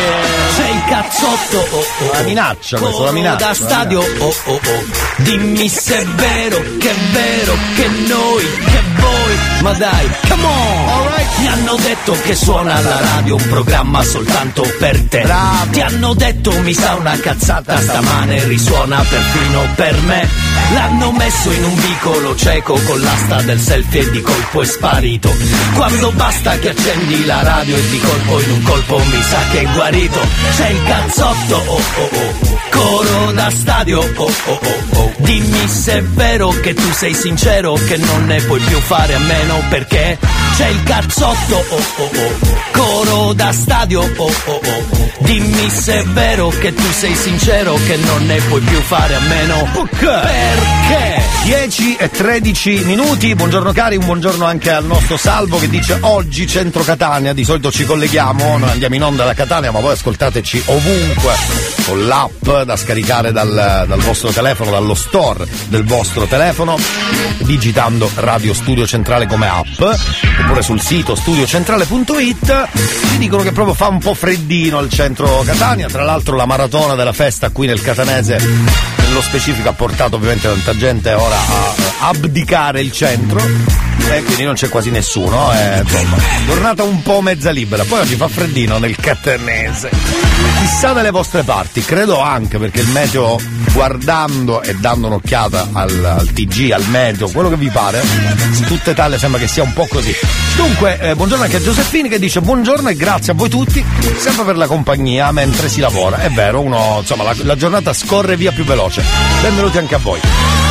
C'è 0.57 0.69
il 0.69 0.85
cazzotto, 0.89 1.77
oh 1.77 1.79
oh. 1.79 2.11
Una 2.13 2.23
minaccia 2.23 2.79
questa, 2.79 2.97
Coro 2.97 3.13
minaccia. 3.13 3.47
da 3.47 3.55
stadio, 3.55 4.01
oh 4.01 4.35
oh 4.45 4.53
oh. 4.53 4.85
Dimmi 5.17 5.69
se 5.69 5.99
è 6.01 6.07
vero, 6.07 6.63
che 6.79 6.91
è 6.91 6.95
vero, 7.13 7.55
che 7.75 7.89
noi, 8.07 8.45
che 8.65 8.80
voi. 9.01 9.39
Ma 9.63 9.73
dai, 9.73 10.11
come 10.29 10.45
on! 10.45 11.11
Ti 11.41 11.47
hanno 11.47 11.75
detto 11.77 12.13
che 12.23 12.35
suona 12.35 12.75
alla 12.75 13.01
radio 13.01 13.37
un 13.37 13.49
programma 13.49 14.03
soltanto 14.03 14.63
per 14.79 15.01
te. 15.09 15.23
Ti 15.71 15.81
hanno 15.81 16.13
detto 16.13 16.53
mi 16.61 16.75
sa 16.75 16.97
una 16.97 17.19
cazzata 17.19 17.81
stamane 17.81 18.45
risuona 18.45 19.03
perfino 19.09 19.67
per 19.75 19.99
me. 20.03 20.29
L'hanno 20.75 21.13
messo 21.13 21.51
in 21.51 21.65
un 21.65 21.75
vicolo 21.77 22.37
cieco 22.37 22.79
con 22.87 23.01
l'asta 23.01 23.41
del 23.43 23.59
selfie 23.59 24.03
e 24.03 24.11
di 24.11 24.21
colpo 24.21 24.61
è 24.61 24.67
sparito. 24.67 25.35
Quando 25.75 26.13
basta 26.13 26.59
che 26.59 26.71
accendi 26.71 27.25
la 27.25 27.43
radio 27.43 27.77
e 27.77 27.89
di 27.89 27.99
colpo 28.01 28.41
in 28.41 28.51
un 28.51 28.63
colpo 28.63 28.99
mi 28.99 29.23
sa 29.23 29.39
che 29.51 29.61
è 29.61 29.73
guarito. 29.73 30.21
C'è 30.57 30.69
il 30.69 30.83
cazzotto, 30.85 31.55
oh 31.57 31.83
oh 31.97 32.09
oh. 32.13 32.60
Coro 32.81 33.33
da 33.33 33.51
stadio, 33.51 34.01
oh 34.01 34.25
oh 34.25 34.33
oh 34.47 34.99
oh. 34.99 35.13
Dimmi 35.19 35.69
se 35.69 35.99
è 35.99 36.03
vero 36.03 36.49
che 36.49 36.73
tu 36.73 36.91
sei 36.93 37.13
sincero, 37.13 37.75
che 37.75 37.99
non 37.99 38.25
ne 38.25 38.41
puoi 38.41 38.59
più 38.61 38.81
fare 38.81 39.15
a 39.15 39.19
meno 39.19 39.63
perché 39.69 40.19
c'è 40.57 40.69
il 40.69 40.83
cazzotto, 40.83 41.57
oh 41.57 41.85
oh 41.97 42.11
oh. 42.15 42.59
Coro 42.73 43.33
da 43.35 43.53
stadio, 43.53 44.01
oh 44.01 44.33
oh 44.47 44.61
oh. 44.65 45.11
Dimmi 45.19 45.69
se 45.69 46.01
è 46.01 46.05
vero 46.05 46.49
che 46.49 46.73
tu 46.73 46.91
sei 46.91 47.15
sincero, 47.15 47.75
che 47.75 47.97
non 47.97 48.25
ne 48.25 48.41
puoi 48.49 48.63
più 48.63 48.81
fare 48.81 49.15
a 49.15 49.21
meno 49.21 49.69
perché? 49.75 51.23
10 51.45 51.97
e 51.97 52.11
13 52.11 52.85
minuti, 52.85 53.35
buongiorno 53.35 53.73
cari, 53.73 53.97
un 53.97 54.05
buongiorno 54.05 54.45
anche 54.45 54.71
al 54.71 54.85
nostro 54.85 55.17
Salvo 55.17 55.59
che 55.59 55.69
dice 55.69 55.99
oggi 56.01 56.47
centro 56.47 56.83
Catania, 56.83 57.33
di 57.33 57.45
solito 57.45 57.71
ci 57.71 57.85
colleghiamo, 57.85 58.59
noi 58.59 58.71
andiamo 58.71 58.95
in 58.95 59.03
onda 59.03 59.25
da 59.25 59.35
Catania 59.35 59.71
ma 59.71 59.81
voi 59.81 59.93
ascoltateci 59.93 60.63
ovunque 60.67 61.35
con 61.85 62.07
l'app 62.07 62.49
da 62.71 62.77
scaricare 62.77 63.33
dal, 63.33 63.85
dal 63.89 63.99
vostro 63.99 64.31
telefono, 64.31 64.71
dallo 64.71 64.95
store 64.95 65.45
del 65.69 65.83
vostro 65.83 66.27
telefono, 66.27 66.77
digitando 67.39 68.09
Radio 68.15 68.55
Studio 68.55 68.87
Centrale 68.87 69.27
come 69.27 69.49
app, 69.49 69.81
oppure 70.43 70.63
sul 70.63 70.81
sito 70.81 71.17
studiocentrale.it, 71.17 72.69
ci 73.11 73.19
dicono 73.19 73.43
che 73.43 73.51
proprio 73.51 73.75
fa 73.75 73.89
un 73.89 73.99
po' 73.99 74.15
freddino 74.15 74.79
al 74.79 74.89
centro 74.89 75.43
Catania, 75.45 75.89
tra 75.89 76.05
l'altro 76.05 76.37
la 76.37 76.47
maratona 76.47 76.95
della 76.95 77.13
festa 77.13 77.51
qui 77.51 77.67
nel 77.67 77.83
Catanese 77.83 79.00
nello 79.11 79.23
specifico 79.23 79.69
ha 79.69 79.73
portato 79.73 80.17
ovviamente 80.17 80.47
tanta 80.47 80.77
gente 80.77 81.13
ora 81.13 81.37
a 81.37 81.91
a 82.01 82.09
abdicare 82.09 82.81
il 82.81 82.93
centro 82.93 83.41
e 84.11 84.23
quindi 84.25 84.43
non 84.43 84.55
c'è 84.55 84.69
quasi 84.69 84.91
nessuno. 84.91 85.53
Eh, 85.53 85.81
insomma, 85.81 86.17
giornata 86.47 86.83
un 86.83 87.01
po' 87.03 87.21
mezza 87.21 87.51
libera. 87.51 87.85
Poi 87.85 88.01
oggi 88.01 88.17
fa 88.17 88.27
freddino 88.27 88.79
nel 88.79 88.97
catanese. 88.97 89.91
Chissà 90.61 90.93
dalle 90.93 91.11
vostre 91.11 91.43
parti, 91.43 91.83
credo 91.83 92.21
anche 92.21 92.59
perché 92.59 92.81
il 92.81 92.89
meteo, 92.89 93.39
guardando 93.73 94.63
e 94.63 94.75
dando 94.75 95.07
un'occhiata 95.07 95.69
al, 95.73 96.05
al 96.05 96.33
TG, 96.33 96.73
al 96.73 96.85
meteo, 96.89 97.31
quello 97.31 97.51
che 97.51 97.57
vi 97.57 97.69
pare, 97.69 98.03
in 98.03 98.65
tutta 98.65 98.91
Italia 98.91 99.19
sembra 99.19 99.39
che 99.39 99.47
sia 99.47 99.63
un 99.63 99.73
po' 99.75 99.87
così. 99.87 100.13
Dunque, 100.57 100.99
eh, 100.99 101.15
buongiorno 101.15 101.45
anche 101.45 101.57
a 101.57 101.63
Giuseppini 101.63 102.09
che 102.09 102.19
dice 102.19 102.41
buongiorno 102.41 102.89
e 102.89 102.97
grazie 102.97 103.33
a 103.33 103.37
voi 103.37 103.49
tutti, 103.49 103.85
sempre 104.17 104.45
per 104.45 104.57
la 104.57 104.67
compagnia 104.67 105.31
mentre 105.31 105.69
si 105.69 105.81
lavora. 105.81 106.19
È 106.19 106.31
vero, 106.31 106.61
uno, 106.61 106.97
insomma, 107.01 107.23
la, 107.23 107.35
la 107.43 107.57
giornata 107.57 107.93
scorre 107.93 108.37
via 108.37 108.51
più 108.51 108.65
veloce. 108.65 109.00
Benvenuti 109.43 109.79
anche 109.79 109.95
a 109.95 109.99
voi. 109.99 110.21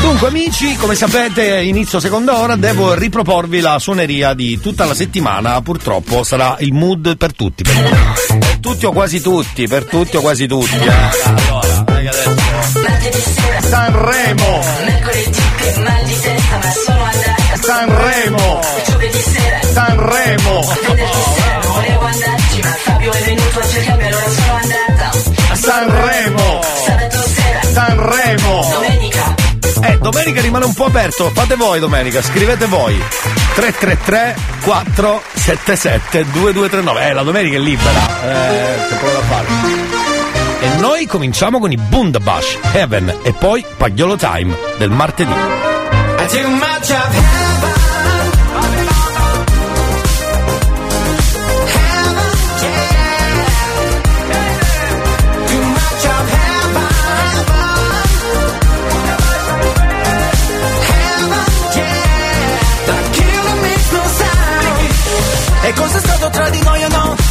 Dunque 0.02 0.28
amici, 0.28 0.76
come 0.78 0.96
sapete, 0.96 1.62
inizio 1.62 2.00
seconda 2.00 2.38
ora, 2.38 2.56
devo 2.56 2.94
riproporvi 2.94 3.60
la 3.60 3.80
suoneria 3.80 4.34
di 4.34 4.60
tutta 4.60 4.86
la 4.86 4.94
settimana, 4.94 5.62
purtroppo 5.62 6.24
sarà 6.24 6.56
il 6.60 6.74
mood 6.74 7.18
per 7.18 7.34
tutti. 7.34 7.64
Per, 7.64 8.58
tutti 8.62 8.86
o 8.86 8.92
quasi 8.92 9.22
tutti, 9.22 9.68
per 9.68 9.86
tutti 9.86 10.16
o 10.18 10.22
quasi 10.22 10.48
tutti. 10.48 10.76
eh. 10.76 10.90
Allora, 11.26 11.86
adesso... 11.88 12.36
Sanremo 13.70 14.62
Sanremo 17.62 18.62
Sanremo 19.72 20.64
Sanremo 20.64 20.64
sera 25.54 26.29
Sanremo 27.72 28.68
Domenica 28.72 29.36
Eh, 29.82 29.98
domenica 30.00 30.42
rimane 30.42 30.66
un 30.66 30.74
po' 30.74 30.86
aperto, 30.86 31.30
fate 31.34 31.56
voi 31.56 31.80
domenica, 31.80 32.22
scrivete 32.22 32.66
voi. 32.66 33.02
333 33.56 34.36
477 34.64 36.26
2239. 36.32 37.08
Eh, 37.08 37.14
la 37.14 37.24
domenica 37.24 37.56
è 37.56 37.60
libera. 37.60 37.90
Eh, 38.24 38.88
che 38.90 38.96
provo 38.96 39.14
da 39.14 39.22
fare. 39.22 39.48
E 40.62 40.80
noi 40.80 41.06
cominciamo 41.06 41.60
con 41.60 41.72
i 41.72 41.78
Bundabash, 41.78 42.58
Heaven 42.74 43.20
e 43.24 43.32
poi 43.32 43.66
Pagliolo 43.78 44.18
Time 44.18 44.54
del 44.78 44.90
martedì. 44.90 45.32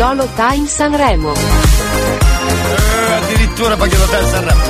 Pagliolo 0.00 0.28
Time 0.34 0.66
Sanremo. 0.66 1.34
Eh, 1.34 3.12
addirittura 3.12 3.76
Pagliolo 3.76 4.06
Time 4.06 4.28
Sanremo. 4.30 4.60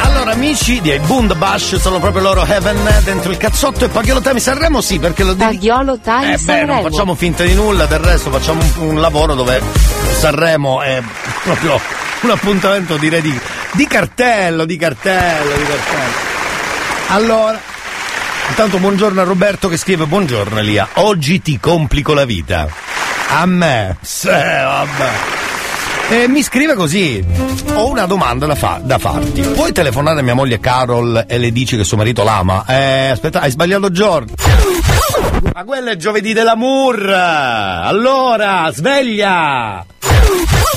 Allora, 0.00 0.30
amici 0.32 0.80
di 0.80 0.98
Bundabash 0.98 1.76
sono 1.76 2.00
proprio 2.00 2.22
loro 2.22 2.46
Heaven 2.46 3.00
dentro 3.04 3.32
il 3.32 3.36
cazzotto 3.36 3.84
e 3.84 3.88
Pagliolo 3.88 4.22
Time 4.22 4.40
Sanremo 4.40 4.80
sì, 4.80 4.98
perché 4.98 5.24
lo 5.24 5.34
devi 5.34 5.58
Pagliolo 5.58 5.98
Time 5.98 6.32
Eh 6.32 6.38
beh, 6.38 6.54
non 6.54 6.68
Sanremo. 6.68 6.88
facciamo 6.88 7.14
finta 7.16 7.42
di 7.42 7.52
nulla, 7.52 7.84
del 7.84 7.98
resto 7.98 8.30
facciamo 8.30 8.62
un, 8.62 8.88
un 8.88 9.00
lavoro 9.02 9.34
dove 9.34 9.60
Sanremo 10.16 10.80
è 10.80 11.02
proprio 11.42 11.78
un 12.22 12.30
appuntamento 12.30 12.96
direi 12.96 13.20
di, 13.20 13.38
di 13.72 13.86
cartello, 13.86 14.64
di 14.64 14.78
cartello, 14.78 15.54
di 15.54 15.64
cartello. 15.64 16.12
Allora, 17.08 17.60
intanto 18.48 18.78
buongiorno 18.78 19.20
a 19.20 19.24
Roberto 19.24 19.68
che 19.68 19.76
scrive 19.76 20.06
buongiorno 20.06 20.58
Elia, 20.58 20.88
oggi 20.94 21.42
ti 21.42 21.60
complico 21.60 22.14
la 22.14 22.24
vita. 22.24 22.88
A 23.32 23.46
me? 23.46 23.96
Sì, 24.02 24.28
vabbè. 24.28 25.10
E 26.10 26.26
mi 26.26 26.42
scrive 26.42 26.74
così: 26.74 27.24
Ho 27.74 27.88
una 27.88 28.06
domanda 28.06 28.46
da, 28.46 28.56
fa- 28.56 28.80
da 28.82 28.98
farti. 28.98 29.40
Puoi 29.42 29.72
telefonare 29.72 30.18
a 30.20 30.22
mia 30.22 30.34
moglie 30.34 30.58
Carol 30.58 31.24
e 31.28 31.38
le 31.38 31.52
dici 31.52 31.76
che 31.76 31.84
suo 31.84 31.96
marito 31.96 32.24
l'ama? 32.24 32.64
Eh, 32.66 33.08
aspetta, 33.10 33.40
hai 33.40 33.50
sbagliato 33.50 33.90
giorno. 33.92 34.32
Ma 35.54 35.64
quello 35.64 35.90
è 35.90 35.96
giovedì 35.96 36.32
dell'amour! 36.32 37.08
Allora, 37.08 38.70
sveglia! 38.72 39.84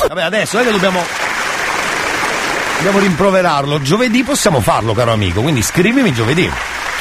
Vabbè, 0.08 0.22
adesso 0.22 0.60
è 0.60 0.64
che 0.64 0.72
dobbiamo. 0.72 1.02
Dobbiamo 2.76 3.00
rimproverarlo. 3.00 3.82
Giovedì 3.82 4.24
possiamo 4.24 4.60
farlo, 4.60 4.94
caro 4.94 5.12
amico, 5.12 5.42
quindi 5.42 5.64
scrivimi 5.64 6.14
giovedì. 6.14 6.50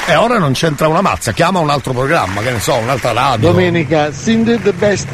E 0.07 0.16
ora 0.16 0.38
non 0.38 0.53
c'entra 0.53 0.88
una 0.88 1.00
mazza, 1.00 1.32
chiama 1.32 1.59
un 1.59 1.70
altro 1.70 1.92
programma, 1.92 2.40
che 2.40 2.50
ne 2.50 2.61
so, 2.61 2.74
un'altra 2.74 3.12
radio. 3.12 3.50
Domenica, 3.50 4.11
Cindy 4.12 4.59
the 4.61 4.72
best. 4.72 5.07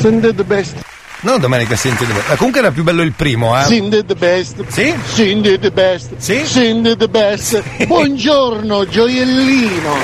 Cindy 0.00 0.34
the 0.34 0.44
best. 0.44 0.76
No, 1.22 1.36
domenica 1.36 1.76
senti. 1.76 2.04
Eh, 2.04 2.36
comunque 2.36 2.60
era 2.60 2.70
più 2.70 2.82
bello 2.82 3.02
il 3.02 3.12
primo, 3.12 3.58
eh. 3.60 3.66
Cindy 3.66 4.02
the 4.02 4.14
best. 4.14 4.64
Sì? 4.68 4.94
Cindy 5.12 5.58
the 5.58 5.70
best. 5.70 6.12
Sì? 6.16 6.42
Cindy 6.46 6.96
the 6.96 7.06
best. 7.06 7.62
Buongiorno, 7.84 8.86
gioiellino. 8.86 9.94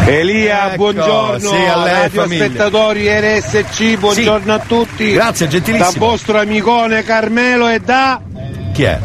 Elia, 0.06 0.68
Ecco, 0.68 0.76
buongiorno 0.76 1.50
sì, 1.50 1.64
a 1.66 1.76
lei, 1.82 2.08
spettatori 2.08 3.08
RSC, 3.08 3.98
buongiorno 3.98 4.54
a 4.54 4.58
tutti. 4.60 5.12
Grazie, 5.12 5.48
gentilissimo. 5.48 5.92
Da 5.92 5.98
vostro 5.98 6.38
amicone 6.40 7.02
Carmelo 7.04 7.68
e 7.68 7.80
da 7.80 8.18
Chi 8.72 8.84
è? 8.84 8.98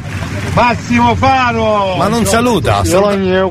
Massimo 0.53 1.15
Faro. 1.15 1.97
Ma 1.97 2.07
non 2.07 2.25
saluta. 2.25 2.81
Io 2.85 3.49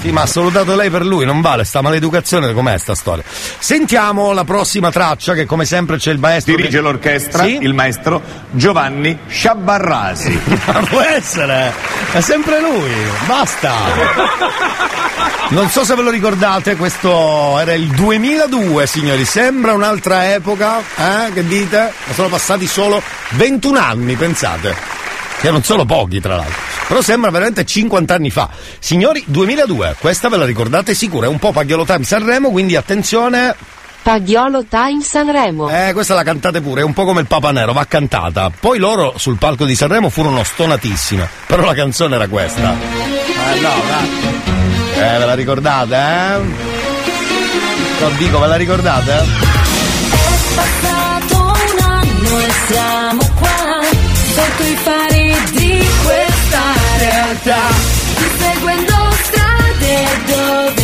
Sì, 0.00 0.12
ma 0.12 0.22
ha 0.22 0.26
salutato 0.26 0.74
lei 0.76 0.88
per 0.88 1.04
lui, 1.04 1.26
non 1.26 1.42
vale, 1.42 1.62
sta 1.64 1.82
maleducazione, 1.82 2.54
com'è 2.54 2.78
sta 2.78 2.94
storia? 2.94 3.22
Sentiamo 3.58 4.32
la 4.32 4.44
prossima 4.44 4.90
traccia 4.90 5.34
che 5.34 5.44
come 5.44 5.66
sempre 5.66 5.98
c'è 5.98 6.10
il 6.10 6.18
maestro. 6.18 6.54
Dirige 6.56 6.76
che- 6.78 6.82
l'orchestra 6.82 7.42
Sì? 7.44 7.58
il 7.60 7.74
maestro 7.74 8.22
Giovanni 8.50 9.18
Sciabarrasi. 9.28 10.40
Ma 10.72 10.80
può 10.88 11.00
essere, 11.02 11.72
è 12.12 12.20
sempre 12.22 12.60
lui, 12.62 12.90
basta. 13.26 13.72
Non 15.50 15.68
so 15.68 15.84
se 15.84 15.94
ve 15.94 16.00
lo 16.02 16.10
ricordate, 16.10 16.76
questo 16.76 17.58
era 17.58 17.74
il 17.74 17.88
2002, 17.88 18.86
signori, 18.86 19.26
sembra 19.26 19.74
un'altra 19.74 20.32
epoca, 20.32 20.78
eh? 20.78 21.30
Che 21.34 21.44
dite? 21.46 21.92
Ma 22.06 22.14
sono 22.14 22.28
passati 22.28 22.66
solo 22.66 23.02
21 23.32 23.78
anni, 23.78 24.14
pensate. 24.16 24.74
Che 25.40 25.50
non 25.50 25.62
sono 25.62 25.84
pochi, 25.84 26.20
tra 26.20 26.36
l'altro. 26.36 26.60
Però 26.86 27.00
sembra 27.00 27.30
veramente 27.30 27.64
50 27.64 28.14
anni 28.14 28.30
fa. 28.30 28.48
Signori, 28.78 29.22
2002, 29.26 29.96
questa 29.98 30.28
ve 30.28 30.36
la 30.36 30.44
ricordate 30.44 30.94
sicuro, 30.94 31.24
è 31.26 31.28
un 31.28 31.38
po' 31.38 31.52
Pagliolo 31.52 31.84
Time 31.84 32.04
Sanremo, 32.04 32.50
quindi 32.50 32.76
attenzione, 32.76 33.54
Pagliolo 34.02 34.64
Time 34.64 35.02
Sanremo. 35.02 35.68
eh, 35.70 35.92
questa 35.92 36.14
la 36.14 36.22
cantate 36.22 36.60
pure, 36.60 36.80
è 36.80 36.84
un 36.84 36.92
po' 36.92 37.04
come 37.04 37.20
il 37.20 37.26
Papa 37.26 37.52
Nero, 37.52 37.72
va 37.72 37.84
cantata. 37.86 38.50
Poi 38.58 38.78
loro 38.78 39.14
sul 39.16 39.36
palco 39.38 39.64
di 39.64 39.74
Sanremo 39.74 40.08
furono 40.10 40.42
stonatissime, 40.42 41.28
però 41.46 41.64
la 41.64 41.74
canzone 41.74 42.14
era 42.16 42.26
questa. 42.28 42.72
Eh 42.72 43.60
no, 43.60 43.70
dai. 43.88 44.10
Eh, 44.94 45.18
ve 45.18 45.24
la 45.24 45.34
ricordate, 45.34 45.94
eh? 45.96 46.38
Lo 48.00 48.08
dico, 48.18 48.38
ve 48.40 48.46
la 48.46 48.56
ricordate? 48.56 49.24
passato 50.54 51.36
un 51.36 51.82
anno 51.82 52.38
e 52.38 52.50
siamo 52.66 53.30
qua 53.38 53.80
sotto 54.34 54.62
i 54.62 54.76
fari 54.76 55.09
realtà 57.00 57.60
seguendo 58.38 58.92
strade 59.22 60.04
dove 60.26 60.79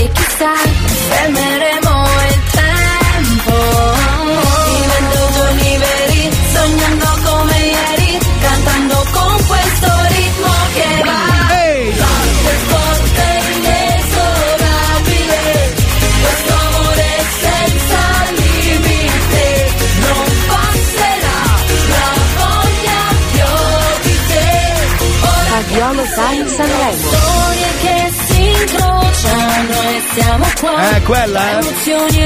quella, 31.86 32.08
eh. 32.08 32.25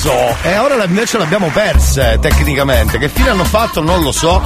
Perso. 0.00 0.36
E 0.42 0.58
ora 0.58 0.82
invece 0.84 1.18
l'abbiamo 1.18 1.48
perse 1.48 2.18
tecnicamente. 2.20 2.98
Che 2.98 3.08
fine 3.08 3.30
hanno 3.30 3.44
fatto 3.44 3.82
non 3.82 4.02
lo 4.02 4.12
so, 4.12 4.42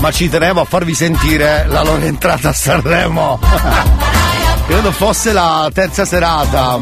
ma 0.00 0.10
ci 0.10 0.28
tenevo 0.28 0.60
a 0.60 0.64
farvi 0.64 0.94
sentire 0.94 1.66
la 1.68 1.82
loro 1.82 2.02
entrata 2.02 2.48
a 2.48 2.52
Sanremo. 2.52 3.38
Credo 4.66 4.92
fosse 4.92 5.32
la 5.32 5.70
terza 5.72 6.04
serata. 6.04 6.78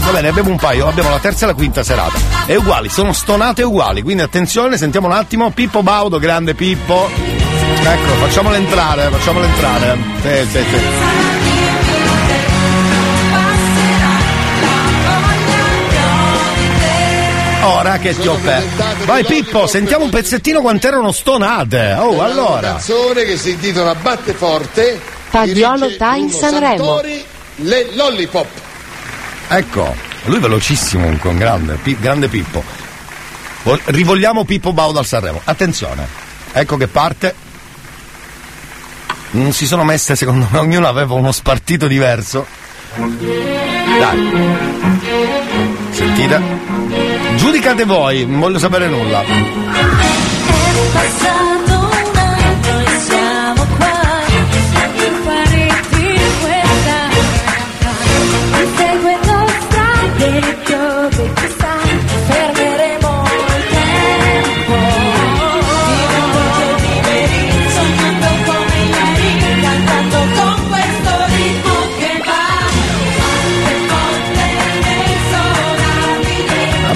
Va 0.00 0.10
bene, 0.12 0.28
abbiamo 0.28 0.50
un 0.50 0.56
paio, 0.56 0.88
abbiamo 0.88 1.10
la 1.10 1.18
terza 1.18 1.44
e 1.44 1.48
la 1.48 1.54
quinta 1.54 1.84
serata. 1.84 2.18
E 2.46 2.56
uguali, 2.56 2.88
sono 2.88 3.12
stonate 3.12 3.62
uguali, 3.62 4.02
quindi 4.02 4.22
attenzione, 4.22 4.78
sentiamo 4.78 5.06
un 5.06 5.12
attimo. 5.12 5.50
Pippo 5.50 5.82
Baudo, 5.82 6.18
grande 6.18 6.54
Pippo. 6.54 7.10
Ecco, 7.10 8.14
facciamolo 8.20 8.54
entrare, 8.54 9.08
facciamolo 9.10 9.44
entrare. 9.44 9.98
Sì, 10.22 10.50
sì, 10.50 10.64
sì. 10.64 11.47
Ora 17.62 17.98
che 17.98 18.16
ti 18.16 18.26
ho 18.26 18.34
perso. 18.36 19.04
Vai 19.04 19.24
Pippo, 19.24 19.66
sentiamo 19.66 20.04
un 20.04 20.10
pezzettino 20.10 20.60
quant'erano 20.60 21.10
stonate. 21.12 21.94
Oh, 21.98 22.12
Una 22.14 22.24
allora. 22.24 22.60
canzone 22.72 23.24
che 23.24 23.36
si 23.36 23.50
intitola 23.50 23.94
Batte 23.94 24.32
Forte. 24.32 25.00
Dirige 25.42 25.96
Time 25.96 26.30
Sanremo. 26.30 27.00
Le 27.56 27.88
Lollipop. 27.94 28.46
Ecco, 29.48 29.94
lui 30.24 30.38
velocissimo, 30.38 31.02
comunque, 31.02 31.30
un 31.30 31.38
grande, 31.38 31.74
Pi- 31.82 31.98
grande 31.98 32.28
Pippo. 32.28 32.62
Rivogliamo 33.84 34.44
Pippo 34.44 34.72
Baudo 34.72 35.00
al 35.00 35.06
Sanremo. 35.06 35.40
Attenzione, 35.44 36.06
ecco 36.52 36.76
che 36.76 36.86
parte. 36.86 37.34
Non 39.30 39.52
si 39.52 39.66
sono 39.66 39.84
messe, 39.84 40.16
secondo 40.16 40.46
me, 40.50 40.58
ognuno 40.58 40.86
aveva 40.86 41.14
uno 41.14 41.32
spartito 41.32 41.86
diverso. 41.86 42.46
Dai. 42.94 44.56
Sentite. 45.90 46.77
Giudicate 47.38 47.84
voi, 47.84 48.26
non 48.26 48.40
voglio 48.40 48.58
sapere 48.58 48.88
nulla. 48.88 49.22
passato 50.92 51.78
un 51.78 51.98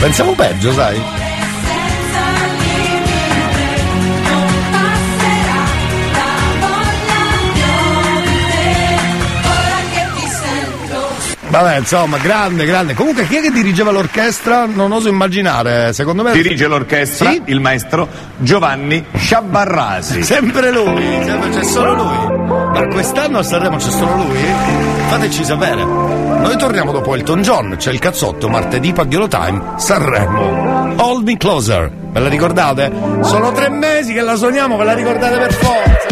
pensavo 0.03 0.35
peggio, 0.35 0.73
sai? 0.73 1.22
Vabbè, 11.53 11.77
insomma, 11.81 12.17
grande, 12.17 12.65
grande. 12.65 12.95
Comunque, 12.95 13.27
chi 13.27 13.37
è 13.37 13.43
che 13.43 13.51
dirigeva 13.51 13.91
l'orchestra? 13.91 14.65
Non 14.65 14.91
oso 14.91 15.11
immaginare. 15.11 15.93
Secondo 15.93 16.23
me. 16.23 16.33
Dirige 16.33 16.67
l'orchestra 16.67 17.29
Sì? 17.31 17.43
il 17.45 17.61
maestro 17.61 18.09
Giovanni 18.39 19.05
Sciabarrasi. 19.15 20.23
Sempre 20.25 20.73
lui, 20.73 21.05
sempre 21.27 21.51
c'è 21.51 21.63
solo 21.63 21.93
lui. 21.95 22.47
Ma 22.47 22.87
quest'anno 22.89 23.41
a 23.41 23.43
Sanremo 23.43 23.77
c'è 23.77 23.91
solo 23.91 24.15
lui? 24.15 24.39
Fateci 25.11 25.45
sapere. 25.45 25.85
Noi 25.85 26.57
torniamo 26.57 26.91
dopo 26.91 27.15
Elton 27.15 27.43
John, 27.43 27.77
c'è 27.77 27.93
il 27.93 27.99
cazzotto, 27.99 28.49
martedì 28.49 28.95
Pagliolo 28.95 29.29
Time, 29.29 29.75
Sanremo. 29.77 30.95
Hold 30.97 31.27
me 31.27 31.37
closer, 31.37 31.91
ve 31.93 32.19
la 32.19 32.29
ricordate? 32.31 32.91
Sono 33.21 33.53
tre 33.53 33.69
mesi 33.69 34.15
che 34.15 34.23
la 34.23 34.37
suoniamo, 34.37 34.79
ve 34.79 34.85
la 34.85 34.95
ricordate 34.95 35.37
per 35.37 35.53
forza. 35.53 36.11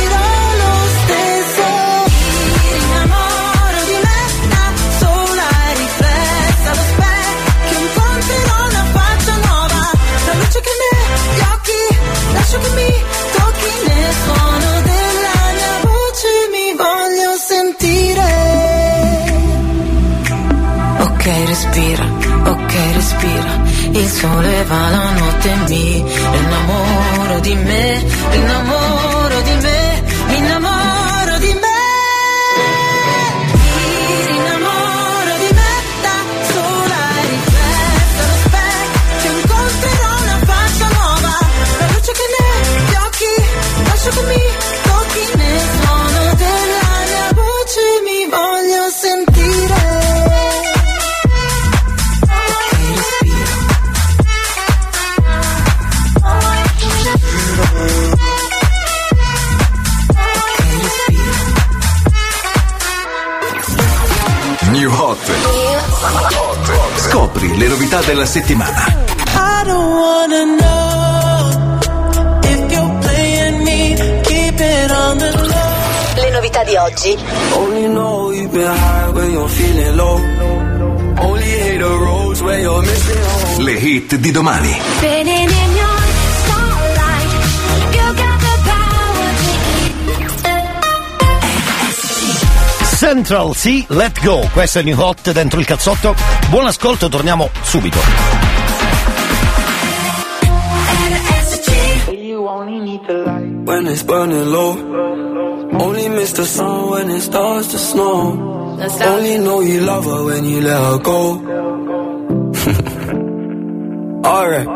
respira, 21.51 22.05
ok, 22.45 22.73
respira. 22.95 23.51
Il 23.91 24.09
sole 24.09 24.63
va 24.69 24.89
la 24.89 25.11
notte 25.19 25.49
mi 25.67 26.03
innamoro 26.39 27.39
di 27.41 27.55
me, 27.55 27.85
innamoro 28.39 29.41
di 29.41 29.55
me, 29.65 29.70
le 67.61 67.67
novità 67.67 68.01
della 68.01 68.25
settimana. 68.25 68.87
I 69.35 69.63
don't 69.65 69.93
wanna 69.93 70.43
know 70.57 71.79
if 72.41 72.71
you're 72.71 72.99
playing 73.01 73.63
me, 73.63 73.95
keep 74.23 74.59
it 74.59 74.91
on 74.91 75.17
the 75.19 75.31
low. 75.31 76.21
Le 76.23 76.29
novità 76.31 76.63
di 76.63 76.75
oggi. 76.75 77.15
Only 77.53 77.87
know 77.87 78.31
you've 78.31 78.49
been 78.49 78.65
high 78.65 79.11
when 79.11 79.31
you're 79.31 79.47
feeling 79.47 79.95
low. 79.95 80.19
Only 81.19 81.43
hate 81.43 81.77
the 81.77 81.97
roads 81.99 82.41
where 82.41 82.59
you're 82.59 82.81
missing 82.81 83.23
home. 83.23 83.63
Le 83.63 83.73
hit 83.73 84.15
di 84.15 84.31
domani. 84.31 84.81
Spinning 84.97 85.49
in 85.51 85.70
Central 93.13 93.53
C, 93.53 93.83
Let 93.87 94.23
Go. 94.23 94.47
Questo 94.53 94.79
è 94.79 94.83
New 94.83 94.97
Hot 94.97 95.33
dentro 95.33 95.59
il 95.59 95.65
cazzotto. 95.65 96.15
Buon 96.49 96.67
ascolto, 96.67 97.09
torniamo 97.09 97.49
subito. 97.61 97.99
When 103.65 103.87
it's 103.87 104.03
burning 104.03 104.45
low. 104.45 104.77
Only 105.73 106.07
miss 106.07 106.31
the 106.31 106.45
sun 106.45 106.89
when 106.89 107.09
it 107.09 107.19
starts 107.21 107.67
to 107.71 107.77
snow. 107.77 108.77
Only 108.79 109.37
know 109.39 109.59
you 109.59 109.81
love 109.81 110.05
her 110.05 110.23
when 110.23 110.45
you 110.45 110.61
let 110.61 110.79
her 110.79 110.97
go. 110.99 111.33
Alright. 114.23 114.67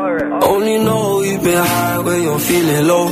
Only 0.44 0.80
know 0.80 1.22
you've 1.22 1.41
been 1.41 1.64
high 1.64 1.99
when 1.99 2.22
you're 2.22 2.40
feeling 2.40 2.86
low. 2.86 3.07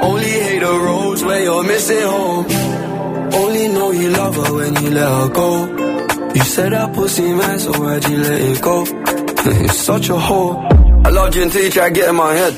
Only 0.00 0.30
hate 0.30 0.58
the 0.58 0.80
roads 0.80 1.22
where 1.22 1.44
you're 1.44 1.62
missing 1.62 2.02
home. 2.02 2.75
Only 3.36 3.68
know 3.68 3.90
you 3.90 4.10
love 4.10 4.34
her 4.34 4.54
when 4.54 4.74
you 4.82 4.90
let 4.90 5.08
her 5.08 5.28
go. 5.28 5.50
You 6.34 6.42
said 6.42 6.72
that 6.72 6.94
pussy 6.94 7.22
man, 7.34 7.58
so 7.58 7.72
why'd 7.80 8.08
you 8.08 8.16
let 8.18 8.40
it 8.40 8.62
go? 8.62 8.84
You're 9.60 9.68
such 9.68 10.08
a 10.08 10.14
whore. 10.14 11.06
I 11.06 11.10
loved 11.10 11.36
you 11.36 11.42
until 11.42 11.62
you 11.62 11.70
tried 11.70 11.96
in 11.96 12.16
my 12.16 12.32
head. 12.32 12.54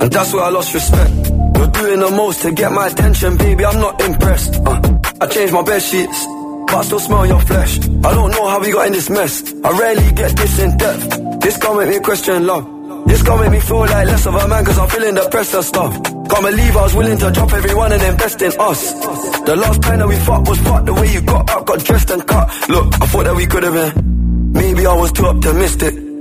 And 0.00 0.10
that's 0.12 0.32
where 0.32 0.44
I 0.44 0.50
lost 0.50 0.72
respect. 0.72 1.10
You're 1.56 1.72
doing 1.80 2.00
the 2.00 2.12
most 2.16 2.42
to 2.42 2.52
get 2.52 2.70
my 2.72 2.86
attention, 2.86 3.36
baby. 3.36 3.64
I'm 3.64 3.80
not 3.80 4.00
impressed. 4.02 4.54
Uh, 4.54 4.80
I 5.20 5.26
changed 5.26 5.52
my 5.52 5.62
bed 5.62 5.82
sheets, 5.82 6.24
but 6.66 6.76
I 6.76 6.82
still 6.82 7.00
smell 7.00 7.26
your 7.26 7.40
flesh. 7.40 7.78
I 7.80 8.14
don't 8.14 8.30
know 8.30 8.48
how 8.48 8.60
we 8.60 8.70
got 8.70 8.86
in 8.86 8.92
this 8.92 9.10
mess. 9.10 9.52
I 9.64 9.70
rarely 9.78 10.12
get 10.12 10.36
this 10.36 10.58
in 10.60 10.78
depth. 10.78 11.40
This 11.40 11.56
can't 11.58 11.76
make 11.76 11.88
me 11.88 11.98
question 11.98 12.46
love. 12.46 12.66
This 13.06 13.22
can't 13.22 13.40
make 13.40 13.50
me 13.50 13.60
feel 13.60 13.80
like 13.80 14.06
less 14.06 14.26
of 14.26 14.34
a 14.34 14.48
man 14.48 14.64
cause 14.64 14.78
I'm 14.78 14.88
feeling 14.88 15.14
depressed 15.14 15.54
and 15.54 15.64
stuff. 15.64 16.19
Can't 16.30 16.44
believe 16.44 16.76
I 16.76 16.82
was 16.82 16.94
willing 16.94 17.18
to 17.18 17.30
drop 17.32 17.52
everyone 17.52 17.92
and 17.92 18.02
invest 18.02 18.40
in 18.42 18.52
us. 18.58 18.92
The 19.44 19.56
last 19.56 19.82
time 19.82 19.98
that 19.98 20.08
we 20.08 20.16
fucked 20.16 20.48
was 20.48 20.58
fucked 20.60 20.86
the 20.86 20.94
way 20.94 21.12
you 21.12 21.20
got 21.22 21.50
up, 21.50 21.66
got 21.66 21.84
dressed 21.84 22.10
and 22.10 22.26
cut. 22.26 22.68
Look, 22.68 22.94
I 23.02 23.06
thought 23.06 23.24
that 23.24 23.34
we 23.34 23.46
could 23.46 23.62
have 23.64 23.74
been. 23.74 24.52
Maybe 24.52 24.86
I 24.86 24.94
was 24.94 25.12
too 25.12 25.26
optimistic. 25.26 26.09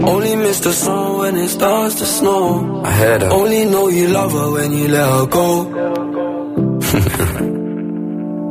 Only 0.00 0.36
miss 0.36 0.60
the 0.60 0.72
sun 0.72 1.18
when 1.18 1.36
it 1.36 1.48
starts 1.48 1.96
to 1.96 2.06
snow. 2.06 2.82
I 2.84 2.90
heard 2.92 3.22
her. 3.22 3.30
Only 3.32 3.64
know 3.64 3.88
you 3.88 4.08
love 4.08 4.32
her 4.32 4.50
when 4.52 4.72
you 4.72 4.88
let 4.88 5.10
her 5.10 5.26
go. 5.26 5.60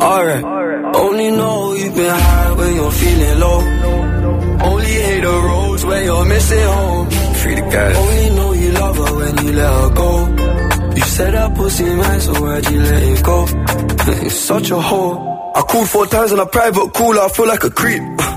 Alright. 0.06 0.44
Only 0.96 1.32
know 1.32 1.74
you've 1.74 1.96
been 1.96 2.10
high 2.10 2.52
when 2.54 2.76
you're 2.76 2.92
feeling 2.92 3.40
low. 3.40 3.60
Only 4.70 4.86
hate 4.86 5.22
the 5.22 5.42
roads 5.50 5.86
when 5.86 6.04
you're 6.04 6.26
missing 6.26 6.64
home. 6.64 7.10
Free 7.10 7.56
the 7.56 7.62
guys. 7.62 7.96
Only 7.96 8.30
know 8.36 8.54
you 8.54 8.72
love 8.72 8.98
her 8.98 9.16
when 9.16 9.38
you 9.46 9.52
let 9.54 9.74
her 9.74 9.90
go. 9.96 10.28
You 10.96 11.02
said 11.04 11.34
that 11.34 11.56
pussy 11.56 11.84
man, 11.84 12.20
so 12.22 12.34
why'd 12.42 12.70
you 12.70 12.80
let 12.82 13.04
it 13.04 13.24
go? 13.24 13.46
You're 14.22 14.30
such 14.30 14.72
a 14.72 14.76
whore. 14.76 15.18
I 15.56 15.62
called 15.62 15.90
four 15.90 16.08
times 16.08 16.32
on 16.32 16.40
a 16.40 16.46
private 16.46 16.94
call, 16.94 17.20
I 17.20 17.30
feel 17.30 17.48
like 17.48 17.64
a 17.64 17.70
creep. 17.70 18.02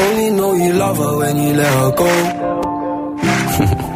Only 0.00 0.30
know 0.30 0.52
you 0.54 0.72
love 0.74 0.98
her 0.98 1.16
when 1.18 1.36
you 1.36 1.52
let 1.54 1.72
her 1.80 1.90
go. 2.02 3.84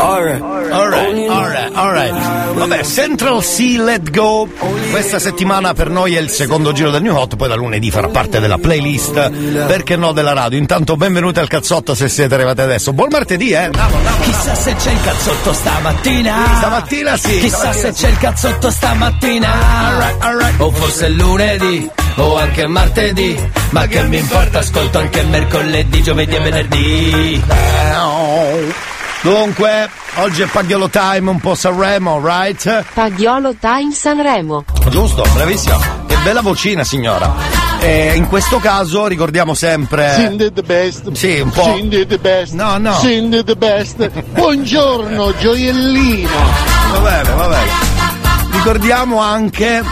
alright, 0.00 0.40
Alright, 0.70 1.28
alright, 1.28 1.74
alright. 1.74 2.54
Vabbè, 2.54 2.84
Central 2.84 3.42
Sea 3.42 3.82
Let 3.82 4.10
Go. 4.10 4.48
Questa 4.90 5.18
settimana 5.18 5.74
per 5.74 5.88
noi 5.90 6.14
è 6.14 6.20
il 6.20 6.30
secondo 6.30 6.72
giro 6.72 6.90
del 6.90 7.02
New 7.02 7.14
Hot, 7.14 7.36
poi 7.36 7.48
da 7.48 7.54
lunedì 7.54 7.90
farà 7.90 8.08
parte 8.08 8.40
della 8.40 8.58
playlist, 8.58 9.30
perché 9.66 9.96
no, 9.96 10.12
della 10.12 10.32
radio. 10.32 10.58
Intanto 10.58 10.96
benvenuti 10.96 11.38
al 11.38 11.48
cazzotto 11.48 11.94
se 11.94 12.08
siete 12.08 12.34
arrivati 12.34 12.60
adesso. 12.60 12.92
Buon 12.92 13.08
martedì, 13.10 13.50
eh! 13.50 13.64
Andiamo, 13.64 13.96
andiamo. 13.96 14.24
Chissà 14.24 14.54
se 14.54 14.74
c'è 14.74 14.90
il 14.90 15.02
cazzotto 15.02 15.52
stamattina. 15.52 16.34
Stamattina 16.56 17.16
sì. 17.16 17.38
Chissà 17.38 17.56
stamattina 17.56 17.92
se 17.92 17.92
c'è 17.92 18.08
il 18.08 18.18
cazzotto 18.18 18.70
stamattina. 18.70 19.52
Alright, 19.86 20.22
alright. 20.22 20.60
O 20.60 20.70
forse 20.70 21.08
lunedì. 21.08 21.90
O 22.16 22.36
anche 22.36 22.66
martedì. 22.66 23.50
Ma 23.70 23.86
che 23.86 24.02
mi 24.04 24.18
importa, 24.18 24.58
ascolto 24.58 24.98
anche 24.98 25.22
mercoledì, 25.22 26.02
giovedì 26.02 26.34
e 26.34 26.40
venerdì. 26.40 27.42
Dunque, 29.22 29.90
oggi 30.14 30.40
è 30.40 30.46
Pagliolo 30.46 30.88
Time, 30.88 31.28
un 31.28 31.40
po' 31.40 31.54
Sanremo, 31.54 32.20
right? 32.24 32.84
Pagliolo 32.94 33.54
Time 33.60 33.92
Sanremo. 33.92 34.64
Giusto, 34.88 35.26
bravissima. 35.34 35.78
Che 36.06 36.16
bella 36.24 36.40
vocina, 36.40 36.84
signora. 36.84 37.30
E 37.80 38.14
in 38.16 38.28
questo 38.28 38.58
caso 38.60 39.06
ricordiamo 39.06 39.52
sempre. 39.52 40.14
Cindy 40.16 40.50
the 40.50 40.62
best. 40.62 41.12
Sì, 41.12 41.38
un 41.38 41.50
po'. 41.50 41.64
Cindy 41.64 42.06
the 42.06 42.16
best. 42.16 42.54
No, 42.54 42.78
no. 42.78 42.98
Cindy 42.98 43.44
the 43.44 43.56
best. 43.56 44.08
Buongiorno, 44.08 45.34
gioiellino. 45.36 46.28
Va 46.92 46.98
bene, 47.00 47.30
va 47.34 47.46
bene. 47.46 47.70
Ricordiamo 48.52 49.20
anche, 49.20 49.82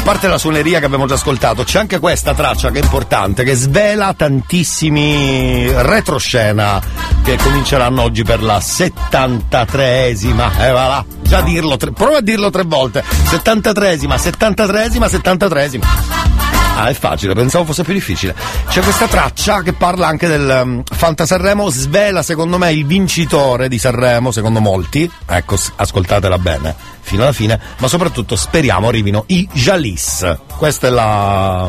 a 0.00 0.02
parte 0.02 0.28
la 0.28 0.38
suoneria 0.38 0.78
che 0.78 0.86
abbiamo 0.86 1.06
già 1.06 1.14
ascoltato, 1.14 1.62
c'è 1.62 1.78
anche 1.78 1.98
questa 1.98 2.32
traccia 2.32 2.70
che 2.70 2.80
è 2.80 2.82
importante, 2.82 3.44
che 3.44 3.54
svela 3.54 4.14
tantissimi 4.14 5.70
retroscena 5.70 6.80
che 7.22 7.36
cominceranno 7.36 8.02
oggi 8.02 8.24
per 8.24 8.42
la 8.42 8.58
73esima. 8.58 10.58
Eh, 10.58 10.70
va 10.70 10.88
là. 10.88 11.04
Già 11.20 11.42
dirlo, 11.42 11.76
tre- 11.76 11.92
prova 11.92 12.16
a 12.16 12.22
dirlo 12.22 12.48
tre 12.48 12.64
volte. 12.64 13.04
73esima, 13.04 14.16
73esima, 14.16 15.06
73esima. 15.06 16.39
Ah, 16.76 16.88
è 16.88 16.94
facile, 16.94 17.34
pensavo 17.34 17.66
fosse 17.66 17.82
più 17.82 17.92
difficile. 17.92 18.34
C'è 18.68 18.80
questa 18.80 19.06
traccia 19.06 19.62
che 19.62 19.74
parla 19.74 20.06
anche 20.06 20.28
del 20.28 20.60
um, 20.62 20.82
Fanta 20.84 21.26
Sanremo, 21.26 21.68
svela 21.68 22.22
secondo 22.22 22.56
me 22.56 22.72
il 22.72 22.86
vincitore 22.86 23.68
di 23.68 23.78
Sanremo, 23.78 24.30
secondo 24.30 24.60
molti. 24.60 25.10
Ecco, 25.26 25.56
ascoltatela 25.76 26.38
bene 26.38 26.74
fino 27.00 27.22
alla 27.22 27.32
fine, 27.32 27.60
ma 27.78 27.88
soprattutto 27.88 28.36
speriamo 28.36 28.88
arrivino 28.88 29.24
i 29.26 29.46
Jalis. 29.52 30.36
Questa 30.56 30.86
è 30.86 30.90
la. 30.90 31.68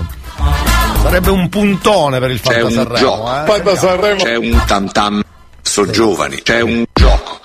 Sarebbe 1.02 1.32
un 1.32 1.50
puntone 1.50 2.20
per 2.20 2.32
il 2.32 2.40
Fanta 2.40 2.70
Sanremo, 2.70 3.42
eh? 3.42 3.44
C'è 4.24 4.36
un 4.36 4.64
tam 4.66 4.92
tam. 4.92 5.24
Sono 5.62 5.92
giovani. 5.92 6.42
C'è 6.42 6.62
un 6.62 6.84
gioco. 6.94 7.40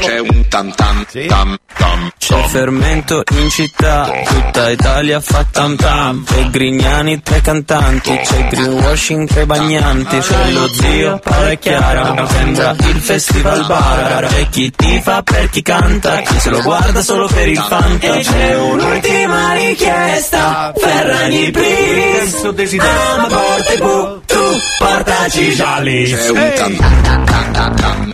C'è 0.00 0.18
un 0.18 0.48
tam 0.48 0.74
tam. 0.74 1.06
Tam 1.28 1.56
tam. 1.76 2.10
C'è 2.18 2.42
fermento 2.48 3.22
in 3.32 3.50
città, 3.50 4.10
tutta 4.26 4.70
Italia 4.70 5.20
fa 5.20 5.44
tam 5.50 5.76
tam. 5.76 6.24
C'è 6.24 6.48
Grignani 6.48 7.22
tra 7.22 7.36
i 7.36 7.40
cantanti, 7.42 8.18
c'è 8.24 8.48
greenwashing 8.48 9.28
tra 9.28 9.42
i 9.42 9.46
bagnanti, 9.46 10.18
c'è 10.18 10.50
lo 10.50 10.68
zio 10.68 11.18
Parecchiara, 11.22 12.26
sembra 12.28 12.76
il 12.78 13.00
festival 13.00 13.66
bar. 13.66 14.26
C'è 14.28 14.48
chi 14.48 14.70
tifa 14.74 15.22
per 15.22 15.50
chi 15.50 15.62
canta, 15.62 16.20
chi 16.22 16.40
se 16.40 16.50
lo 16.50 16.62
guarda 16.62 17.02
solo 17.02 17.26
per 17.26 17.48
il 17.48 17.58
fanta. 17.58 18.14
E 18.14 18.20
c'è 18.20 18.56
un'ultima 18.56 19.52
richiesta, 19.52 20.72
Ferragni 20.76 21.50
please. 21.50 22.46
Ama 22.78 23.26
porte 23.26 23.76
bu, 23.78 24.20
tu 24.24 24.60
portaci 24.78 25.54
gialli. 25.54 26.04
C'è 26.04 26.28
un 26.30 26.52
tam 26.56 26.76
tam. 26.76 27.33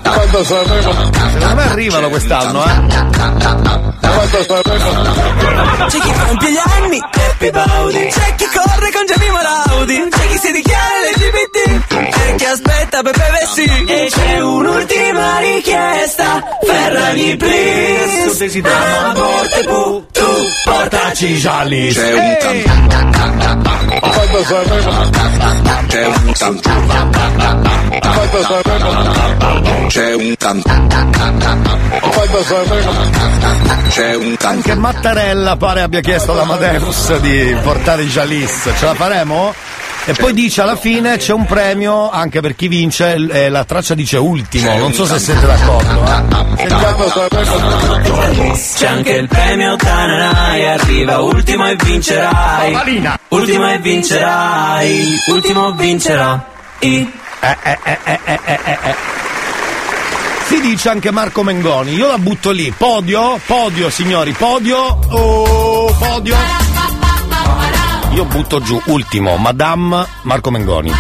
Quando 0.03 0.45
Sanremo? 0.45 0.93
Secondo 1.33 1.55
me 1.55 1.63
arrivano 1.63 2.09
quest'anno, 2.09 2.65
eh? 2.65 2.75
Quando 4.01 4.43
Sanremo? 4.47 5.89
C'è 5.89 5.99
chi 5.99 6.13
compie 6.13 6.53
gli 6.53 6.61
anni, 6.81 7.01
Happy 7.01 7.51
Baudi 7.51 8.07
C'è 8.13 8.35
chi 8.37 8.45
corre 8.47 8.91
con 8.93 9.07
Gianni 9.07 9.31
Malaudi 9.31 10.09
C'è 10.11 10.27
chi 10.29 10.39
si 10.39 10.53
dichiara 10.53 10.85
LGBT 11.17 11.90
E 12.41 12.43
chi 12.43 12.47
aspetta 12.47 13.03
Pepe 13.03 13.27
Vessi 13.39 13.85
E 13.87 14.09
c'è 14.11 14.41
un'ultima 14.41 15.41
richiesta 15.41 16.43
Ferragni 16.63 17.37
please 17.37 18.61
Ama 18.63 19.13
porte 19.13 19.63
bu, 19.65 20.07
tu 20.11 20.25
portaci 20.65 21.37
gialli 21.37 21.93
C'è 21.93 22.15
un 22.15 22.37
tam? 22.41 22.63
C'è 25.87 26.05
un 26.15 26.33
tam? 26.39 26.61
C'è 29.89 30.15
un 30.15 30.35
tam? 30.37 30.63
C'è 33.89 34.15
un 34.15 34.37
tam 34.39 34.51
Anche 34.51 34.75
Mattarella 34.77 35.57
pare 35.57 35.83
abbia 35.83 36.01
chiesto 36.01 36.33
ad 36.33 36.39
Amadeus 36.39 37.19
di 37.19 37.55
portare 37.63 38.05
i 38.05 38.07
Jalis. 38.07 38.71
Ce 38.79 38.85
la 38.87 38.95
faremo? 38.95 39.53
E 40.07 40.15
poi 40.15 40.33
dice 40.33 40.63
alla 40.63 40.77
fine 40.77 41.19
c'è 41.19 41.33
un 41.33 41.45
premio 41.45 42.11
anche 42.11 42.41
per 42.41 42.57
chi 42.57 42.69
vince, 42.69 43.15
e 43.15 43.49
la 43.49 43.65
traccia 43.65 43.95
dice 43.95 44.17
ultimo, 44.17 44.77
non 44.77 44.93
so 44.93 45.05
se 45.05 45.19
siete 45.19 45.47
d'accordo. 45.47 46.05
Eh. 46.57 46.69
C'è 48.77 48.87
anche 48.87 49.13
il 49.13 49.29
premio 49.29 49.77
Tananai, 49.77 50.67
arriva 50.67 51.21
ultimo 51.21 51.69
e 51.69 51.77
vincerai. 51.77 53.07
Ultimo 53.29 53.71
e 53.71 53.79
vincerai, 53.79 55.23
ultimo 55.27 55.73
vincerà. 55.73 56.45
I. 56.81 57.13
Eh, 57.43 57.57
eh, 57.63 57.79
eh, 57.85 57.99
eh, 58.05 58.19
eh, 58.25 58.41
eh, 58.45 58.59
eh, 58.65 58.79
eh. 58.83 58.95
Si 60.47 60.61
dice 60.61 60.89
anche 60.89 61.11
Marco 61.11 61.43
Mengoni, 61.43 61.93
io 61.95 62.09
la 62.09 62.19
butto 62.19 62.51
lì, 62.51 62.73
podio, 62.77 63.39
podio 63.47 63.89
signori, 63.89 64.33
podio, 64.33 64.99
oh, 65.09 65.95
podio. 65.97 66.35
Io 68.11 68.25
butto 68.25 68.61
giù, 68.61 68.81
ultimo, 68.87 69.37
Madame 69.37 70.05
Marco 70.23 70.51
Mengoni. 70.51 70.93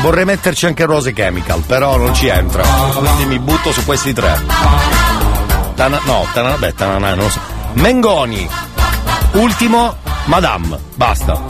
Vorrei 0.00 0.24
metterci 0.24 0.66
anche 0.66 0.84
Rose 0.84 1.12
Chemical, 1.12 1.62
però 1.62 1.96
non 1.96 2.14
ci 2.14 2.28
entra, 2.28 2.62
quindi 2.94 3.24
mi 3.26 3.38
butto 3.40 3.72
su 3.72 3.84
questi 3.84 4.12
tre. 4.12 4.40
Tana- 5.74 6.00
no, 6.04 6.24
Tana- 6.32 6.56
beh, 6.56 6.74
Tananai, 6.74 7.16
non 7.16 7.24
lo 7.24 7.30
so. 7.30 7.40
Mengoni, 7.74 8.48
ultimo, 9.32 9.96
Madame, 10.26 10.78
basta. 10.94 11.40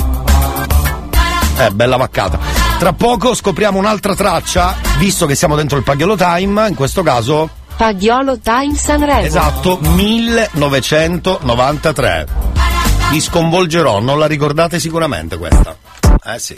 Eh, 1.59 1.70
bella 1.70 1.97
vaccata. 1.97 2.39
Tra 2.78 2.93
poco 2.95 3.35
scopriamo 3.35 3.78
un'altra 3.78 4.15
traccia, 4.15 4.74
visto 4.99 5.27
che 5.27 5.35
siamo 5.35 5.57
dentro 5.57 5.77
il 5.77 5.85
Paghiolo 5.85 6.16
Time, 6.16 6.69
in 6.69 6.74
questo 6.74 7.03
caso, 7.03 7.51
Paghiolo 7.77 8.39
Time 8.39 8.74
Sanremo. 8.74 9.20
esatto, 9.27 9.78
1993. 9.81 12.62
Vi 13.15 13.20
sconvolgerò, 13.20 14.01
non 14.01 14.19
la 14.19 14.27
ricordate 14.27 14.81
sicuramente 14.81 15.39
questa. 15.39 15.77
Eh 16.24 16.39
sì. 16.41 16.53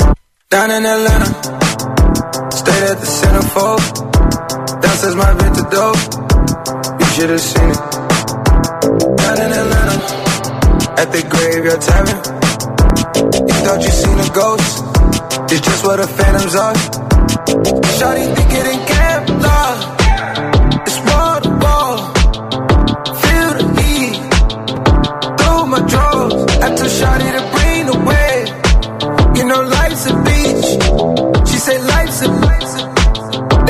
Down 0.48 0.70
in 0.70 0.86
Atlanta, 0.86 1.58
stayed 2.48 2.82
at 2.82 2.98
the 2.98 3.06
centerfold. 3.06 4.80
Downstairs 4.80 5.14
my 5.16 5.34
vintage 5.34 5.68
dope, 5.68 5.98
you 6.98 7.06
should 7.12 7.28
have 7.28 7.40
seen 7.40 7.68
it. 7.68 7.78
Down 9.16 9.36
in 9.36 9.52
Atlanta, 9.52 10.00
at 10.96 11.10
the 11.12 11.22
graveyard 11.28 11.82
tavern. 11.82 12.20
You 13.46 13.54
thought 13.60 13.82
you 13.82 13.90
seen 13.90 14.18
a 14.18 14.28
ghost, 14.32 14.82
it's 15.52 15.60
just 15.60 15.84
what 15.84 15.98
the 15.98 16.06
phantoms 16.06 16.54
are. 16.54 16.74
Shawty 17.98 18.34
think 18.34 18.52
it 18.54 18.75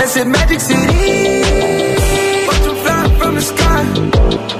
That's 0.06 0.18
in 0.18 0.30
Magic 0.30 0.60
City. 0.60 0.86
Watch 2.46 2.62
them 2.62 2.76
fly 2.84 3.18
from 3.18 3.34
the 3.34 3.40
sky. 3.42 3.82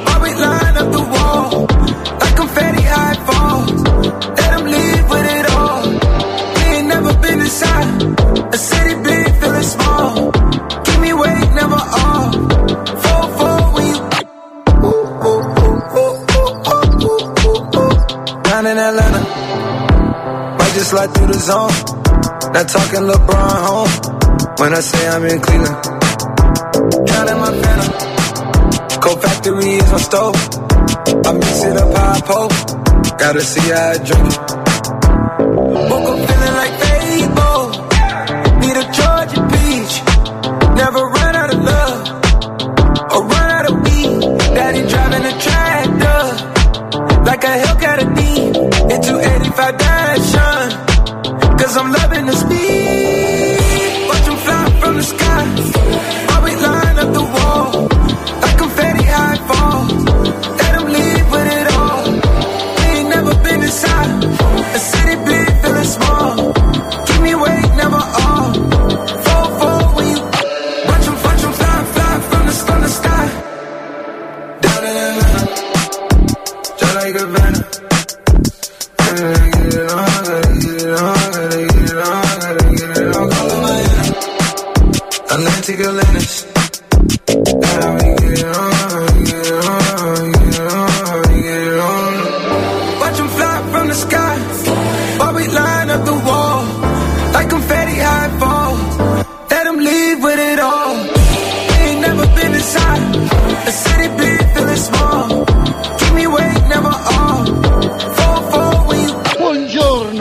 While 0.04 0.20
we 0.22 0.34
line 0.34 0.76
up 0.82 0.90
the 0.90 1.04
wall. 1.14 1.66
Like 2.18 2.34
confetti 2.34 2.82
high 2.82 3.14
falls. 3.26 3.70
Let 4.38 4.50
them 4.56 4.64
leave 4.66 5.08
with 5.08 5.26
it 5.38 5.46
all. 5.54 5.82
We 6.56 6.62
ain't 6.74 6.88
never 6.88 7.12
been 7.22 7.38
inside. 7.38 7.88
A 8.54 8.58
city 8.58 8.94
big, 9.04 9.36
feeling 9.40 9.62
small. 9.62 10.32
Give 10.82 11.00
me 11.00 11.12
weight, 11.12 11.48
never 11.54 11.80
off. 12.04 12.34
Four, 13.02 13.22
four 13.38 13.58
when 13.74 13.86
you. 13.86 13.98
Down 18.42 18.66
in 18.66 18.78
Atlanta. 18.78 19.22
Might 20.58 20.72
just 20.74 20.90
slide 20.90 21.14
through 21.14 21.28
the 21.28 21.38
zone. 21.38 21.70
Not 22.52 22.66
talking 22.66 23.06
LeBron 23.06 23.58
home. 23.68 24.16
When 24.58 24.72
I 24.72 24.80
say 24.80 25.06
I'm 25.08 25.22
in 25.26 25.38
Cleveland. 25.38 25.82
Drowning 27.06 27.38
my 27.44 27.52
phantom. 27.60 27.92
Cold 29.02 29.20
factory 29.20 29.74
is 29.76 29.92
my 29.92 29.98
stove. 29.98 30.34
I 31.28 31.32
mix 31.32 31.62
it 31.62 31.76
up 31.76 31.94
how 31.94 32.12
I 32.16 32.20
post. 32.24 32.68
Gotta 33.18 33.42
see 33.42 33.68
how 33.68 33.90
I 33.90 33.98
drink 33.98 34.32
it. 34.32 34.38
Woke 35.90 36.08
up 36.08 36.18
feeling 36.26 36.56
like 36.62 36.74
Fable. 36.80 37.68
Need 38.62 38.76
a 38.80 38.86
Georgia 38.96 39.40
peach. 39.52 39.94
Never 40.80 41.02
run 41.04 41.36
out 41.36 41.50
of 41.52 41.60
love. 41.62 42.00
Or 43.12 43.20
run 43.28 43.48
out 43.56 43.66
of 43.70 43.74
weed. 43.84 44.38
Daddy 44.56 44.88
driving 44.88 45.24
a 45.32 45.34
tractor. 45.44 46.22
Like 47.28 47.44
a 47.44 47.52
Hellcat 47.60 47.98
a 48.00 48.06
D. 48.16 48.20
Into 48.94 49.12
85 49.20 49.74
Dashan. 49.84 50.66
Cause 51.58 51.76
I'm 51.76 51.92
loving 51.92 52.24
the 52.24 52.36
speed. 52.36 52.85
The 54.96 55.02
sky. 55.02 56.25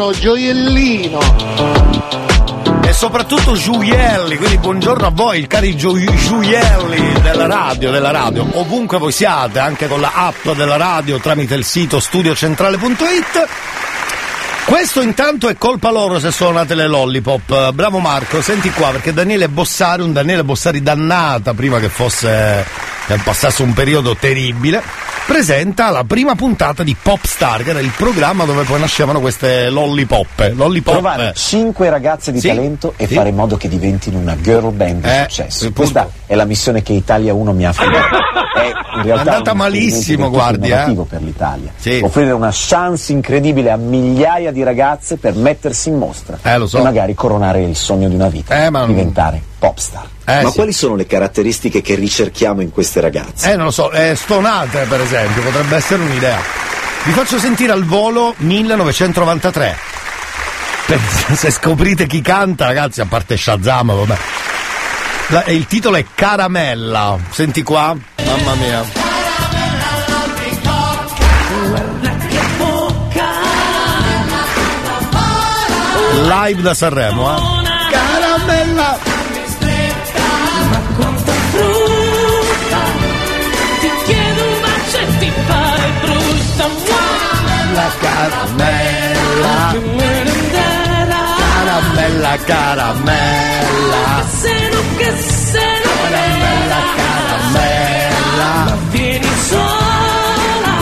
Buongiorno, 0.05 0.11
gioiellino. 0.11 1.19
E 2.83 2.93
soprattutto 2.93 3.53
gioielli, 3.53 4.37
quindi 4.37 4.57
buongiorno 4.59 5.07
a 5.07 5.09
voi, 5.09 5.47
cari 5.47 5.75
gio- 5.75 5.97
gioielli 5.97 7.21
della 7.21 7.47
radio, 7.47 7.89
della 7.89 8.11
radio, 8.11 8.47
ovunque 8.53 8.99
voi 8.99 9.11
siate, 9.11 9.57
anche 9.57 9.87
con 9.87 9.99
la 9.99 10.11
app 10.13 10.47
della 10.49 10.77
radio 10.77 11.17
tramite 11.17 11.55
il 11.55 11.63
sito 11.63 11.99
studiocentrale.it. 11.99 13.47
Questo 14.65 15.01
intanto 15.01 15.49
è 15.49 15.57
colpa 15.57 15.89
loro 15.89 16.19
se 16.19 16.31
suonate 16.31 16.75
le 16.75 16.87
lollipop. 16.87 17.71
Bravo 17.71 17.97
Marco, 17.97 18.41
senti 18.43 18.69
qua 18.71 18.89
perché 18.91 19.11
Daniele 19.11 19.49
Bossari, 19.49 20.03
un 20.03 20.13
Daniele 20.13 20.43
Bossari 20.43 20.83
dannata 20.83 21.55
prima 21.55 21.79
che 21.79 21.89
fosse 21.89 22.84
che 23.07 23.19
passasse 23.23 23.61
un 23.63 23.73
periodo 23.73 24.15
terribile, 24.15 24.81
presenta 25.27 25.89
la 25.91 26.03
prima 26.03 26.35
puntata 26.35 26.83
di 26.83 26.95
Popstar, 26.99 27.63
che 27.63 27.69
era 27.71 27.79
il 27.79 27.91
programma 27.95 28.45
dove 28.45 28.63
poi 28.63 28.79
nascevano 28.79 29.19
queste 29.19 29.69
lollipop. 29.69 30.51
Lollipop. 30.55 30.93
Trovare 30.93 31.33
cinque 31.35 31.89
ragazze 31.89 32.31
di 32.31 32.39
Sì, 32.39 32.47
talento 32.47 32.93
e 32.97 33.07
sì. 33.07 33.13
fare 33.15 33.29
in 33.29 33.35
modo 33.35 33.57
che 33.57 33.67
diventino 33.67 34.17
una 34.17 34.35
girl 34.39 34.71
band 34.71 35.01
di 35.03 35.07
Eh, 35.09 35.25
successo. 35.29 35.65
il 35.67 35.73
Questa 35.73 36.09
è 36.25 36.35
la 36.35 36.45
missione 36.45 36.81
che 36.81 36.93
Italia 36.93 37.33
1 37.33 37.53
mi 37.53 37.65
ha 37.65 37.69
affidato. 37.69 38.15
è 38.55 38.71
in 38.97 39.01
realtà 39.03 39.31
andata 39.31 39.51
un 39.51 39.57
malissimo, 39.57 40.29
guardi, 40.29 40.65
eh. 40.67 40.71
innovativo 40.71 41.03
per 41.03 41.21
l'Italia. 41.21 41.71
Sì. 41.75 41.99
Offrire 42.03 42.31
una 42.31 42.51
chance 42.53 43.11
incredibile 43.11 43.69
a 43.71 43.75
migliaia 43.77 44.51
di 44.51 44.63
ragazze 44.63 45.17
per 45.17 45.35
mettersi 45.35 45.89
in 45.89 45.97
mostra 45.97 46.37
Eh, 46.41 46.57
lo 46.57 46.65
so. 46.67 46.77
e 46.79 46.81
magari 46.81 47.13
coronare 47.13 47.61
il 47.63 47.75
sogno 47.75 48.07
di 48.09 48.15
una 48.15 48.29
vita, 48.29 48.65
Eh, 48.65 48.69
ma- 48.69 48.85
diventare 48.85 49.41
popstar. 49.59 50.13
Eh, 50.27 50.41
ma 50.41 50.49
sì. 50.49 50.55
quali 50.55 50.73
sono 50.73 50.95
le 50.95 51.05
caratteristiche 51.05 51.81
che 51.81 51.95
ricerchiamo 51.95 52.61
in 52.61 52.71
queste 52.71 52.99
ragazze? 52.99 53.51
Eh, 53.51 53.55
non 53.55 53.65
lo 53.65 53.71
so, 53.71 53.91
eh, 53.91 54.15
stonate 54.15 54.85
per 54.89 55.01
esempio, 55.01 55.41
potrebbe 55.43 55.75
essere 55.75 56.01
un'idea. 56.01 56.39
Vi 57.03 57.11
faccio 57.11 57.37
sentire 57.37 57.71
al 57.71 57.83
volo 57.85 58.33
1993. 58.37 59.77
Per- 60.87 60.99
se 61.35 61.51
scoprite 61.51 62.07
chi 62.07 62.21
canta, 62.21 62.65
ragazzi, 62.65 63.01
a 63.01 63.05
parte 63.05 63.37
Shazam, 63.37 63.93
vabbè. 63.93 64.17
La- 65.27 65.43
e 65.43 65.53
il 65.53 65.67
titolo 65.67 65.97
è 65.97 66.05
Caramella. 66.15 67.17
Senti 67.29 67.61
qua? 67.63 67.95
Mamma 68.23 68.53
mia. 68.55 69.03
Live 76.27 76.61
da 76.61 76.73
Sanremo, 76.73 77.35
eh? 77.35 77.54
Brutta 87.75 87.81
La 87.81 87.91
caramella! 87.99 89.75
Caramella, 91.65 92.37
caramella. 92.45 94.23
Se 94.29 94.69
non 94.71 94.95
che 94.97 95.11
se 95.17 95.65
non 95.83 96.09
bella 96.39 96.79
caramella. 96.95 98.77
Vieni 98.91 99.31
sola, 99.47 100.75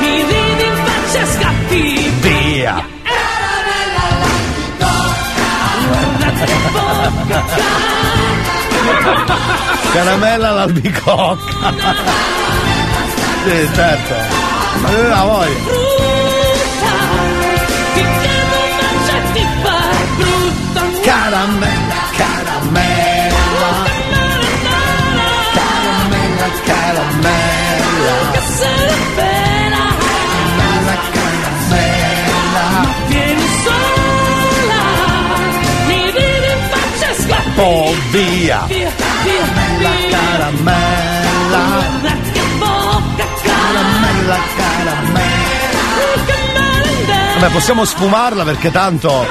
mi 0.00 0.14
ridi 0.24 0.64
in 0.64 0.76
faccia 0.84 1.20
e 1.20 1.26
scappi 1.26 2.12
Via. 2.20 2.74
Guarda 5.88 6.44
che 6.44 6.56
bocca 6.72 7.40
Caramella 9.92 10.48
all'albicocca. 10.48 11.74
sì, 13.44 13.68
certo. 13.74 14.14
Ma 14.80 14.90
non 14.90 15.08
la 15.08 15.24
Caramella, 21.04 22.00
caramella. 22.16 23.70
Caramella, 25.56 26.48
caramella. 26.64 28.14
Che 28.32 28.40
se 28.56 28.68
ne 28.86 28.96
bella 29.16 29.84
Caramella, 29.98 30.94
caramella. 31.16 32.66
Vieni 33.08 33.46
sola, 33.64 34.82
mi 35.86 36.00
ridi 36.16 36.50
in 36.54 36.60
faccia 36.70 37.08
e 37.10 37.14
Oh, 37.56 37.94
via. 38.10 38.64
Via, 38.66 38.90
via, 39.24 39.46
La 39.80 39.90
via 39.90 40.18
caramella. 40.18 41.62
Bocca 42.58 43.26
Caramella, 43.42 44.38
caramella. 44.56 45.41
Vabbè, 47.42 47.54
possiamo 47.54 47.84
sfumarla 47.84 48.44
perché 48.44 48.70
tanto 48.70 49.26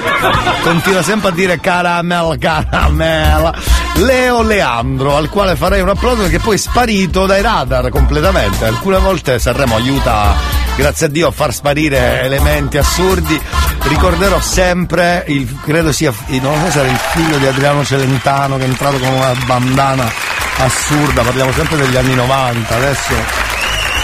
continua 0.63 1.01
sempre 1.01 1.29
a 1.29 1.31
dire 1.31 1.61
caramella, 1.61 2.35
caramella. 2.37 3.53
Leo 3.95 4.41
Leandro, 4.41 5.15
al 5.15 5.29
quale 5.29 5.55
farei 5.55 5.79
un 5.79 5.87
applauso 5.87 6.23
perché 6.23 6.39
poi 6.39 6.55
è 6.55 6.57
sparito 6.57 7.25
dai 7.25 7.41
radar 7.41 7.87
completamente. 7.87 8.65
Alcune 8.65 8.97
volte 8.97 9.39
Sanremo 9.39 9.77
aiuta, 9.77 10.35
grazie 10.75 11.05
a 11.05 11.09
Dio, 11.09 11.29
a 11.29 11.31
far 11.31 11.53
sparire 11.53 12.23
elementi 12.23 12.77
assurdi. 12.77 13.41
Ricorderò 13.83 14.41
sempre 14.41 15.23
il, 15.27 15.57
credo 15.63 15.93
sia, 15.93 16.13
non 16.41 16.65
so 16.65 16.71
se 16.71 16.79
era 16.81 16.89
il 16.89 16.99
figlio 17.13 17.37
di 17.37 17.47
Adriano 17.47 17.85
Celentano 17.85 18.57
che 18.57 18.63
è 18.63 18.67
entrato 18.67 18.97
con 18.97 19.07
una 19.07 19.31
bandana 19.45 20.11
assurda, 20.57 21.21
parliamo 21.21 21.53
sempre 21.53 21.77
degli 21.77 21.95
anni 21.95 22.15
90, 22.15 22.75
adesso 22.75 23.13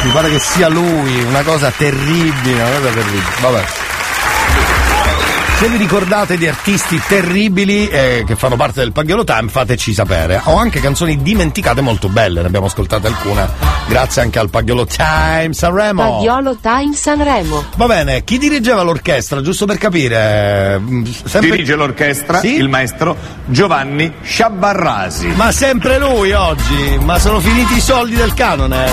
mi 0.04 0.12
pare 0.12 0.30
che 0.30 0.40
sia 0.40 0.70
lui, 0.70 1.24
una 1.24 1.42
cosa 1.42 1.70
terribile, 1.76 2.62
una 2.62 2.78
cosa 2.78 2.90
terribile. 2.94 3.24
Vabbè. 3.42 3.66
Se 5.60 5.68
vi 5.70 5.78
ricordate 5.78 6.38
di 6.38 6.48
artisti 6.48 7.02
terribili 7.08 7.88
eh, 7.88 8.24
che 8.28 8.36
fanno 8.36 8.56
parte 8.56 8.82
del 8.82 8.92
Pagliolo 8.92 9.24
Time, 9.24 9.50
fateci 9.50 9.92
sapere. 9.92 10.40
Ho 10.44 10.56
anche 10.56 10.80
canzoni 10.80 11.20
dimenticate 11.20 11.82
molto 11.82 12.10
belle, 12.10 12.42
ne 12.42 12.48
abbiamo 12.48 12.68
ascoltate 12.68 13.08
alcune. 13.08 13.50
Grazie 13.88 14.22
anche 14.22 14.38
al 14.38 14.52
Pagliolo 14.52 14.86
Time 14.86 15.54
Sanremo. 15.54 16.18
Pagliolo 16.18 16.58
Time 16.58 16.94
Sanremo. 16.94 17.64
Va 17.76 17.88
bene, 17.88 18.24
chi 18.24 18.38
dirigeva 18.38 18.84
l'orchestra, 18.84 19.42
giusto 19.42 19.66
per 19.66 19.80
capire? 19.80 20.78
mm, 20.78 21.04
Sempre... 21.26 21.50
Dirige 21.50 21.74
l'orchestra 21.74 22.40
il 22.44 22.70
maestro 22.70 23.18
Giovanni 23.46 24.14
Sciabarrasi. 24.22 25.30
Ma 25.30 25.52
sempre 25.52 25.98
lui 25.98 26.34
oggi, 26.34 27.00
ma 27.02 27.18
sono 27.18 27.40
finiti 27.40 27.78
i 27.78 27.82
soldi 27.82 28.14
del 28.14 28.36
canone. 28.36 28.92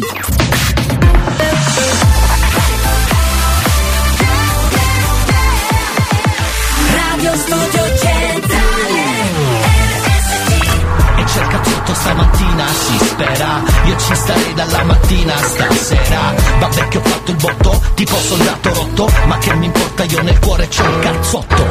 Stamattina, 12.05 12.67
si 12.67 12.99
spera. 13.07 13.63
Io 13.87 13.97
ci 13.97 14.15
starei 14.15 14.55
dalla 14.55 14.85
mattina 14.85 15.37
stasera. 15.37 16.35
Vabbè 16.59 16.89
che 16.89 16.99
ho 16.99 17.03
fatto 17.03 17.31
il 17.31 17.37
botto, 17.39 17.81
tipo 17.95 18.17
soldato 18.17 18.75
rotto 18.75 19.11
Ma 19.27 19.39
che 19.39 19.55
mi 19.55 19.67
importa, 19.67 20.05
io 20.05 20.23
nel 20.23 20.39
cuore 20.39 20.69
c'ho 20.69 20.85
un 20.85 20.99
cazzotto. 21.01 21.63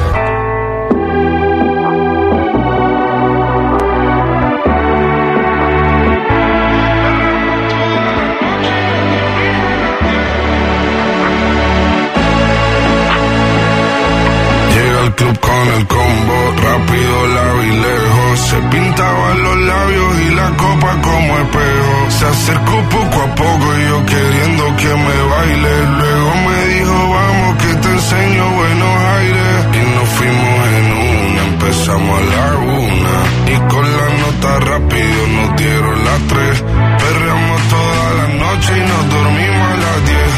Llega 14.73 14.99
al 14.99 15.13
club 15.13 15.39
con 15.39 15.67
el 15.77 15.85
combo, 15.85 16.61
rápido 16.61 17.25
la 17.27 17.53
lejos. 17.53 18.12
Se 18.35 18.57
pintaban 18.57 19.43
los 19.43 19.57
labios 19.57 20.21
y 20.27 20.35
la 20.35 20.49
copa 20.57 21.01
como 21.01 21.37
espejo. 21.37 21.95
Se 22.09 22.25
acercó 22.25 22.81
poco 22.89 23.21
a 23.21 23.35
poco 23.35 23.65
y 23.77 23.83
yo 23.89 24.05
queriendo 24.05 24.75
que 24.77 24.87
me 25.05 25.17
baile. 25.33 25.73
Luego 25.99 26.31
me 26.47 26.65
dijo, 26.73 27.09
vamos 27.13 27.57
que 27.61 27.73
te 27.75 27.87
enseño 27.89 28.49
buenos 28.49 28.93
aires. 29.17 29.55
Y 29.73 29.95
nos 29.95 30.09
fuimos 30.17 30.67
en 30.77 30.87
una, 30.93 31.43
empezamos 31.43 32.19
a 32.19 32.25
la 32.33 32.57
una. 32.57 33.15
Y 33.53 33.57
con 33.71 33.85
la 33.97 34.07
nota 34.23 34.59
rápido 34.71 35.27
nos 35.35 35.55
dieron 35.55 36.03
las 36.03 36.21
tres. 36.27 36.63
Perreamos 37.03 37.61
toda 37.69 38.05
la 38.19 38.27
noche 38.43 38.71
y 38.77 38.83
nos 38.91 39.09
dormimos 39.09 39.67
a 39.73 39.77
las 39.85 40.05
diez. 40.09 40.33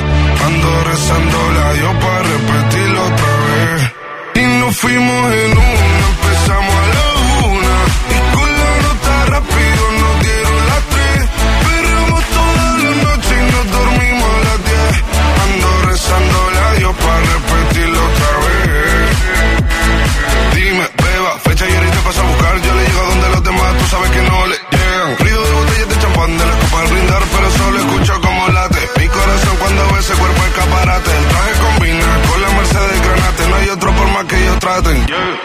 Ando 0.45 0.83
rezando 0.83 1.37
la 1.57 1.73
Dios 1.73 1.93
para 2.03 2.19
repetirlo 2.33 3.01
otra 3.05 3.33
vez. 3.47 3.91
Y 4.35 4.59
nos 4.59 4.75
fuimos 4.75 5.33
en 5.33 5.51
una, 5.57 5.74
traten. 34.81 35.07
Yeah. 35.07 35.44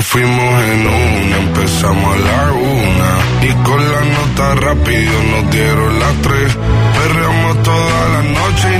Fuimos 0.00 0.62
en 0.64 0.86
una, 0.86 1.36
empezamos 1.38 2.14
a 2.14 2.18
la 2.18 2.52
una. 2.52 3.48
Y 3.48 3.52
con 3.64 3.92
la 3.92 4.00
nota 4.04 4.54
rápido 4.54 5.12
nos 5.32 5.50
dieron 5.50 5.98
las 5.98 6.14
tres. 6.22 6.56
Perreamos 6.98 7.62
toda 7.62 8.08
la 8.08 8.22
noche 8.22 8.77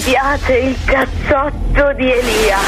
mi 0.00 0.12
piace 0.12 0.52
il 0.54 0.76
cazzotto 0.84 1.92
di 1.94 2.10
Elia. 2.10 2.58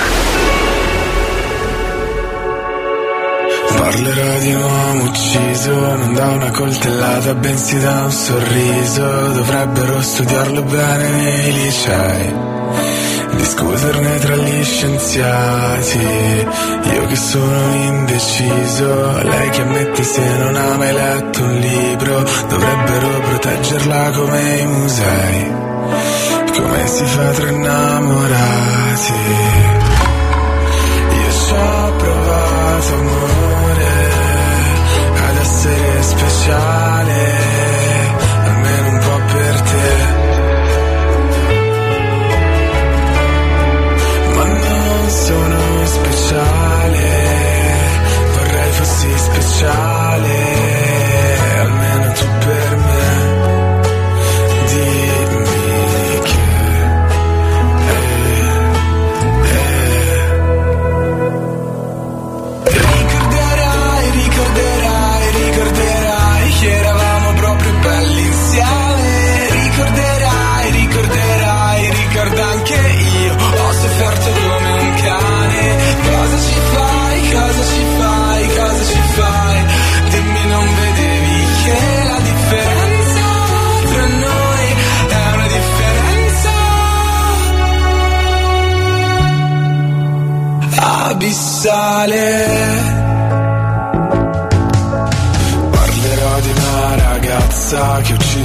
Parlerò 3.76 4.38
di 4.38 4.54
un 4.54 4.62
uomo 4.62 5.04
ucciso 5.04 5.72
non 5.72 6.12
da 6.12 6.26
una 6.28 6.50
coltellata 6.50 7.34
bensì 7.34 7.78
da 7.78 8.02
un 8.04 8.10
sorriso. 8.10 9.02
Dovrebbero 9.32 10.02
studiarlo 10.02 10.62
bene 10.62 11.08
nei 11.08 11.52
licei 11.52 12.34
Discuterne 13.36 14.18
tra 14.18 14.36
gli 14.36 14.64
scienziati. 14.64 15.98
Io 16.92 17.06
che 17.06 17.16
sono 17.16 17.74
indeciso 17.74 19.22
Lei 19.22 19.50
che 19.50 19.60
ammette 19.62 20.02
se 20.02 20.36
non 20.36 20.54
ha 20.54 20.76
mai 20.76 20.92
letto 20.92 21.42
un 21.42 21.54
libro 21.58 22.24
Dovrebbero 22.48 23.20
proteggerla 23.20 24.10
come 24.10 24.58
i 24.58 24.66
musei 24.66 25.71
Come 26.54 26.86
si 26.86 27.04
fa 27.06 27.30
tra 27.32 27.48
innamorati? 27.50 29.12
Io 31.22 31.32
ci 31.32 31.52
ho 31.54 31.96
provato 31.96 32.94
amore 32.94 34.10
Ad 35.14 35.36
essere 35.36 36.02
speciale 36.02 37.61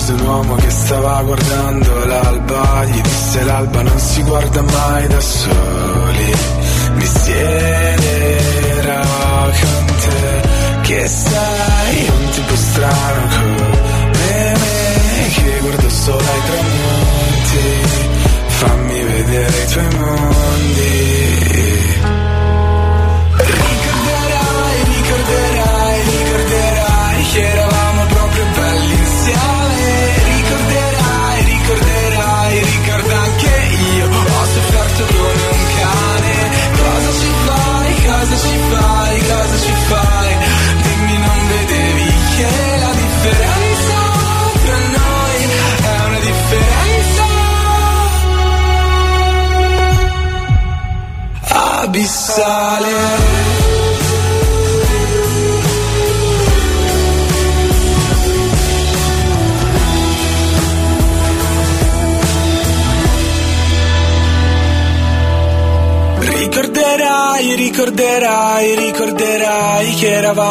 ucciso 0.08 0.14
un 0.14 0.22
uomo 0.22 0.56
che 0.56 0.70
stava 0.70 1.22
guardando 1.24 2.06
l'alba 2.06 2.86
Gli 2.86 3.02
disse 3.02 3.44
l'alba 3.44 3.82
non 3.82 4.00
si 4.00 4.22
guarda 4.24 4.62
mai 4.62 5.08
da 5.08 5.20
soli. 5.20 6.34
Mi 6.94 7.06
siederò 7.06 9.02
con 9.60 9.86
te 9.86 10.42
Che 10.82 11.08
sei 11.08 12.10
un 12.10 12.30
tipo 12.32 12.56
strano 12.56 13.28
come 13.28 14.54
me 14.60 15.30
Che 15.34 15.58
guardo 15.62 15.90
solo 15.90 16.18
ai 16.18 16.42
tramonti. 16.46 18.06
Fammi 18.48 19.04
vedere 19.04 19.64
i 19.64 19.68
tuoi 19.68 19.88
mondi 19.98 21.07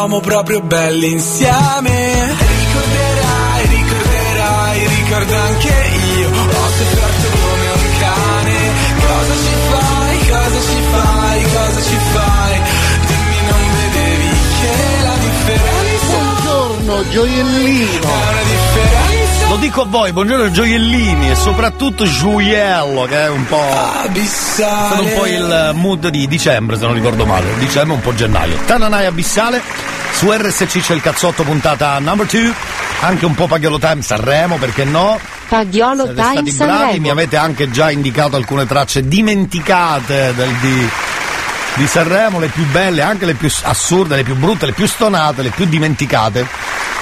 eravamo 0.07 0.19
proprio 0.21 0.61
belli 0.61 1.11
insieme. 1.11 2.35
Ricorderai, 2.37 3.67
ricorderai, 3.67 4.87
ricorda 4.87 5.41
anche 5.43 5.73
io. 6.17 6.29
Ho 6.29 6.69
sofferto 6.77 7.27
come 7.37 7.67
un 7.73 7.99
cane. 7.99 8.55
Cosa 9.05 9.33
ci 9.33 9.53
fai, 9.69 10.17
cosa 10.29 10.59
ci 10.61 10.81
fai, 10.91 11.43
cosa 11.43 11.81
ci 11.81 11.97
fai? 12.13 12.61
Dimmi 13.05 13.39
non 13.49 13.61
vedevi 13.75 14.29
che 14.61 15.03
la 15.03 15.15
differenza 15.19 16.35
Buongiorno, 16.47 17.09
gioiellino. 17.09 18.01
è 18.01 18.29
una 18.31 18.43
differenza. 18.43 19.47
Lo 19.49 19.55
dico 19.57 19.81
a 19.81 19.85
voi, 19.85 20.11
buongiorno 20.11 20.51
gioiellini 20.51 21.31
e 21.31 21.35
soprattutto 21.35 22.05
gioiello 22.05 23.03
che 23.03 23.23
è 23.23 23.29
un 23.29 23.45
po'. 23.45 23.57
È 24.13 24.25
stato 24.25 25.03
un 25.03 25.13
po' 25.15 25.25
il 25.25 25.71
mood 25.75 26.07
di 26.09 26.27
dicembre, 26.27 26.77
se 26.77 26.85
non 26.85 26.93
ricordo 26.93 27.25
male. 27.25 27.57
Dicembre, 27.57 27.95
un 27.95 28.01
po' 28.01 28.13
gennaio. 28.13 28.57
Tananai 28.65 29.05
abissale. 29.05 29.86
Su 30.17 30.31
RSC 30.31 30.79
c'è 30.79 30.95
il 30.95 31.01
cazzotto 31.01 31.43
puntata 31.43 31.99
number 31.99 32.25
2. 32.25 32.51
Anche 33.01 33.27
un 33.27 33.35
po' 33.35 33.45
Pagliolo 33.45 33.77
Time 33.77 34.01
Sanremo, 34.01 34.55
perché 34.57 34.83
no? 34.83 35.19
Pagliolo 35.47 36.05
Siete 36.05 36.21
stati 36.23 36.43
Time 36.43 36.65
bravi, 36.65 36.81
mi 36.81 36.87
Sanremo. 36.87 37.11
avete 37.11 37.37
anche 37.37 37.69
già 37.69 37.91
indicato 37.91 38.35
alcune 38.35 38.65
tracce 38.65 39.07
dimenticate 39.07 40.33
del, 40.33 40.49
di, 40.53 40.89
di 41.75 41.85
Sanremo, 41.85 42.39
le 42.39 42.47
più 42.47 42.65
belle, 42.65 43.03
anche 43.03 43.27
le 43.27 43.35
più 43.35 43.47
assurde, 43.61 44.15
le 44.15 44.23
più 44.23 44.35
brutte, 44.35 44.65
le 44.65 44.71
più 44.71 44.87
stonate, 44.87 45.43
le 45.43 45.51
più 45.51 45.65
dimenticate, 45.65 46.47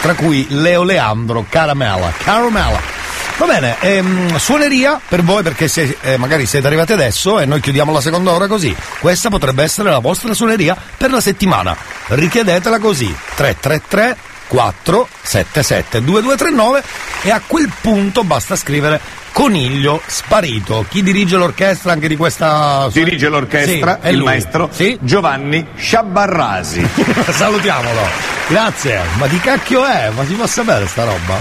tra 0.02 0.14
cui 0.14 0.46
Leo 0.50 0.84
Leandro, 0.84 1.46
Caramella, 1.48 2.12
Caramella. 2.22 2.95
Va 3.38 3.48
bene, 3.48 3.76
ehm, 3.82 4.38
suoneria 4.38 4.99
per 5.06 5.22
voi 5.22 5.44
perché 5.44 5.68
se 5.68 5.98
eh, 5.99 6.16
magari 6.16 6.45
siete 6.45 6.68
arrivati 6.68 6.94
adesso 6.94 7.38
e 7.40 7.45
noi 7.45 7.60
chiudiamo 7.60 7.91
la 7.91 7.99
seconda 7.99 8.32
ora 8.32 8.48
così, 8.48 8.74
questa 9.02 9.30
potrebbe 9.30 9.62
essere 9.62 9.90
la 9.90 9.99
vostra 9.99 10.34
suoneria 10.34 10.76
per 10.98 11.12
la 11.12 11.20
settimana. 11.20 11.76
Richiedetela 12.07 12.80
così, 12.80 13.14
333 13.36 14.16
477 14.48 16.02
2239 16.02 16.84
e 17.24 17.32
a 17.32 17.41
quel 17.45 17.70
punto 17.82 18.24
basta 18.24 18.56
scrivere 18.56 19.02
coniglio 19.36 20.02
sparito. 20.06 20.86
Chi 20.88 21.03
dirige 21.03 21.36
l'orchestra 21.36 21.91
anche 21.91 22.07
di 22.07 22.16
questa 22.16 22.88
Dirige 22.90 23.28
l'orchestra 23.28 23.99
Sì, 24.02 24.07
è 24.07 24.10
il 24.12 24.16
lui. 24.16 24.26
maestro 24.28 24.70
Giovanni 25.02 25.66
Sciabarrasi. 25.76 26.88
Salutiamolo. 27.32 27.99
Grazie. 28.48 29.02
Ma 29.18 29.28
di 29.28 29.38
cacchio 29.41 29.84
è? 29.86 30.10
Ma 30.16 30.26
si 30.26 30.34
può 30.36 30.48
sapere 30.48 30.88
sta 30.88 31.03
roba? 31.03 31.38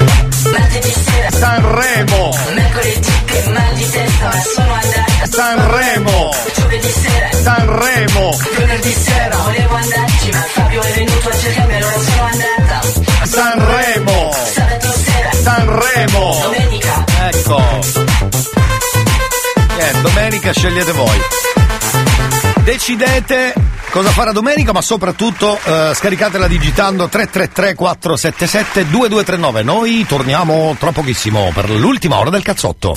Martedì 0.51 0.91
sera 0.93 1.31
Sanremo 1.31 2.37
Mercoledì 2.53 3.13
che 3.27 3.43
mal 3.51 3.75
di 3.75 3.89
testa 3.91 4.25
ma 4.27 4.41
sono 4.43 4.73
andata 4.73 5.27
Sanremo 5.31 6.35
Giovedì 6.55 6.89
sera 6.91 7.29
Sanremo 7.33 8.39
Venerdì 8.57 8.93
sera 8.93 9.37
volevo 9.37 9.75
andarci 9.75 10.31
ma 10.33 10.39
Fabio 10.53 10.83
è 10.83 10.93
venuto 10.95 11.29
a 11.29 11.33
cercarmi 11.39 11.75
allora 11.77 11.99
sono 12.01 12.23
andata 12.25 13.27
Sanremo 13.27 14.33
Sabato 14.53 14.93
sera 14.93 15.31
Sanremo 15.43 16.39
Domenica 16.43 17.04
Ecco. 17.27 17.59
Eh, 19.79 20.01
domenica 20.03 20.53
scegliete 20.53 20.93
voi. 20.93 21.19
Decidete 22.65 23.55
cosa 23.91 24.11
fare 24.11 24.31
a 24.31 24.33
domenica, 24.33 24.73
ma 24.73 24.83
soprattutto 24.83 25.59
eh, 25.65 25.93
scaricatela 25.95 26.47
digitando 26.47 27.09
333 27.09 27.75
477 27.75 28.91
2239. 28.91 29.63
Noi 29.63 30.05
torniamo 30.07 30.77
tra 30.79 30.93
pochissimo 30.93 31.51
per 31.55 31.71
l'ultima 31.71 32.19
ora 32.19 32.31
del 32.31 32.43
cazzotto. 32.43 32.95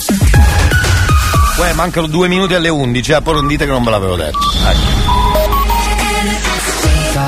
Uè, 1.59 1.73
mancano 1.73 2.07
due 2.07 2.27
minuti 2.27 2.53
alle 2.53 2.69
11, 2.69 3.11
eh, 3.13 3.21
poi 3.21 3.33
non 3.33 3.47
dite 3.47 3.65
che 3.65 3.71
non 3.71 3.83
ve 3.83 3.91
l'avevo 3.91 4.15
detto. 4.15 4.39
Ecco. 4.67 5.16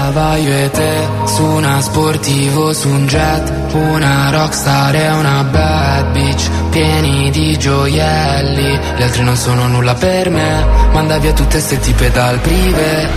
Stava 0.09 0.37
io 0.37 0.51
e 0.51 0.71
te 0.71 1.07
su 1.25 1.43
una 1.43 1.79
sportivo, 1.81 2.73
su 2.73 2.89
un 2.89 3.05
jet 3.05 3.73
una 3.73 4.31
rockstar 4.31 4.95
e 4.95 5.11
una 5.11 5.43
bad 5.43 6.11
bitch 6.13 6.49
Pieni 6.71 7.29
di 7.29 7.55
gioielli. 7.55 8.79
Gli 8.97 9.03
altri 9.03 9.21
non 9.21 9.35
sono 9.35 9.67
nulla 9.67 9.93
per 9.93 10.31
me 10.31 10.65
Manda 10.93 11.19
via 11.19 11.31
tutte 11.33 11.59
ste 11.59 11.77
tipe 11.79 12.09
dal 12.09 12.39
prive 12.39 13.07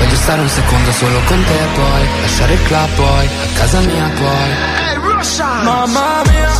Voglio 0.00 0.16
stare 0.16 0.40
un 0.40 0.48
secondo 0.48 0.90
solo 0.90 1.20
con 1.26 1.44
te 1.44 1.58
poi 1.76 2.06
Lasciare 2.22 2.52
il 2.54 2.62
club 2.64 2.88
poi 2.96 3.26
A 3.26 3.58
casa 3.58 3.78
mia 3.78 4.10
poi. 4.18 5.62
Mamma 5.62 6.22
mia! 6.26 6.50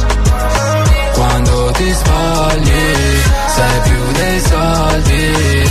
Quando 1.12 1.70
ti 1.72 1.92
spogli 1.92 2.94
sei 3.48 3.80
più 3.82 4.12
dei 4.12 4.40
soldi 4.40 5.70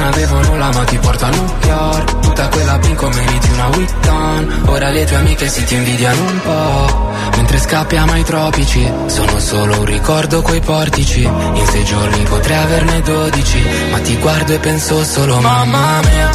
Non 0.00 0.08
avevo 0.08 0.40
nulla 0.40 0.70
ma 0.72 0.84
ti 0.84 0.96
porto 0.96 1.26
a 1.26 1.28
New 1.28 1.46
Tutta 2.22 2.48
quella 2.48 2.78
pinco 2.78 3.08
meriti 3.10 3.50
una 3.50 3.66
Witton. 3.66 4.62
Ora 4.68 4.88
le 4.88 5.04
tue 5.04 5.16
amiche 5.16 5.46
si 5.46 5.62
ti 5.64 5.74
invidiano 5.74 6.22
un 6.22 6.40
po' 6.40 7.10
Mentre 7.36 7.58
scappiamo 7.58 8.12
ai 8.12 8.24
tropici 8.24 8.90
Sono 9.06 9.38
solo 9.38 9.78
un 9.78 9.84
ricordo 9.84 10.40
quei 10.40 10.60
portici. 10.60 11.20
In 11.22 11.66
sei 11.66 11.84
giorni 11.84 12.22
potrei 12.22 12.56
averne 12.56 13.02
dodici 13.02 13.62
Ma 13.90 13.98
ti 13.98 14.16
guardo 14.16 14.54
e 14.54 14.58
penso 14.58 15.04
solo 15.04 15.38
mamma 15.38 16.00
mia 16.00 16.30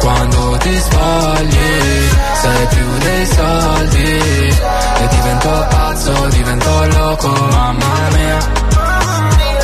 quando 0.00 0.56
ti 0.58 0.78
spogli 0.78 2.08
sei 2.40 2.66
più 2.68 2.98
dei 2.98 3.26
soldi. 3.26 4.18
E 5.00 5.08
divento 5.10 5.66
pazzo, 5.68 6.28
divento 6.28 6.86
loco, 6.86 7.28
mamma 7.50 8.08
mia. 8.12 8.67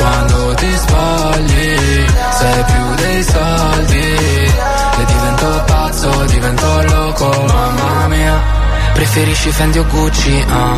Quando 0.05 0.53
ti 0.53 0.71
spogli 0.77 2.05
sei 2.37 2.63
più 2.63 2.95
dei 2.95 3.23
soldi 3.23 3.99
e 4.99 5.05
divento 5.05 5.63
pazzo, 5.65 6.25
divento 6.25 6.81
loco, 6.83 7.29
mamma 7.47 8.07
mia. 8.07 8.39
Preferisci 8.93 9.49
Fendi 9.51 9.79
o 9.79 9.85
Gucci, 9.85 10.45
ah. 10.47 10.77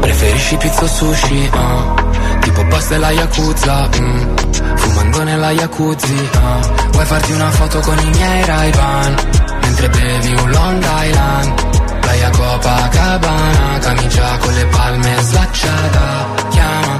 Preferisci 0.00 0.56
pizza 0.56 0.82
o 0.82 0.86
sushi, 0.86 1.50
ah. 1.52 1.94
Tipo 2.40 2.64
boss 2.64 2.88
della 2.88 3.10
Yakuza, 3.10 3.88
mm. 4.00 4.36
Fumando 4.76 5.22
nella 5.24 5.50
Jacuzzi, 5.50 6.28
ah. 6.34 6.88
Vuoi 6.92 7.04
farti 7.06 7.32
una 7.32 7.50
foto 7.50 7.80
con 7.80 7.98
i 7.98 8.10
miei 8.10 8.44
ray 8.44 8.70
Mentre 9.62 9.88
bevi 9.88 10.34
un 10.34 10.50
Long 10.50 10.84
Island 10.84 11.98
Playa 12.00 12.30
Copacabana 12.30 13.78
Camicia 13.80 14.36
con 14.38 14.52
le 14.54 14.64
palme 14.66 15.16
slacciata 15.20 16.26
Chiama, 16.50 16.99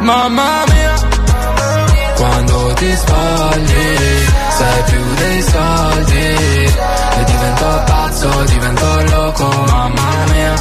Mamma 0.00 0.64
mia. 0.72 0.94
Quando 2.16 2.72
ti 2.74 2.94
spogli 2.96 3.98
Sei 4.58 4.82
più 4.86 5.14
dei 5.14 5.42
soldi. 5.42 6.26
E 7.18 7.24
divento 7.24 7.82
pazzo, 7.86 8.44
divento 8.44 9.02
loco. 9.16 9.48
Mamma 9.66 10.24
mia. 10.32 10.54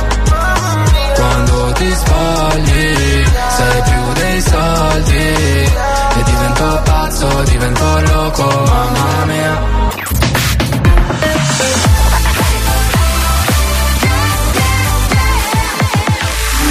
Quando 1.15 1.71
ti 1.73 1.93
spogli 1.95 3.25
Sei 3.57 3.81
più 3.81 4.13
dei 4.13 4.41
soldi. 4.41 5.71
E 6.17 6.23
divento 6.23 6.81
pazzo, 6.83 7.43
divento 7.43 8.01
loco. 8.13 8.43
Mamma 8.43 9.25
mia. 9.25 9.61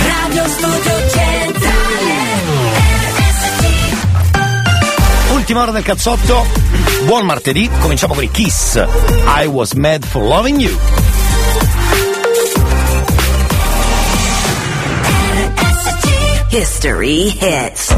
Radio 0.07 0.49
Studio 0.49 0.92
Ultima 5.43 5.63
ora 5.63 5.73
del 5.73 5.83
cazzotto. 5.83 6.47
Buon 7.05 7.27
martedì, 7.27 7.69
cominciamo 7.81 8.15
con 8.15 8.23
i 8.23 8.31
Kiss. 8.31 8.77
I 8.77 9.47
was 9.47 9.73
mad 9.73 10.05
for 10.05 10.23
loving 10.23 10.61
you. 10.61 10.79
History 16.49 17.29
hits. 17.41 17.93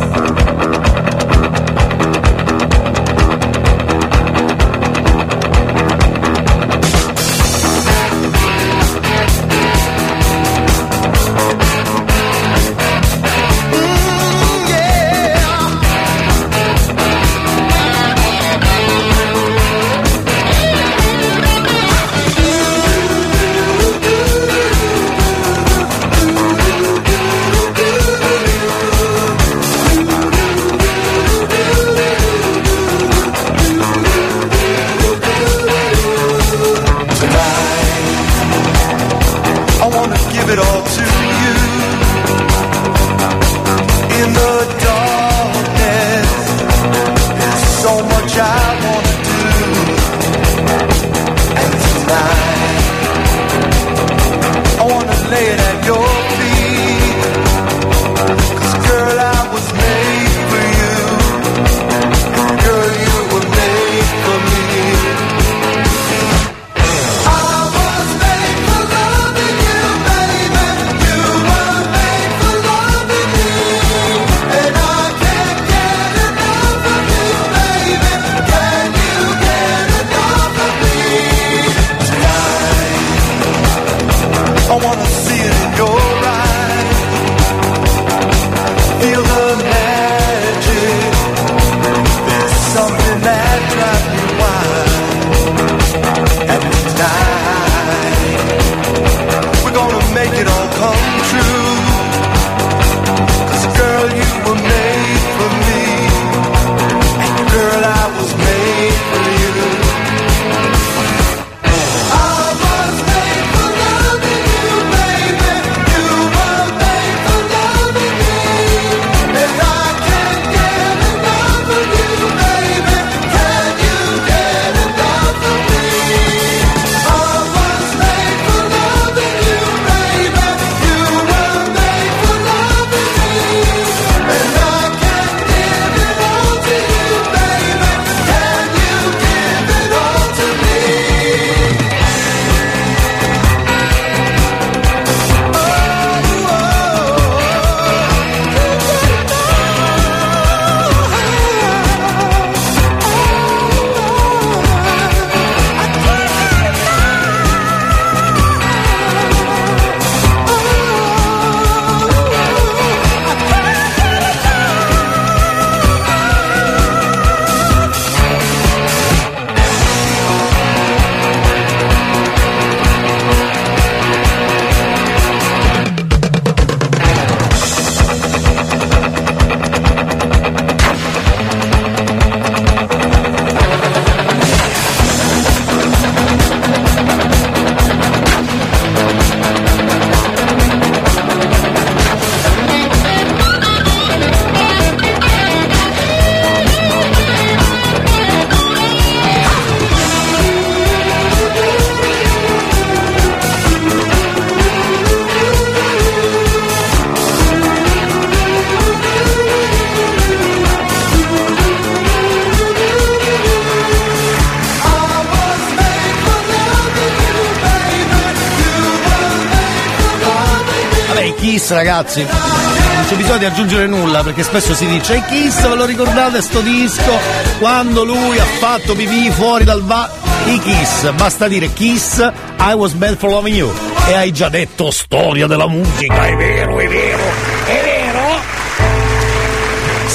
Kiss 221.65 221.73
ragazzi. 221.73 222.21
Non 222.21 223.07
c'è 223.09 223.15
bisogno 223.15 223.39
di 223.39 223.45
aggiungere 223.47 223.87
nulla 223.87 224.23
perché 224.23 224.43
spesso 224.43 224.75
si 224.75 224.87
dice 224.87 225.17
i 225.17 225.23
Kiss, 225.25 225.67
ve 225.67 225.75
lo 225.75 225.87
ricordate 225.87 226.43
sto 226.43 226.61
disco? 226.61 227.19
Quando 227.59 228.05
lui 228.05 228.39
ha 228.39 228.45
fatto 228.45 228.95
pipì 228.95 229.31
fuori 229.31 229.65
dal 229.65 229.83
va... 229.83 230.11
I 230.45 230.59
Kiss, 230.59 231.11
basta 231.13 231.49
dire 231.49 231.73
Kiss, 231.73 232.19
I 232.59 232.75
was 232.75 232.93
bad 232.93 233.17
for 233.17 233.31
loving 233.31 233.57
you. 233.57 233.73
E 234.07 234.13
hai 234.13 234.31
già 234.31 234.51
detto 234.51 234.91
storia 234.91 235.47
della 235.47 235.67
musica, 235.67 236.27
è 236.27 236.37
vero, 236.37 236.79
è 236.79 236.87
vero, 236.87 237.23
è 237.65 237.83
vero. 237.83 237.94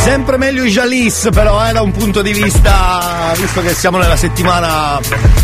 Sempre 0.09 0.37
meglio 0.37 0.63
i 0.63 0.71
Jalis 0.71 1.29
però 1.31 1.69
eh, 1.69 1.71
da 1.71 1.83
un 1.83 1.91
punto 1.91 2.23
di 2.23 2.33
vista, 2.33 3.31
visto 3.37 3.61
che 3.61 3.75
siamo 3.75 3.99
nella 3.99 4.15
settimana 4.15 4.99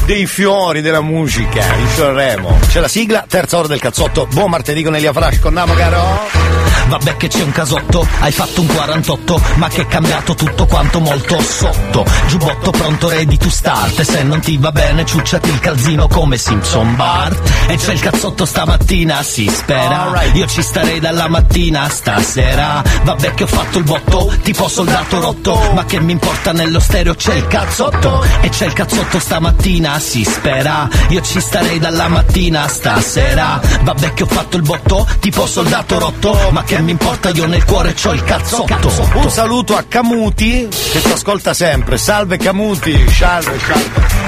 dei 0.05 0.25
fiori 0.25 0.81
della 0.81 1.01
musica, 1.01 1.63
in 1.75 1.87
Sanremo. 1.89 2.57
C'è 2.67 2.79
la 2.79 2.87
sigla, 2.87 3.25
terza 3.29 3.59
ora 3.59 3.67
del 3.67 3.79
cazzotto, 3.79 4.25
buon 4.25 4.49
martedì 4.49 4.81
con 4.81 4.95
Elia 4.95 5.13
Flash, 5.13 5.37
con 5.37 5.53
Namo 5.53 5.75
caro. 5.75 6.44
Vabbè 6.87 7.17
che 7.17 7.27
c'è 7.27 7.41
un 7.41 7.51
casotto, 7.51 8.07
hai 8.19 8.31
fatto 8.31 8.61
un 8.61 8.67
48, 8.67 9.41
ma 9.55 9.67
che 9.67 9.81
è 9.81 9.87
cambiato 9.87 10.35
tutto 10.35 10.65
quanto 10.65 10.99
molto 10.99 11.41
sotto. 11.41 12.05
Giubbotto 12.27 12.71
pronto 12.71 13.09
ready 13.09 13.37
to 13.37 13.49
start, 13.49 13.99
e 13.99 14.03
se 14.03 14.23
non 14.23 14.39
ti 14.39 14.57
va 14.57 14.71
bene 14.71 15.05
ciucciati 15.05 15.49
il 15.49 15.59
calzino 15.59 16.07
come 16.07 16.37
Simpson 16.37 16.95
Bart. 16.95 17.49
E 17.67 17.77
c'è 17.77 17.93
il 17.93 17.99
cazzotto 17.99 18.45
stamattina, 18.45 19.23
si 19.23 19.49
spera. 19.49 20.23
Io 20.33 20.45
ci 20.45 20.61
starei 20.61 20.99
dalla 20.99 21.27
mattina 21.27 21.89
stasera. 21.89 22.83
Vabbè 23.03 23.33
che 23.33 23.43
ho 23.43 23.47
fatto 23.47 23.79
il 23.79 23.83
botto, 23.83 24.33
tipo 24.43 24.67
soldato 24.67 25.19
rotto, 25.19 25.71
ma 25.73 25.85
che 25.85 25.99
mi 25.99 26.11
importa 26.11 26.51
nello 26.51 26.79
stereo 26.79 27.15
c'è 27.15 27.33
il 27.33 27.47
cazzotto. 27.47 28.23
E 28.41 28.49
c'è 28.49 28.65
il 28.65 28.73
cazzotto 28.73 29.19
stamattina, 29.19 29.97
si 29.99 30.23
spera. 30.23 30.87
Io 31.09 31.21
ci 31.21 31.39
starei 31.39 31.79
dalla 31.79 32.07
mattina 32.07 32.67
stasera. 32.67 33.59
Vabbè 33.81 34.13
che 34.13 34.23
ho 34.23 34.27
fatto 34.27 34.57
il 34.57 34.63
botto, 34.63 35.07
tipo 35.19 35.47
soldato 35.47 35.97
rotto, 35.99 36.49
ma 36.51 36.63
che 36.63 36.74
mi 36.81 36.91
importa 36.91 37.29
io 37.29 37.45
nel 37.47 37.63
cuore 37.65 37.93
c'ho 37.93 38.11
il 38.13 38.23
cazzotto. 38.23 38.91
Un 39.15 39.29
saluto 39.29 39.75
a 39.75 39.83
Camuti 39.87 40.67
che 40.69 40.99
ci 41.01 41.11
ascolta 41.11 41.53
sempre. 41.53 41.97
Salve 41.97 42.37
Camuti, 42.37 43.09
salve, 43.09 43.57
salve. 43.59 44.23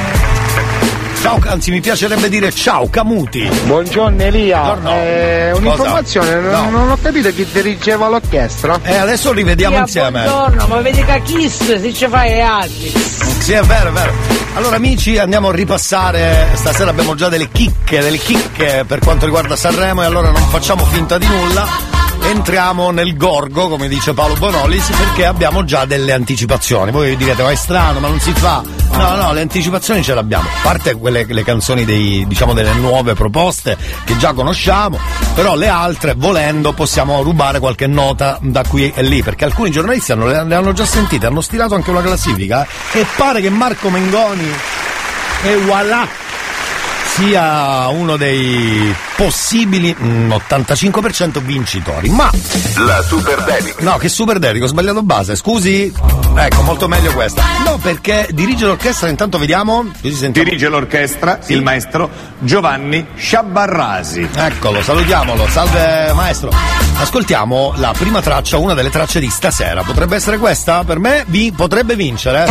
Ciao, 1.22 1.40
anzi 1.48 1.72
mi 1.72 1.82
piacerebbe 1.82 2.30
dire 2.30 2.54
ciao 2.54 2.90
Camuti. 2.90 3.50
Buongiorno 3.66 4.22
Elia, 4.22 4.62
Buongiorno. 4.62 4.92
Eh, 4.92 5.52
un'informazione, 5.54 6.36
No. 6.40 6.70
non 6.70 6.90
ho 6.92 6.98
capito 7.02 7.34
chi 7.34 7.46
dirigeva 7.52 8.08
l'orchestra. 8.08 8.80
E 8.84 8.96
adesso 8.96 9.32
li 9.34 9.44
vediamo 9.44 9.78
insieme. 9.78 10.24
Buongiorno, 10.24 10.68
ma 10.68 10.78
vedi 10.82 11.04
che 11.04 11.22
Kiss 11.26 11.80
si 11.80 11.94
ci 11.94 12.08
fai 12.08 12.40
altri. 12.40 12.94
Sì, 13.40 13.52
è 13.54 13.62
vero, 13.62 13.90
è 13.90 13.92
vero. 13.92 14.14
Allora 14.54 14.76
amici 14.78 15.18
andiamo 15.18 15.50
a 15.50 15.52
ripassare, 15.52 16.48
stasera 16.54 16.92
abbiamo 16.92 17.14
già 17.16 17.30
delle 17.30 17.50
chicche, 17.52 18.00
delle 18.00 18.18
chicche 18.18 18.86
per 18.88 19.00
quanto 19.00 19.26
riguarda 19.26 19.56
Sanremo 19.56 20.04
e 20.04 20.06
allora 20.06 20.30
non 20.32 20.42
facciamo 20.50 20.86
finta 20.86 21.18
di 21.18 21.28
nulla. 21.28 21.97
Entriamo 22.28 22.92
nel 22.92 23.16
gorgo, 23.16 23.70
come 23.70 23.88
dice 23.88 24.14
Paolo 24.14 24.36
Bonolis, 24.36 24.86
perché 24.90 25.26
abbiamo 25.26 25.64
già 25.64 25.86
delle 25.86 26.12
anticipazioni. 26.12 26.92
Voi 26.92 27.16
direte, 27.16 27.42
ma 27.42 27.52
è 27.52 27.56
strano, 27.56 28.02
ma 28.02 28.10
non 28.10 28.20
si 28.20 28.34
fa. 28.34 28.62
No, 28.92 29.16
no, 29.16 29.32
le 29.32 29.40
anticipazioni 29.40 30.04
ce 30.04 30.14
le 30.14 30.20
abbiamo. 30.20 30.50
A 30.50 30.62
parte 30.62 30.96
quelle 30.96 31.26
le 31.26 31.44
canzoni 31.44 31.86
dei, 31.86 32.26
diciamo, 32.28 32.54
delle 32.54 32.74
nuove 32.74 33.14
proposte 33.14 33.78
che 34.04 34.18
già 34.18 34.34
conosciamo, 34.34 35.00
però 35.36 35.56
le 35.56 35.70
altre, 35.70 36.16
volendo, 36.18 36.74
possiamo 36.74 37.22
rubare 37.22 37.60
qualche 37.60 37.88
nota 37.88 38.38
da 38.42 38.64
qui 38.68 38.92
e 38.94 39.04
lì, 39.04 39.24
perché 39.24 39.46
alcuni 39.46 39.72
giornalisti 39.72 40.12
hanno, 40.12 40.26
le, 40.26 40.36
hanno 40.38 40.74
già 40.74 40.86
sentite, 40.86 41.28
hanno 41.28 41.42
stilato 41.42 41.76
anche 41.76 41.92
una 41.92 42.02
classifica 42.02 42.68
eh, 42.92 43.00
e 43.00 43.06
pare 43.16 43.40
che 43.40 43.50
Marco 43.50 43.90
Mengoni 43.90 44.52
e 45.44 45.56
voilà 45.60 46.27
sia 47.18 47.88
uno 47.88 48.16
dei 48.16 48.94
possibili 49.16 49.96
mm, 50.00 50.32
85% 50.32 51.40
vincitori. 51.40 52.10
Ma 52.10 52.30
La 52.76 53.02
super 53.02 53.44
dedica. 53.44 53.84
No, 53.84 53.98
che 53.98 54.08
super 54.08 54.38
dedico, 54.38 54.66
ho 54.66 54.68
sbagliato 54.68 55.02
base, 55.02 55.36
scusi. 55.36 55.92
Ecco, 56.36 56.62
molto 56.62 56.88
meglio 56.88 57.12
questa. 57.14 57.44
No, 57.66 57.80
perché 57.80 58.30
dirige 58.32 58.68
l'orchestra, 58.68 59.10
intanto 59.10 59.40
vediamo. 59.40 59.92
Dirige 60.00 60.70
l'orchestra 60.70 61.40
il 61.48 61.64
maestro 61.64 62.08
Giovanni 62.38 63.04
Sciabarrasi. 63.16 64.30
Eccolo, 64.36 64.84
salutiamolo, 64.84 65.48
salve 65.48 66.14
maestro. 66.14 66.52
Ascoltiamo 67.00 67.74
la 67.78 67.96
prima 67.98 68.22
traccia, 68.22 68.58
una 68.58 68.76
delle 68.76 68.92
tracce 68.92 69.20
di 69.20 69.30
stasera. 69.30 69.82
Potrebbe 69.82 70.16
essere 70.16 70.38
questa? 70.38 70.84
Per 70.84 71.00
me 71.00 71.24
vi 71.28 71.52
potrebbe 71.52 71.96
vincere. 71.96 72.46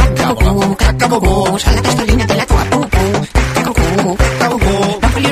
c'ha 1.56 1.72
la 1.72 1.80
testolina 1.80 2.24
della 2.24 2.44
tua 2.44 2.64
pupù. 2.68 3.26
Caccabocò, 3.32 3.84
caccabocò. 3.84 4.14
Non 4.14 4.16
voglio 4.16 4.35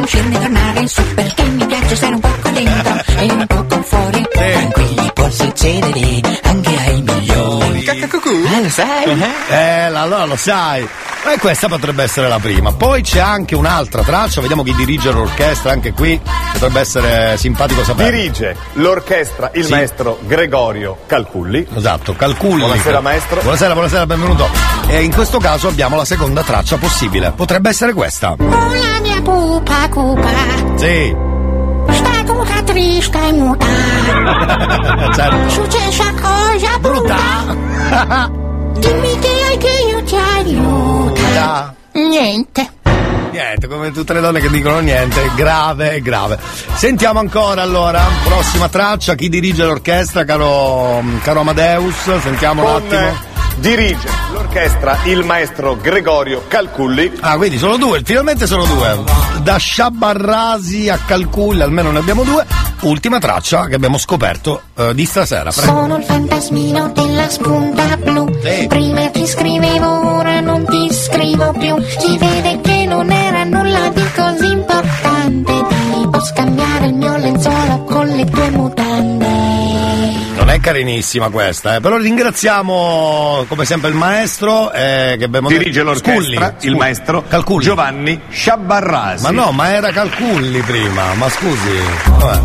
uscirne 0.04 0.38
tornare 0.38 0.80
in 0.80 0.88
su 0.88 1.02
perché 1.14 1.42
mi 1.44 1.66
piace 1.66 1.96
stare 1.96 2.14
un 2.14 2.20
poco 2.20 2.48
dentro 2.50 3.02
e 3.16 3.32
un 3.32 3.46
poco 3.46 3.82
fuori. 3.82 4.22
Tranquilli, 4.30 5.10
può 5.14 5.30
succedere 5.30 6.20
anche 6.42 6.73
ai 8.04 8.08
migliori. 8.08 8.08
Caccabocò, 8.08 8.56
ah, 8.56 8.60
lo 8.60 8.68
sai? 8.68 9.26
Eh, 9.48 9.90
la- 9.90 10.00
allora 10.00 10.24
lo 10.24 10.36
sai. 10.36 10.88
E 11.26 11.38
questa 11.38 11.68
potrebbe 11.68 12.02
essere 12.02 12.28
la 12.28 12.38
prima. 12.38 12.72
Poi 12.74 13.00
c'è 13.00 13.18
anche 13.18 13.54
un'altra 13.54 14.02
traccia, 14.02 14.42
vediamo 14.42 14.62
chi 14.62 14.74
dirige 14.74 15.10
l'orchestra, 15.10 15.72
anche 15.72 15.92
qui 15.94 16.20
potrebbe 16.52 16.80
essere 16.80 17.36
simpatico 17.38 17.82
sapere. 17.82 18.10
Dirige 18.10 18.54
l'orchestra 18.74 19.50
il 19.54 19.64
Sì. 19.64 19.70
maestro 19.70 20.18
Gregorio 20.26 20.98
Calculli. 21.06 21.66
Esatto, 21.74 22.14
calculi. 22.14 22.58
Buonasera, 22.60 23.00
maestro. 23.00 23.40
Buonasera, 23.40 23.72
buonasera, 23.72 24.04
benvenuto. 24.06 24.48
E 24.88 25.02
in 25.02 25.14
questo 25.14 25.38
caso 25.38 25.68
abbiamo 25.68 25.96
la 25.96 26.04
seconda 26.04 26.42
traccia 26.42 26.76
possibile. 26.76 27.32
Potrebbe 27.34 27.70
essere 27.70 27.94
questa. 27.94 28.32
Oh, 28.38 28.74
la 28.74 29.00
mia 29.00 29.22
pupa 29.22 29.88
cupa, 29.88 30.28
Sì. 30.76 31.16
sta 31.90 32.22
tutta 32.26 32.62
triste 32.64 33.18
e 33.28 33.32
muta. 33.32 33.64
certo. 35.14 35.48
Successa 35.48 36.12
cosa 36.20 36.43
brutta. 36.80 37.16
Dimmi 38.78 39.18
che 39.18 39.28
hai 39.48 39.58
che 39.58 39.86
io 39.90 40.02
ti 40.04 40.16
aiuta. 40.16 41.74
Niente. 41.92 42.70
Niente, 43.30 43.66
come 43.66 43.90
tutte 43.90 44.12
le 44.12 44.20
donne 44.20 44.40
che 44.40 44.48
dicono 44.48 44.78
niente, 44.78 45.28
grave, 45.34 46.00
grave. 46.00 46.38
Sentiamo 46.74 47.18
ancora 47.18 47.62
allora, 47.62 48.00
prossima 48.22 48.68
traccia, 48.68 49.16
chi 49.16 49.28
dirige 49.28 49.64
l'orchestra, 49.64 50.24
caro, 50.24 51.02
caro 51.22 51.40
Amadeus, 51.40 52.18
sentiamo 52.20 52.62
un 52.62 52.68
Con, 52.68 52.82
attimo. 52.82 53.33
Dirige 53.56 54.08
l'orchestra 54.32 54.98
il 55.04 55.24
maestro 55.24 55.76
Gregorio 55.76 56.44
Calculli. 56.48 57.12
Ah, 57.20 57.36
quindi 57.36 57.58
sono 57.58 57.76
due, 57.76 58.02
finalmente 58.04 58.46
sono 58.46 58.64
due. 58.64 58.98
Da 59.42 59.56
Sciabarrasi 59.56 60.88
a 60.88 60.98
Calculli, 61.04 61.62
almeno 61.62 61.90
ne 61.90 61.98
abbiamo 61.98 62.22
due. 62.22 62.44
Ultima 62.82 63.18
traccia 63.18 63.66
che 63.66 63.74
abbiamo 63.74 63.98
scoperto 63.98 64.62
eh, 64.76 64.94
di 64.94 65.04
stasera. 65.06 65.50
Prego. 65.50 65.72
Sono 65.72 65.96
il 65.96 66.04
fantasmino 66.04 66.92
della 66.92 67.28
spunta 67.28 67.96
blu. 67.96 68.30
Prima 68.68 69.08
ti 69.10 69.26
scrivevo, 69.26 70.16
ora 70.16 70.40
non 70.40 70.66
ti 70.66 70.92
scrivo 70.92 71.52
più. 71.52 71.82
Si 71.98 72.18
vede 72.18 72.60
che 72.60 72.86
non 72.86 73.10
era 73.10 73.44
nulla 73.44 73.88
di 73.88 74.04
così 74.14 74.52
importante. 74.52 75.52
Tipo 75.94 76.20
scambiare 76.20 76.86
il 76.86 76.94
mio 76.94 77.16
lenzuolo 77.16 77.84
con 77.84 78.06
le 78.06 78.24
tue 78.24 78.50
mutande. 78.50 79.23
Carinissima 80.64 81.28
questa, 81.28 81.74
eh, 81.74 81.80
però 81.80 81.98
ringraziamo 81.98 83.44
come 83.48 83.66
sempre 83.66 83.90
il 83.90 83.94
maestro 83.96 84.72
eh, 84.72 85.14
che 85.18 85.24
abbiamo 85.24 85.48
Dirige 85.48 85.82
detto- 85.82 85.84
l'orchestra 85.84 86.54
Sculli, 86.56 86.70
il 86.72 86.76
maestro 86.76 87.22
Calculli. 87.28 87.64
Giovanni 87.64 88.18
Sciabarrasi. 88.30 89.24
Ma 89.24 89.30
no, 89.30 89.52
ma 89.52 89.74
era 89.74 89.90
Calculli 89.90 90.60
prima, 90.62 91.12
ma 91.12 91.28
scusi. 91.28 91.78
Vabbè, 92.18 92.40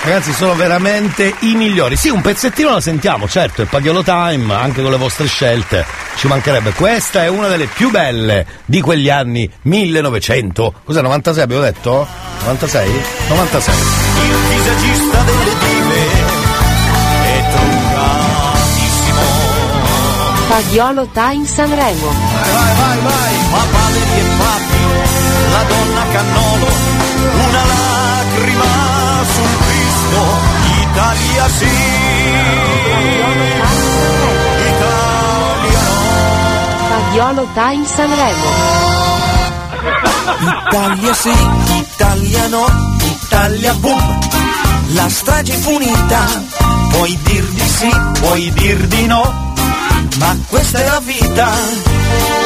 Ragazzi, 0.05 0.33
sono 0.33 0.55
veramente 0.57 1.33
i 1.41 1.55
migliori. 1.55 1.97
Sì, 1.97 2.09
un 2.09 2.21
pezzettino 2.23 2.71
la 2.71 2.81
sentiamo, 2.81 3.29
certo, 3.29 3.63
è 3.63 3.67
Pagliolo 3.67 4.03
Time, 4.03 4.53
anche 4.53 4.83
con 4.83 4.91
le 4.91 4.97
vostre 4.97 5.27
scelte. 5.27 5.87
Ci 6.17 6.27
mancherebbe. 6.27 6.73
Questa 6.73 7.23
è 7.23 7.29
una 7.29 7.47
delle 7.47 7.67
più 7.67 7.89
belle 7.91 8.45
di 8.65 8.81
quegli 8.81 9.09
anni 9.09 9.49
1900. 9.63 10.75
Cos'è, 10.85 11.01
96 11.01 11.43
abbiamo 11.45 11.63
detto? 11.63 12.07
96? 12.41 12.91
96. 13.29 13.75
Il 13.75 14.37
visagista 14.49 15.21
delle 15.23 15.72
Pagliolo 20.63 21.07
Time 21.13 21.45
Sanremo. 21.45 22.07
Vai, 22.07 22.75
vai, 22.77 22.99
vai. 23.03 23.35
Papà 23.51 23.85
e 23.91 24.23
papi, 24.39 24.81
la 25.51 25.63
donna 25.65 26.05
cannolo, 26.13 26.69
una 27.47 27.65
lacrima 27.73 28.71
sul 29.33 29.53
Cristo, 29.67 30.21
Italia 30.81 31.49
sì. 31.49 31.71
Italia 34.71 35.85
Pagliolo 36.89 37.49
Time 37.53 37.87
Sanremo. 37.87 38.47
Italia 40.69 41.15
sì, 41.15 41.35
Italia 41.77 42.47
no, 42.47 42.67
Italia 43.03 43.75
boom. 43.75 44.19
La 44.95 45.09
strage 45.09 45.55
è 45.55 45.57
finita, 45.57 46.25
puoi 46.93 47.19
dir 47.25 47.45
di 47.45 47.69
sì, 47.69 47.91
puoi 48.21 48.53
dir 48.53 48.87
di 48.87 49.07
no, 49.07 49.52
ma 50.19 50.37
questa 50.49 50.79
è 50.79 50.85
la 50.85 51.01
vita. 51.01 51.49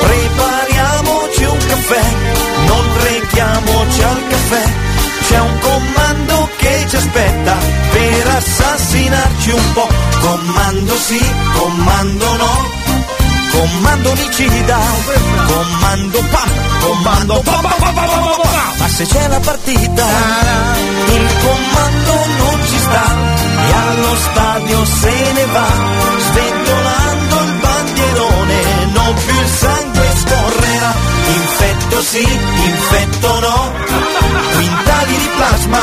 Prepariamoci 0.01 1.45
un 1.45 1.59
caffè, 1.67 2.03
non 2.67 2.85
rechiamoci 3.03 4.03
al 4.03 4.27
caffè. 4.29 4.65
C'è 5.27 5.41
un 5.41 5.59
comando 5.59 6.49
che 6.57 6.87
ci 6.89 6.97
aspetta 6.97 7.57
per 7.91 8.27
assassinarci 8.29 9.51
un 9.51 9.73
po'. 9.73 9.89
Comando 10.21 10.97
sì, 10.97 11.33
comando 11.53 12.37
no. 12.37 12.75
Comando 13.51 14.11
omicida, 14.11 14.79
comando 15.47 16.19
pam, 16.31 16.51
comando 16.81 17.41
pam, 17.41 17.61
pam, 17.63 17.79
pam, 17.79 17.95
pam, 17.95 17.95
pam, 17.95 18.41
pam. 18.43 18.79
Ma 18.79 18.89
se 18.89 19.07
c'è 19.07 19.29
la 19.29 19.41
partita, 19.41 20.05
il 21.07 21.27
comando 21.43 22.13
non 22.39 22.67
ci 22.67 22.79
sta 22.79 23.05
e 23.67 23.73
allo 23.73 24.17
stadio 24.17 24.85
se 24.85 25.33
ne 25.33 25.47
va, 25.47 25.67
bandierone, 26.35 26.66
più 29.15 29.41
il 29.41 29.49
sangue 29.49 30.07
scorrerà. 30.23 30.95
Infetto 31.35 32.03
sì, 32.03 32.23
infetto 32.23 33.41
no, 33.41 33.73
quintali 34.55 35.17
di 35.17 35.29
plasma, 35.37 35.81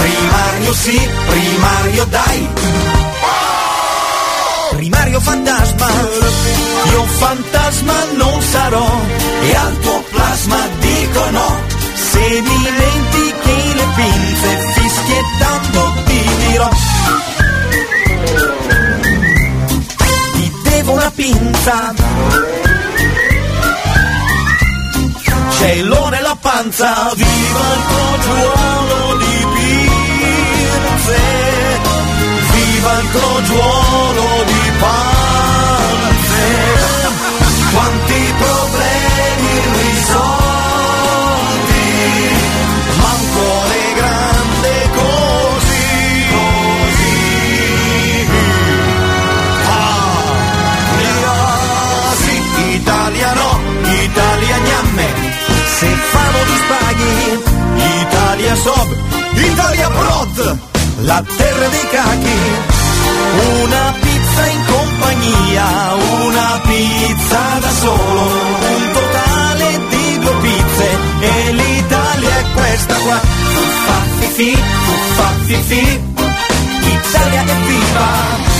primario 0.00 0.74
sì, 0.74 1.08
primario 1.28 2.04
dai. 2.06 2.48
Primario 4.70 5.20
fantasma, 5.20 5.86
io 6.90 7.04
fantasma 7.04 7.94
non 8.16 8.42
sarò 8.42 9.00
e 9.42 9.54
al 9.54 9.78
tuo 9.80 10.04
plasma 10.10 10.58
dico 10.80 11.30
no. 11.30 11.58
Se 11.94 12.28
dimentichi 12.28 13.74
le 13.74 13.86
pinze 13.94 14.72
fischiettando 14.74 15.94
ti 16.06 16.30
dirò. 16.48 16.68
Ti 20.84 20.90
devo 20.90 21.00
una 21.00 21.10
pinza. 21.12 21.94
Cielo 25.56 26.08
nella 26.10 26.36
panza, 26.38 27.10
viva 27.14 27.60
il 27.74 27.82
crogiuolo 27.88 29.16
di 29.16 29.46
pinze. 29.54 31.20
Viva 32.52 32.98
il 32.98 33.10
crogiuolo 33.10 34.44
di 34.44 34.70
panze 34.78 35.33
Italia 58.54 58.56
sob, 58.56 58.88
Italia 59.34 59.88
prod 59.88 60.58
La 61.02 61.22
terra 61.36 61.68
dei 61.68 61.88
cachi 61.90 62.82
una 63.62 63.94
pizza 64.00 64.46
in 64.46 64.64
compagnia, 64.64 65.94
una 66.22 66.60
pizza 66.62 67.40
da 67.60 67.70
solo, 67.70 68.22
un 68.22 68.92
totale 68.92 69.80
di 69.88 70.18
due 70.18 70.34
pizze 70.40 70.88
e 71.20 71.52
l'Italia 71.52 72.38
è 72.38 72.44
questa 72.54 72.94
qua. 72.94 73.18
Fuffa 73.18 74.02
fifi, 74.20 74.54
fuffa 74.54 75.32
fifi, 75.44 76.00
Italia 76.80 77.40
è 77.40 77.54
viva. 77.66 78.53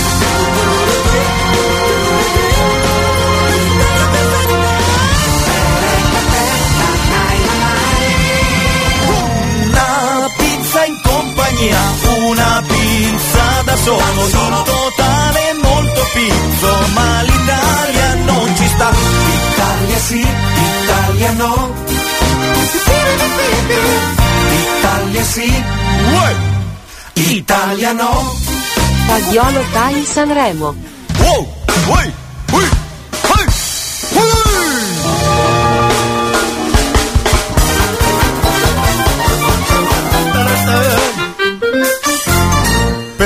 Compagnia, 11.65 12.27
una 12.27 12.63
pizza 12.67 13.61
da 13.63 13.75
solo, 13.77 14.27
in 14.27 14.63
totale 14.63 15.53
molto 15.61 16.07
pizzo, 16.13 16.87
ma 16.93 17.21
l'Italia 17.21 18.13
non 18.25 18.55
ci 18.55 18.67
sta. 18.67 18.91
Italia 19.53 19.97
sì, 19.97 20.27
Italia 20.83 21.31
no. 21.31 21.73
Italia 24.77 25.23
sì, 25.23 25.63
Italia 27.13 27.91
no. 27.93 28.35
Pagliolo 29.07 29.63
Time 29.71 30.03
Sanremo. 30.03 30.75
Wow, 31.17 31.47
uy, 31.87 32.13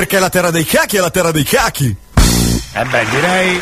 Perché 0.09 0.25
la 0.25 0.31
terra 0.31 0.49
dei 0.49 0.65
cacchi 0.65 0.97
è 0.97 1.01
la 1.01 1.11
terra 1.11 1.29
dei 1.29 1.43
cacchi. 1.43 1.95
Eh 2.73 2.83
beh, 2.83 3.05
direi 3.11 3.61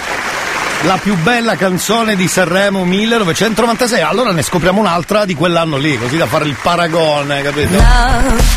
la 0.83 0.97
più 0.97 1.17
bella 1.17 1.57
canzone 1.57 2.15
di 2.15 2.25
Sanremo 2.29 2.85
1996. 2.85 3.99
Allora 3.99 4.31
ne 4.31 4.43
scopriamo 4.43 4.79
un'altra 4.79 5.25
di 5.25 5.35
quell'anno 5.35 5.75
lì, 5.75 5.99
così 5.99 6.15
da 6.15 6.25
fare 6.25 6.45
il 6.45 6.55
paragone, 6.61 7.41
capito? 7.41 7.83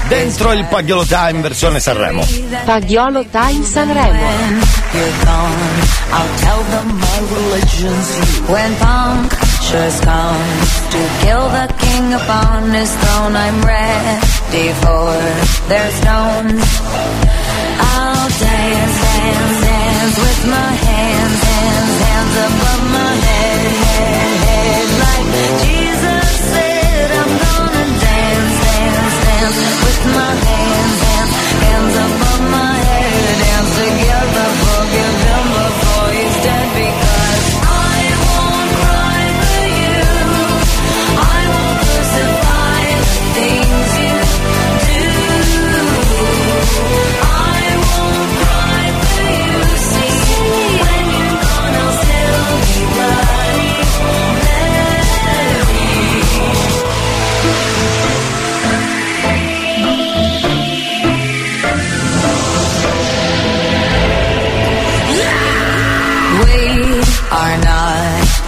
Dentro 0.07 0.53
il 0.53 0.67
Pagliolo 0.67 1.05
Time 1.05 1.41
versione 1.41 1.81
Sanremo. 1.81 2.25
Pagliolo 2.65 3.25
Time 3.29 3.65
Sanremo. 3.65 4.19
I'll 6.13 6.37
tell 6.39 6.63
them 6.71 6.97
my 6.97 7.19
religion's 7.35 8.19
you. 8.19 8.47
When 8.47 8.77
punctures 8.77 9.99
come 10.05 10.45
to 10.91 11.00
king 12.01 12.15
upon 12.15 12.71
his 12.71 12.91
throne, 12.97 13.35
I'm 13.37 13.61
ready 13.63 14.69
for 14.83 15.13
their 15.71 15.89
stones. 16.01 16.65
I'll 17.93 18.29
dance, 18.45 18.97
dance, 19.05 19.61
dance 19.69 20.17
with 20.25 20.41
my 20.57 20.73
hands, 20.89 21.41
hands, 21.53 21.95
hands 22.07 22.35
above 22.49 22.83
my 22.99 23.13
head, 23.27 23.61
head, 23.97 24.33
head. 24.49 24.87
Like 25.05 25.29
Jesus 25.67 26.29
said, 26.53 27.09
I'm 27.21 27.33
gonna 27.45 27.87
dance, 28.07 28.57
dance, 28.67 29.17
dance 29.27 29.59
with 29.85 30.03
my 30.17 30.33
hands, 30.45 30.50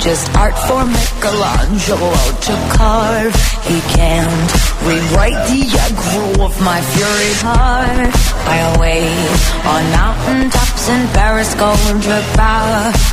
just 0.03 0.35
art 0.35 0.59
for 0.66 0.85
Michelangelo 0.85 2.11
to 2.11 2.55
carve. 2.74 3.35
He 3.70 3.79
can't 3.95 4.51
rewrite 4.83 5.39
the 5.47 5.62
aggro 5.79 6.43
of 6.43 6.55
my 6.61 6.81
fury 6.91 7.35
heart. 7.47 8.11
I 8.51 8.59
wait 8.83 9.39
on 9.62 9.83
mountain 9.95 10.51
tops 10.51 10.89
in 10.89 11.07
Paris, 11.15 11.55
going 11.55 12.01
drip 12.03 12.27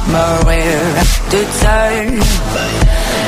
Maria 0.10 0.82
to 1.30 1.40
turn. 1.62 2.18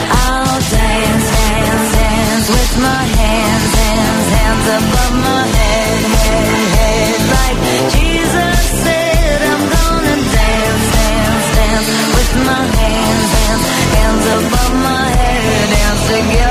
I'll 0.10 0.58
dance, 0.58 1.28
dance, 1.30 1.88
dance 2.02 2.48
with 2.50 2.74
my 2.82 3.04
hands, 3.14 3.72
hands, 3.78 4.28
hands 4.42 4.68
above 4.82 5.16
my 5.22 5.46
head, 5.46 6.02
head, 6.26 6.66
head. 6.82 7.20
Like 7.38 7.60
Jesus 7.94 8.58
said, 8.84 9.01
my 12.36 12.64
hands, 12.80 13.32
hands, 13.42 13.66
hands 13.96 14.26
above 14.38 14.74
my 14.84 15.06
head. 15.22 15.70
Dance 15.72 16.04
together, 16.08 16.51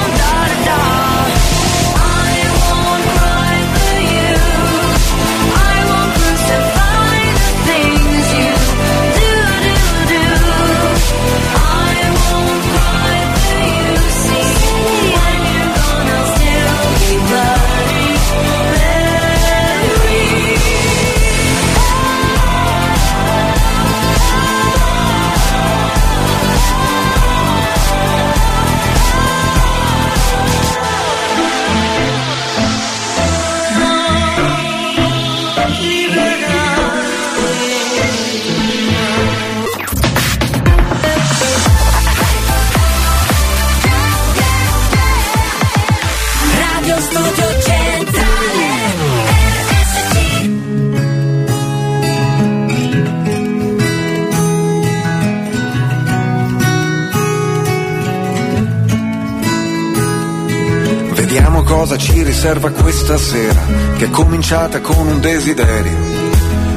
cosa 61.81 61.97
ci 61.97 62.21
riserva 62.21 62.69
questa 62.69 63.17
sera, 63.17 63.59
che 63.97 64.05
è 64.05 64.09
cominciata 64.11 64.81
con 64.81 65.07
un 65.07 65.19
desiderio 65.19 65.97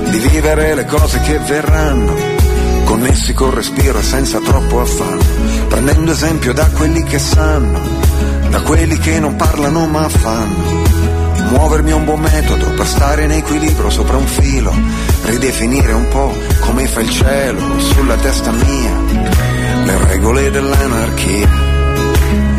di 0.09 0.17
vivere 0.17 0.75
le 0.75 0.87
cose 0.87 1.21
che 1.21 1.39
verranno, 1.41 2.15
connessi 2.85 3.35
col 3.35 3.53
respiro 3.53 3.99
e 3.99 4.03
senza 4.03 4.39
troppo 4.41 4.81
affanno, 4.81 5.23
prendendo 5.69 6.11
esempio 6.11 6.55
da 6.55 6.67
quelli 6.71 7.05
che 7.05 7.19
sanno, 7.19 7.79
da 8.49 8.63
quelli 8.63 8.97
che 8.97 9.21
non 9.21 9.37
parlano 9.37 9.87
ma 9.89 10.09
fanno. 10.09 10.83
Muovermi 11.51 11.91
è 11.91 11.95
un 11.95 12.07
buon 12.07 12.21
metodo 12.21 12.71
per 12.71 12.87
stare 12.87 13.25
in 13.25 13.33
equilibrio 13.33 13.91
sopra 13.91 14.17
un 14.17 14.27
filo, 14.27 14.75
ridefinire 15.25 15.93
un 15.93 16.09
po' 16.09 16.35
come 16.61 16.87
fa 16.87 17.01
il 17.01 17.11
cielo 17.11 17.79
sulla 17.79 18.17
testa 18.17 18.51
mia, 18.53 19.01
le 19.85 19.99
regole 20.07 20.51
dell'anarchia. 20.51 21.64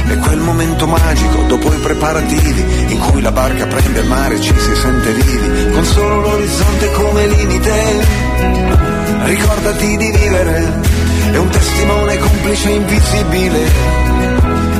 E 0.07 0.18
quel 0.18 0.40
momento 0.40 0.86
magico, 0.88 1.41
dopo 1.48 1.73
i 1.73 1.77
preparativi, 1.80 2.94
in 2.94 2.99
cui 2.99 3.22
la 3.22 3.32
barca 3.32 3.65
prende 3.65 4.02
il 4.02 4.07
mare 4.07 4.36
e 4.36 4.41
ci 4.41 4.53
si 4.57 4.76
sente 4.76 5.11
vivi, 5.14 5.72
con 5.72 5.84
solo 5.84 6.22
l'orizzonte 6.22 6.91
come 6.91 7.27
limite. 7.27 7.73
Ricordati 9.23 9.98
di 9.98 10.11
vivere, 10.11 10.82
è 11.32 11.38
un 11.38 11.49
testimone 11.49 12.18
complice 12.19 12.69
invisibile. 12.69 13.60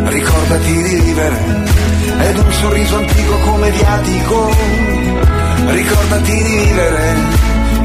Ricordati 0.06 0.74
di 0.84 1.00
vivere, 1.00 1.38
ed 2.20 2.38
un 2.38 2.52
sorriso 2.54 2.98
antico 2.98 3.38
come 3.40 3.72
viatico. 3.72 4.56
Ricordati 5.68 6.44
di 6.44 6.58
vivere, 6.58 7.16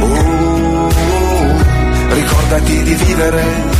oh, 0.00 0.88
ricordati 2.12 2.82
di 2.82 2.94
vivere. 2.94 3.79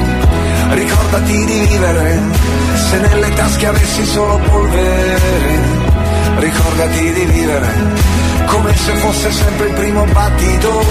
ricordati 0.73 1.45
di 1.45 1.59
vivere, 1.59 2.19
se 2.89 2.97
nelle 2.99 3.29
tasche 3.33 3.65
avessi 3.67 4.05
solo 4.05 4.37
polvere, 4.37 5.19
ricordati 6.37 7.13
di 7.13 7.25
vivere, 7.25 7.67
come 8.45 8.75
se 8.75 8.95
fosse 8.95 9.31
sempre 9.31 9.67
il 9.67 9.73
primo 9.73 10.05
battito, 10.05 10.85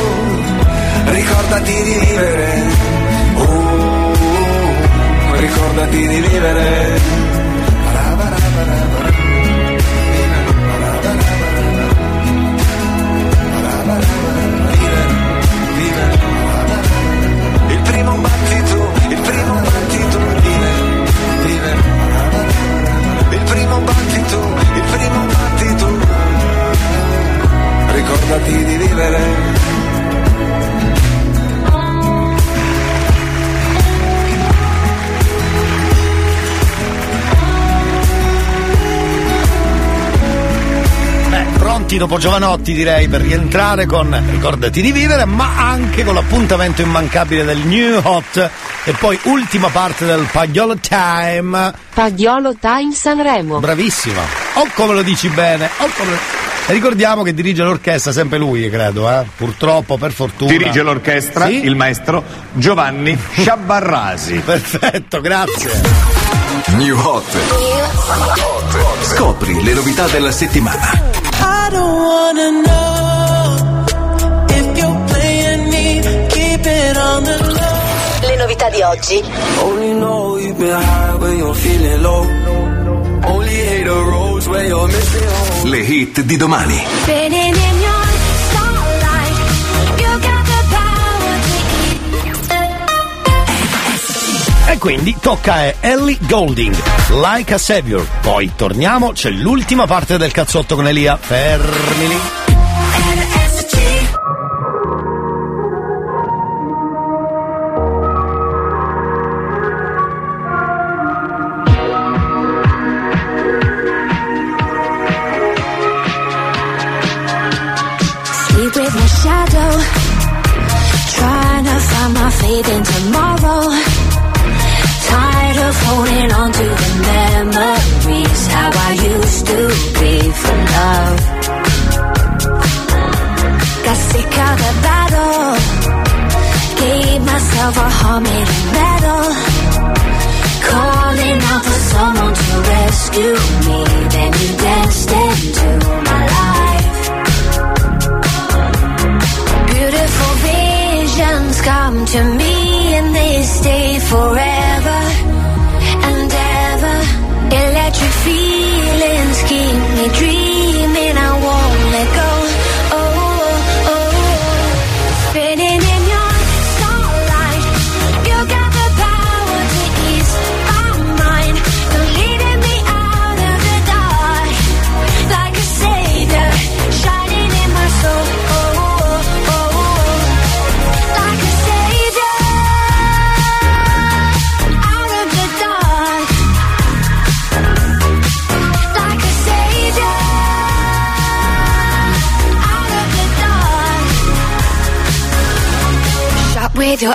ricordati 1.07 1.73
di 1.73 1.98
vivere, 1.98 2.62
oh, 3.36 4.12
ricordati 5.36 6.09
di 6.09 6.20
vivere. 6.20 6.98
Il 7.82 8.89
Ricordati 28.10 28.64
di 28.64 28.76
vivere. 28.76 29.18
Beh, 41.28 41.44
pronti 41.56 41.98
dopo 41.98 42.18
Giovanotti 42.18 42.72
direi 42.72 43.06
per 43.06 43.20
rientrare 43.20 43.86
con 43.86 44.20
Ricordati 44.28 44.82
di 44.82 44.90
vivere, 44.90 45.24
ma 45.24 45.52
anche 45.56 46.02
con 46.02 46.14
l'appuntamento 46.14 46.82
immancabile 46.82 47.44
del 47.44 47.58
New 47.58 48.00
Hot 48.02 48.50
e 48.84 48.92
poi 48.92 49.16
ultima 49.24 49.68
parte 49.68 50.04
del 50.04 50.26
Pagliolo 50.32 50.76
Time. 50.78 51.72
Pagliolo 51.94 52.56
Time 52.56 52.92
Sanremo. 52.92 53.60
Bravissima. 53.60 54.22
O 54.54 54.68
come 54.74 54.94
lo 54.94 55.02
dici 55.02 55.28
bene, 55.28 55.70
o 55.78 55.88
come... 55.96 56.39
E 56.70 56.72
ricordiamo 56.72 57.24
che 57.24 57.34
dirige 57.34 57.64
l'orchestra 57.64 58.12
sempre 58.12 58.38
lui, 58.38 58.70
credo, 58.70 59.10
eh? 59.10 59.24
Purtroppo, 59.36 59.97
per 59.98 60.12
fortuna. 60.12 60.52
Dirige 60.52 60.82
l'orchestra 60.82 61.47
Sì? 61.47 61.64
il 61.64 61.74
maestro 61.74 62.22
Giovanni 62.52 63.18
Sciabarrasi. 63.32 64.34
Perfetto, 64.47 65.20
grazie. 65.20 65.72
New 66.76 66.97
Hot. 66.97 67.24
Scopri 69.02 69.64
le 69.64 69.72
novità 69.72 70.06
della 70.06 70.30
settimana. 70.30 70.92
I 71.40 71.70
don't 71.72 71.92
wanna 71.92 72.51
know 72.62 73.84
if 74.51 74.78
you're 74.78 75.05
playing 75.06 75.68
me. 75.70 76.26
Keep 76.28 76.66
it 76.66 76.97
on 76.97 77.24
the 77.24 77.36
low. 77.48 78.28
Le 78.28 78.36
novità 78.36 78.68
di 78.70 78.80
oggi. 78.82 79.20
Only 79.59 79.90
know 79.94 80.38
you've 80.38 80.55
been 80.56 80.70
high 80.80 81.16
when 81.18 81.36
you're 81.36 81.52
feeling 81.52 82.01
low. 82.01 82.49
Le 85.64 85.78
hit 85.78 86.20
di 86.22 86.36
domani. 86.36 86.82
E 94.66 94.78
quindi 94.78 95.16
tocca 95.20 95.54
a 95.54 95.74
Ellie 95.80 96.16
Golding, 96.20 96.74
Like 97.22 97.54
a 97.54 97.58
Savior. 97.58 98.06
Poi 98.20 98.52
torniamo, 98.56 99.12
c'è 99.12 99.30
l'ultima 99.30 99.86
parte 99.86 100.16
del 100.16 100.30
cazzotto 100.30 100.76
con 100.76 100.86
Elia. 100.86 101.16
Fermi 101.16 102.08
lì. 102.08 102.39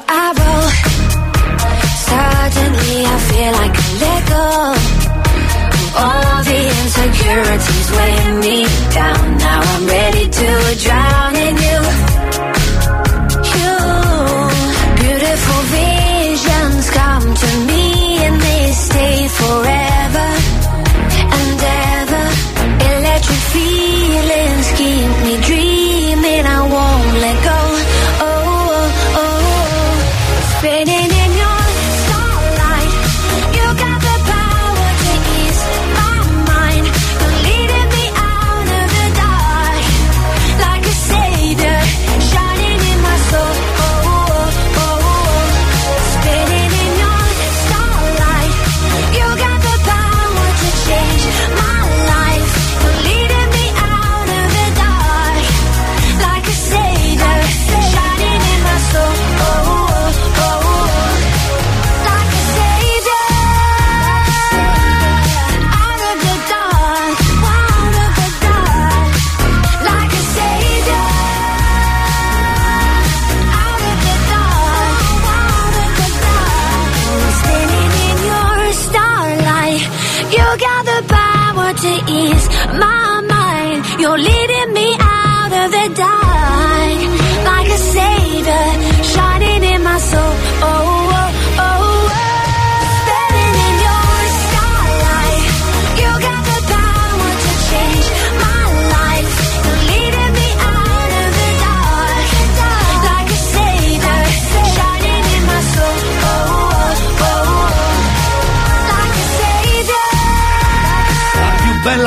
Shot 0.07 0.35
with. 0.35 0.73
Suddenly 2.07 3.05
I 3.05 3.17
feel 3.29 3.51
like 3.61 3.75
a 3.75 3.87
let 4.03 4.21
go. 4.29 4.47
All 5.97 6.43
the 6.43 6.61
insecurities 6.81 7.87
weighing 7.97 8.39
me 8.39 8.57
down. 8.93 9.37
Now 9.37 9.59
I'm 9.73 9.87
ready 9.87 10.25
to 10.29 10.49
drown 10.83 11.35
in 11.47 11.55
you. 11.65 11.79
You, 13.55 13.77
beautiful 15.01 15.61
visions 15.79 16.85
come 16.91 17.25
to 17.43 17.49
me 17.69 17.83
and 18.25 18.41
they 18.41 18.71
stay 18.71 19.27
forever 19.27 20.29
and 21.39 21.59
ever. 21.61 22.25
Electric 22.93 23.41
feelings 23.53 23.94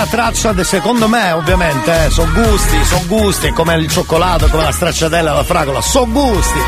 traccia, 0.08 0.52
de- 0.52 0.64
secondo 0.64 1.08
me, 1.08 1.32
ovviamente, 1.32 2.06
eh, 2.06 2.10
so 2.10 2.26
gusti, 2.32 2.84
so 2.84 3.02
gusti, 3.06 3.50
come 3.52 3.74
il 3.74 3.88
cioccolato, 3.88 4.48
come 4.48 4.64
la 4.64 4.72
stracciatella, 4.72 5.32
la 5.32 5.44
fragola, 5.44 5.80
so 5.80 6.06
gusti. 6.06 6.58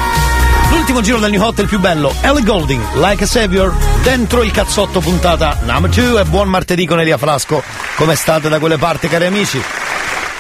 L'ultimo 0.70 1.00
giro 1.00 1.18
del 1.18 1.30
New 1.30 1.42
Hot 1.42 1.58
è 1.58 1.62
il 1.62 1.68
più 1.68 1.80
bello, 1.80 2.14
Ellie 2.20 2.44
Golding, 2.44 2.94
Like 2.94 3.24
a 3.24 3.26
Savior, 3.26 3.74
dentro 4.02 4.42
il 4.42 4.52
cazzotto 4.52 5.00
puntata 5.00 5.58
number 5.62 5.90
2 5.90 6.20
e 6.20 6.24
buon 6.24 6.48
martedì 6.48 6.86
con 6.86 7.00
Elia 7.00 7.18
Flasco. 7.18 7.62
Come 7.96 8.14
state 8.14 8.48
da 8.48 8.58
quelle 8.58 8.78
parti, 8.78 9.08
cari 9.08 9.26
amici? 9.26 9.60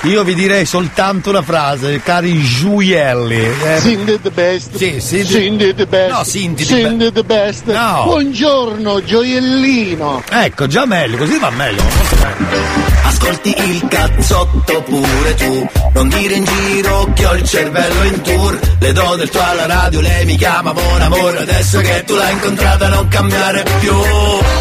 Io 0.04 0.24
vi 0.24 0.34
direi 0.34 0.64
soltanto 0.64 1.28
una 1.28 1.42
frase, 1.42 2.00
cari 2.00 2.40
gioielli. 2.42 3.36
Eh, 3.38 3.80
Cindy 3.80 4.18
the 4.18 4.30
best. 4.30 4.76
Sì, 4.76 4.98
sì. 4.98 5.26
Cindy 5.26 5.74
the 5.74 5.84
best. 5.84 6.10
No, 6.10 6.24
Cindy 6.24 6.64
the 6.64 6.74
Cindy 6.74 7.12
the 7.12 7.22
best. 7.22 7.66
No. 7.66 8.04
Buongiorno, 8.04 9.04
gioiellino. 9.04 10.22
Ecco, 10.30 10.66
già 10.66 10.86
meglio, 10.86 11.18
così 11.18 11.38
va 11.38 11.50
meglio. 11.50 12.99
Ascolti 13.10 13.54
il 13.58 13.88
cazzotto 13.88 14.82
pure 14.82 15.34
tu 15.34 15.68
Non 15.94 16.08
dire 16.08 16.34
in 16.34 16.44
giro 16.44 17.10
che 17.12 17.26
ho 17.26 17.34
il 17.34 17.42
cervello 17.42 18.04
in 18.04 18.20
tour 18.22 18.58
Le 18.78 18.92
do 18.92 19.16
del 19.16 19.28
tuo 19.28 19.42
alla 19.42 19.66
radio, 19.66 20.00
lei 20.00 20.24
mi 20.24 20.36
chiama 20.36 20.72
buon 20.72 21.02
amore 21.02 21.38
Adesso 21.38 21.80
che 21.80 22.04
tu 22.06 22.14
l'hai 22.14 22.32
incontrata 22.32 22.86
non 22.88 23.08
cambiare 23.08 23.64
più 23.80 23.92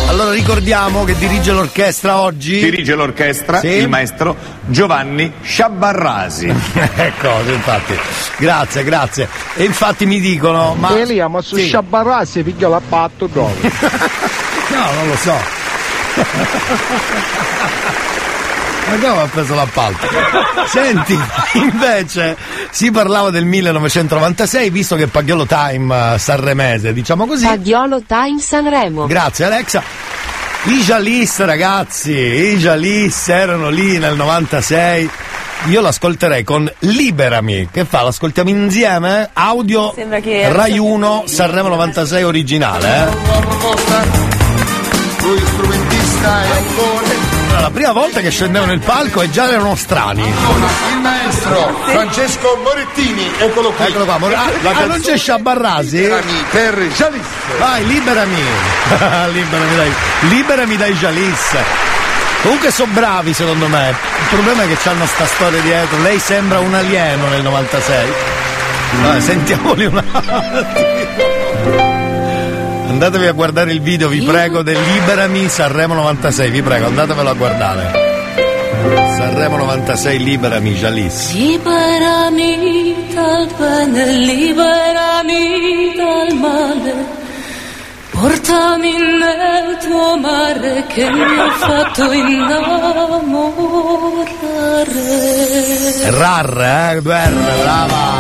Allora 0.08 0.32
ricordiamo 0.32 1.04
che 1.04 1.16
dirige 1.16 1.52
l'orchestra 1.52 2.18
oggi. 2.18 2.60
Dirige 2.60 2.96
l'orchestra 2.96 3.60
Sì. 3.60 3.68
il 3.68 3.88
maestro 3.88 4.36
Giovanni 4.66 5.32
Sciabarrasi. 5.42 6.48
ecco, 6.96 7.30
infatti. 7.46 7.98
Grazie, 8.38 8.84
grazie. 8.84 9.28
E 9.56 9.64
infatti 9.64 10.06
mi 10.08 10.20
dicono, 10.20 10.76
ma. 10.78 10.98
Elia, 10.98 11.28
ma 11.28 11.42
su 11.42 11.56
Sì. 11.56 11.66
Sciabarrassi 11.68 12.44
figlio 12.44 12.70
l'ha 12.70 12.82
fatto 12.86 13.28
dove? 13.28 13.54
No, 14.70 14.92
non 14.94 15.08
lo 15.08 15.16
so. 15.16 15.34
Ma 18.90 18.96
come 18.96 19.22
ha 19.22 19.28
preso 19.28 19.54
l'appalto? 19.54 20.08
Senti, 20.68 21.18
invece 21.54 22.36
si 22.72 22.90
parlava 22.90 23.30
del 23.30 23.46
1996, 23.46 24.70
visto 24.72 24.96
che 24.96 25.08
Paghiolo 25.08 25.46
Time 25.46 26.14
eh, 26.16 26.18
sanremese, 26.18 26.92
diciamo 26.92 27.28
così. 27.28 27.46
Paghiolo 27.46 28.02
Time 28.08 28.40
Sanremo. 28.40 29.06
Grazie 29.06 29.46
Alexa. 29.46 29.84
I 30.64 30.82
Jalis, 30.82 31.40
ragazzi, 31.46 32.12
i 32.12 32.58
Jalis 32.58 33.30
erano 33.30 33.70
lì 33.70 34.00
nel 34.00 34.16
96. 34.16 35.10
Io 35.68 35.82
l'ascolterei 35.82 36.44
con 36.44 36.70
Liberami. 36.80 37.70
Che 37.72 37.86
fa? 37.86 38.02
L'ascoltiamo 38.02 38.50
insieme? 38.50 39.30
Audio 39.34 39.94
Rai 39.96 40.78
1 40.78 41.24
Sanremo 41.28 41.68
96 41.68 42.24
originale, 42.24 42.88
eh? 42.88 43.08
Lui 45.22 45.40
strumentista 45.40 46.44
e 46.44 46.50
autore. 46.50 47.19
Allora, 47.60 47.68
La 47.68 47.70
prima 47.72 47.92
volta 47.92 48.22
che 48.22 48.30
scendevano 48.30 48.72
nel 48.72 48.80
palco 48.80 49.22
e 49.22 49.30
già 49.30 49.50
erano 49.50 49.76
strani. 49.76 50.24
Il 50.24 51.00
maestro 51.02 51.78
Francesco 51.86 52.58
Morettini, 52.64 53.30
eccolo 53.38 53.72
qui. 53.72 53.86
Eccolo 53.86 54.06
qua, 54.06 54.18
Mor- 54.18 54.34
ah, 54.34 54.50
La 54.62 54.72
ah, 54.72 54.86
non 54.86 55.02
c'è 55.02 55.18
Sciabarrasi? 55.18 55.98
Liberami 55.98 56.46
Per 56.50 56.88
Jalis. 56.96 57.26
Vai, 57.58 57.86
liberami! 57.86 58.36
liberami 59.34 59.76
dai, 59.76 59.94
liberami 60.30 60.78
dai 60.78 60.94
Jalis! 60.94 61.58
Comunque 62.42 62.72
sono 62.72 62.92
bravi 62.94 63.34
secondo 63.34 63.68
me. 63.68 63.90
Il 63.90 64.28
problema 64.30 64.64
è 64.64 64.68
che 64.68 64.78
c'hanno 64.78 65.06
sta 65.06 65.26
storia 65.26 65.60
dietro. 65.60 66.02
Lei 66.02 66.20
sembra 66.20 66.60
un 66.60 66.74
alieno 66.74 67.28
nel 67.28 67.44
96. 67.44 68.14
Vabbè, 69.02 69.20
sentiamoli 69.20 69.86
un 69.86 69.98
attimo. 70.12 71.89
Andatevi 73.02 73.28
a 73.28 73.32
guardare 73.32 73.72
il 73.72 73.80
video, 73.80 74.10
vi 74.10 74.22
prego, 74.22 74.62
del 74.62 74.78
Liberami 74.78 75.48
Sanremo 75.48 75.94
96, 75.94 76.52
vi 76.52 76.62
prego, 76.62 76.88
andatevelo 76.88 77.30
a 77.30 77.34
guardare. 77.34 77.92
Sanremo 79.16 79.56
96, 79.56 80.22
Liberami, 80.22 80.74
Jalis. 80.74 81.32
Liberami 81.32 82.96
dal 83.14 83.48
bene, 83.58 84.06
liberami 84.18 85.94
dal 85.96 86.36
male. 86.36 86.94
Portami 88.10 88.92
nel 88.92 89.78
tuo 89.78 90.18
mare 90.18 90.84
che 90.88 91.10
mi 91.10 91.40
ha 91.40 91.52
fatto 91.52 92.12
innamorare. 92.12 93.40
Rar, 96.10 96.96
eh? 96.98 97.02
Due 97.02 97.16
R, 97.16 97.34
brava! 97.62 98.20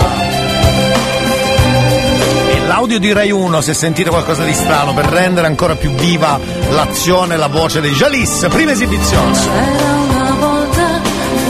L'audio 2.70 3.00
di 3.00 3.12
Rai 3.12 3.32
1, 3.32 3.62
se 3.62 3.74
sentite 3.74 4.12
qualcosa 4.12 4.44
di 4.44 4.54
strano, 4.54 4.94
per 4.94 5.06
rendere 5.06 5.48
ancora 5.48 5.76
più 5.76 5.90
viva 5.90 6.40
l'azione 6.70 7.34
e 7.34 7.38
la 7.38 7.48
voce 7.48 7.82
dei 7.82 7.94
Jalis, 7.94 8.46
prima 8.48 8.74
esibizione. 8.74 9.32
C'era 9.32 9.96
una 9.96 10.36
volta 10.40 11.02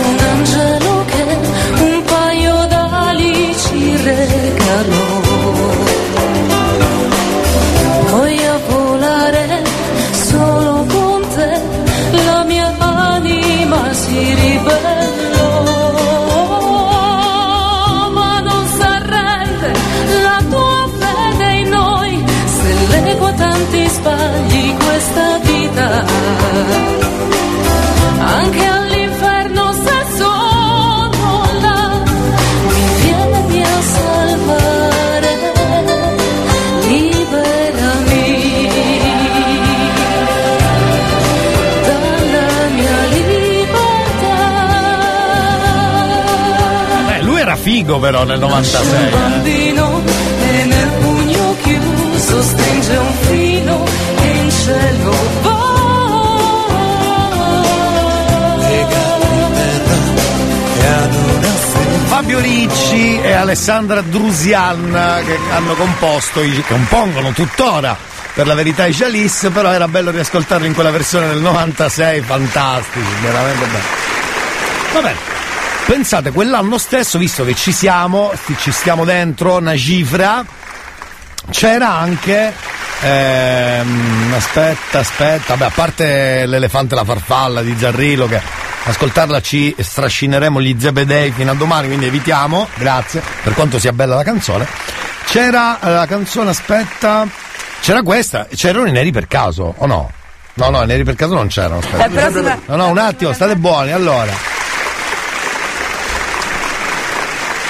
un 0.05 0.17
angelo 0.17 1.03
che 1.07 1.37
un 1.81 2.03
paio 2.03 2.65
d'ali 2.67 3.53
ci 3.53 3.97
regalò. 4.01 5.07
A 8.51 8.59
volare 8.67 9.63
solo 10.11 10.85
con 10.87 11.27
te 11.35 11.61
la 12.25 12.43
mia 12.45 12.73
anima 12.79 13.93
si 13.93 14.33
ribellò. 14.33 14.48
Anche 28.21 28.65
all'inferno 28.65 29.71
se 29.73 30.05
sono 30.17 31.45
là 31.61 32.01
mi 32.67 32.83
vieni 33.01 33.63
a 33.63 33.81
salvare, 33.81 35.37
liberami 36.87 38.69
dalla 41.85 42.67
mia 42.75 42.99
libertà. 43.17 44.37
Eh, 47.15 47.21
lui 47.23 47.39
era 47.39 47.55
figo 47.55 47.99
però 47.99 48.23
nel 48.25 48.39
96. 48.39 49.58
Fabio 62.19 62.39
Ricci 62.39 63.21
e 63.21 63.31
Alessandra 63.31 64.01
Drusian 64.01 65.23
che 65.25 65.39
hanno 65.51 65.73
composto, 65.75 66.41
compongono 66.67 67.31
tuttora 67.31 67.95
per 68.33 68.45
la 68.45 68.55
verità 68.55 68.85
i 68.85 68.91
Jalis, 68.91 69.49
però 69.53 69.71
era 69.71 69.87
bello 69.87 70.11
riascoltarli 70.11 70.67
in 70.67 70.73
quella 70.73 70.91
versione 70.91 71.27
del 71.27 71.39
96, 71.39 72.19
fantastici, 72.19 73.07
veramente 73.21 73.65
bello. 73.67 73.85
Va 74.91 74.99
bene. 74.99 75.17
Pensate, 75.85 76.31
quell'anno 76.31 76.77
stesso, 76.77 77.17
visto 77.17 77.45
che 77.45 77.55
ci 77.55 77.71
siamo, 77.71 78.33
ci 78.57 78.73
stiamo 78.73 79.05
dentro, 79.05 79.55
una 79.55 79.77
cifra, 79.77 80.43
c'era 81.51 81.99
anche 81.99 82.53
ehm, 82.99 84.33
aspetta 84.35 84.99
aspetta 84.99 85.55
vabbè 85.55 85.71
a 85.71 85.73
parte 85.73 86.45
l'elefante 86.45 86.95
e 86.95 86.97
la 86.97 87.05
farfalla 87.05 87.61
di 87.61 87.73
Zarrillo 87.77 88.27
che 88.27 88.41
ascoltarla 88.89 89.41
ci 89.41 89.75
strascineremo 89.77 90.61
gli 90.61 90.75
zebedei 90.79 91.31
fino 91.31 91.51
a 91.51 91.53
domani 91.53 91.87
quindi 91.87 92.05
evitiamo 92.07 92.67
grazie 92.75 93.21
per 93.43 93.53
quanto 93.53 93.79
sia 93.79 93.93
bella 93.93 94.15
la 94.15 94.23
canzone 94.23 94.67
c'era 95.25 95.79
eh, 95.79 95.91
la 95.91 96.05
canzone 96.05 96.49
aspetta 96.49 97.27
c'era 97.81 98.01
questa 98.01 98.47
c'erano 98.53 98.87
i 98.87 98.91
neri 98.91 99.11
per 99.11 99.27
caso 99.27 99.73
o 99.77 99.85
no? 99.85 100.11
no 100.55 100.69
no 100.69 100.83
i 100.83 100.87
neri 100.87 101.03
per 101.03 101.15
caso 101.15 101.33
non 101.35 101.47
c'erano 101.47 101.79
aspetta. 101.79 102.05
Eh, 102.05 102.09
però 102.09 102.31
sembra- 102.31 102.59
no 102.65 102.75
no 102.75 102.87
un 102.87 102.97
attimo 102.97 103.31
state 103.33 103.55
buoni 103.55 103.91
allora 103.91 104.31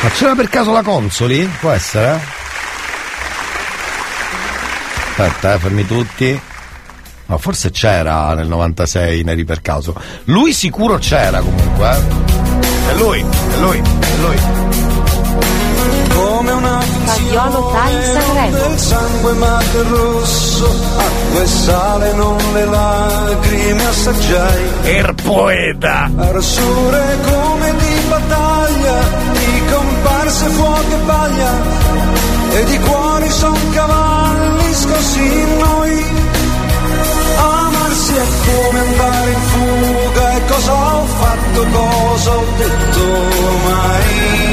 ma 0.01 0.09
c'era 0.11 0.33
per 0.33 0.47
caso 0.49 0.71
la 0.71 0.81
Consoli? 0.81 1.45
può 1.59 1.71
essere? 1.71 2.37
Aspetta, 5.09 5.53
eh, 5.55 5.59
fermi 5.59 5.85
tutti. 5.85 6.41
No, 7.29 7.37
forse 7.37 7.69
c'era 7.69 8.33
nel 8.33 8.47
96 8.47 9.23
Neri 9.23 9.45
per 9.45 9.61
caso. 9.61 9.93
Lui 10.25 10.51
sicuro 10.51 10.97
c'era 10.97 11.39
comunque, 11.41 11.87
eh. 11.87 12.91
È 12.91 12.95
lui, 12.95 13.19
è 13.19 13.57
lui, 13.59 13.77
è 13.77 14.15
lui. 14.19 14.37
Come 16.11 16.51
una 16.51 16.83
Paghiolo 17.05 17.71
Time 17.71 18.01
Sanremo. 18.01 18.57
del 18.57 18.77
sangue 18.79 19.33
ma 19.33 19.61
del 19.71 19.83
rosso, 19.83 20.75
acqua 20.97 21.41
e 21.43 21.45
sale 21.45 22.13
non 22.13 22.37
le 22.53 22.65
lacrime 22.65 23.85
assaggiai. 23.85 24.63
Er 24.85 25.13
poeta. 25.13 26.09
Arsure 26.17 27.17
come 27.29 27.75
di 27.75 28.01
battaglia, 28.09 28.99
di 29.33 29.61
comparse 29.71 30.45
fuoco 30.47 30.93
e 30.93 30.97
paglia, 31.05 31.51
e 32.53 32.63
di 32.63 32.79
cuori 32.79 33.29
son 33.29 33.69
cavalli 33.71 34.73
scossi 34.73 35.21
in 35.21 35.57
noi. 35.59 36.18
È 38.11 38.25
come 38.45 38.79
andare 38.79 39.31
in 39.31 39.39
fuga, 39.39 40.31
è 40.31 40.45
cosa 40.45 40.73
ho 40.73 41.05
fatto, 41.05 41.65
cosa 41.71 42.37
ho 42.37 42.45
detto 42.57 43.05
mai. 43.65 44.48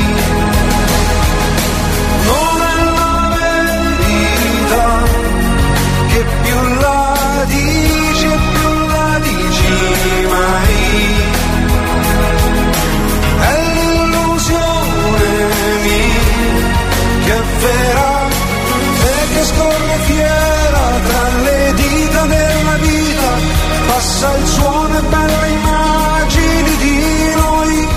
Passa 24.06 24.36
il 24.36 24.46
suono 24.46 24.98
e 24.98 25.02
belle 25.02 25.48
immagini 25.48 26.76
di 26.76 27.34
noi, 27.34 27.88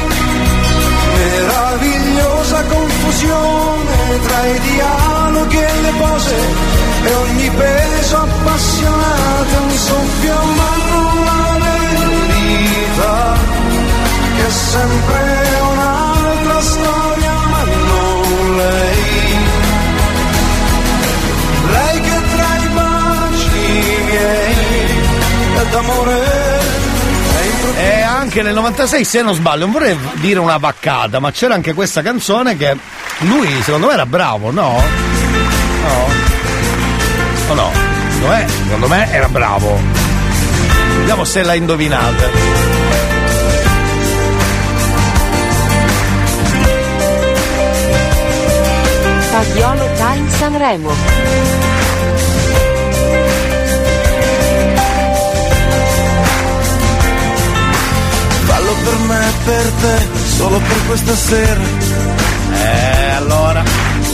meravigliosa 1.14 2.64
confusione 2.64 4.20
tra 4.26 4.46
i 4.48 4.60
dialoghi 4.60 5.58
e 5.58 5.82
le 5.82 5.94
pose 6.00 6.36
e 7.04 7.14
ogni 7.14 7.50
peso 7.52 8.18
appassionato 8.18 9.62
un 9.62 9.70
soffio 9.70 10.36
ma 10.58 10.72
non 10.90 11.26
la 11.30 11.58
verità 11.66 13.34
che 14.36 14.48
è 14.48 14.50
sempre 14.50 15.60
un'altra 15.72 16.62
storia 16.62 17.34
ma 17.52 17.64
non 17.64 18.56
lei 18.58 18.89
d'amore 25.70 26.20
E 27.78 28.02
anche 28.02 28.42
nel 28.42 28.54
96, 28.54 29.06
se 29.06 29.22
non 29.22 29.34
sbaglio, 29.34 29.66
non 29.66 29.72
vorrei 29.72 29.98
dire 30.16 30.40
una 30.40 30.58
vaccata, 30.58 31.20
ma 31.20 31.32
c'era 31.32 31.54
anche 31.54 31.74
questa 31.74 32.02
canzone 32.02 32.58
che 32.58 32.76
lui 33.20 33.50
secondo 33.64 33.88
me 33.88 33.94
era 33.94 34.06
bravo, 34.06 34.52
no? 34.52 34.82
No? 35.82 36.08
O 37.50 37.54
no? 37.54 37.72
Secondo 38.12 38.28
me, 38.28 38.48
secondo 38.48 38.88
me 38.88 39.12
era 39.12 39.28
bravo. 39.30 39.80
Vediamo 40.98 41.24
se 41.24 41.44
la 41.44 41.54
indovinate. 41.54 42.30
Fagiolo 49.32 49.90
Time 49.96 50.30
Sanremo. 50.32 51.69
Per 58.84 58.98
me 59.08 59.28
e 59.28 59.32
per 59.46 59.72
te, 59.82 60.08
solo 60.38 60.58
per 60.58 60.86
questa 60.88 61.16
sera. 61.16 61.62
Eh, 62.54 63.12
allora. 63.12 63.64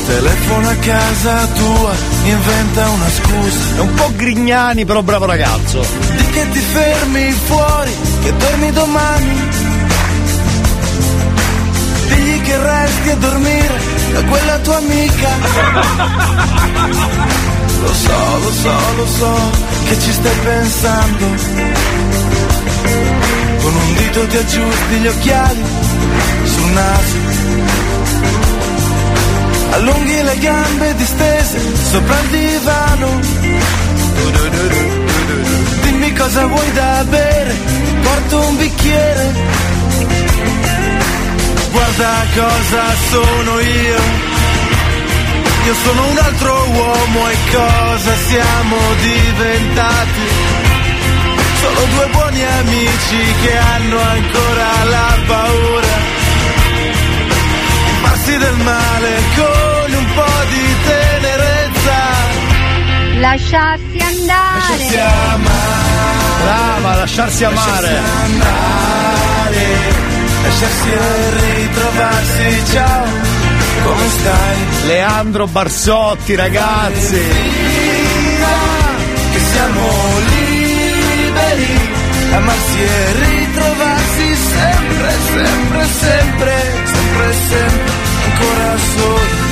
Telefona 0.05 0.69
a 0.69 0.75
casa 0.75 1.47
tua, 1.47 1.91
inventa 2.25 2.89
una 2.89 3.09
scusa. 3.09 3.59
È 3.77 3.79
un 3.79 3.93
po' 3.95 4.11
Grignani, 4.15 4.85
però 4.85 5.01
bravo 5.01 5.25
ragazzo. 5.25 5.83
Di 6.15 6.29
che 6.29 6.47
ti 6.51 6.59
fermi 6.59 7.31
fuori, 7.31 7.91
che 8.21 8.37
torni 8.37 8.71
domani. 8.71 9.49
Digli 12.07 12.41
che 12.41 12.57
resti 12.57 13.09
a 13.09 13.15
dormire 13.15 13.79
da 14.13 14.23
quella 14.25 14.59
tua 14.59 14.77
amica. 14.77 15.29
Lo 17.85 17.93
so, 17.93 18.37
lo 18.41 18.51
so, 18.51 18.75
lo 18.95 19.05
so 19.05 19.35
che 19.85 19.99
ci 19.99 20.11
stai 20.11 20.35
pensando. 20.43 21.25
Con 23.61 23.75
un 23.75 23.94
dito 24.15 24.27
ti 24.27 24.37
aggiusti 24.37 24.95
gli 24.95 25.07
occhiali 25.07 25.63
sul 26.43 26.71
naso. 26.71 27.15
Allunghi 29.71 30.21
le 30.21 30.37
gambe 30.37 30.95
distese 30.95 31.59
sopra 31.91 32.19
il 32.21 32.27
divano. 32.29 33.19
Dimmi 35.81 36.13
cosa 36.13 36.45
vuoi 36.45 36.71
da 36.71 37.03
bere, 37.09 37.55
porto 38.03 38.47
un 38.47 38.57
bicchiere. 38.57 39.33
Guarda 41.71 42.25
cosa 42.35 42.83
sono 43.09 43.59
io. 43.59 43.99
Io 45.65 45.73
sono 45.83 46.07
un 46.07 46.17
altro 46.17 46.67
uomo 46.73 47.27
e 47.27 47.35
cosa 47.51 48.15
siamo 48.27 48.77
diventati? 49.01 50.74
Solo 51.65 51.85
due 51.87 52.07
buoni 52.11 52.43
amici 52.43 53.33
che 53.41 53.57
hanno 53.57 53.99
ancora 53.99 54.83
la 54.83 55.17
paura 55.25 55.97
di 57.27 57.91
farsi 58.01 58.37
del 58.37 58.55
male 58.57 59.13
con 59.35 59.93
un 59.93 60.05
po' 60.13 60.43
di 60.49 60.75
tenerezza. 60.85 61.99
Lasciarsi 63.19 63.97
andare. 63.97 64.59
Lasciarsi 64.59 64.97
amare. 64.97 66.43
Brava, 66.43 66.95
lasciarsi 66.97 67.43
amare. 67.45 67.65
Lasciarsi 67.65 68.21
andare. 68.25 69.65
Lasciarsi 70.43 70.89
ritrovarsi. 71.57 72.63
Ciao, 72.73 73.05
come 73.85 74.07
stai? 74.07 74.85
Leandro 74.85 75.47
Barsotti, 75.47 76.35
ragazzi. 76.35 77.21
Che 79.31 79.39
siamo 79.39 80.35
liberi. 81.56 82.03
Amarsi 82.34 82.80
e 82.80 83.14
ritrovarsi 83.14 84.36
sempre, 84.36 85.11
sempre, 85.34 85.86
sempre, 85.86 86.53
sempre, 86.86 87.34
sempre, 87.49 87.94
ancora 88.23 88.77
soli. 88.95 89.44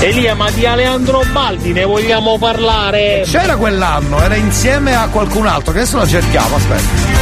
Elia, 0.00 0.34
ma 0.36 0.48
di 0.50 0.64
Aleandro 0.64 1.24
Baldi 1.32 1.72
ne 1.72 1.84
vogliamo 1.84 2.38
parlare? 2.38 3.24
C'era 3.26 3.56
quell'anno, 3.56 4.22
era 4.22 4.36
insieme 4.36 4.94
a 4.94 5.08
qualcun 5.08 5.46
altro, 5.46 5.72
che 5.72 5.80
adesso 5.80 5.96
la 5.96 6.06
cerchiamo, 6.06 6.54
aspetta. 6.54 7.16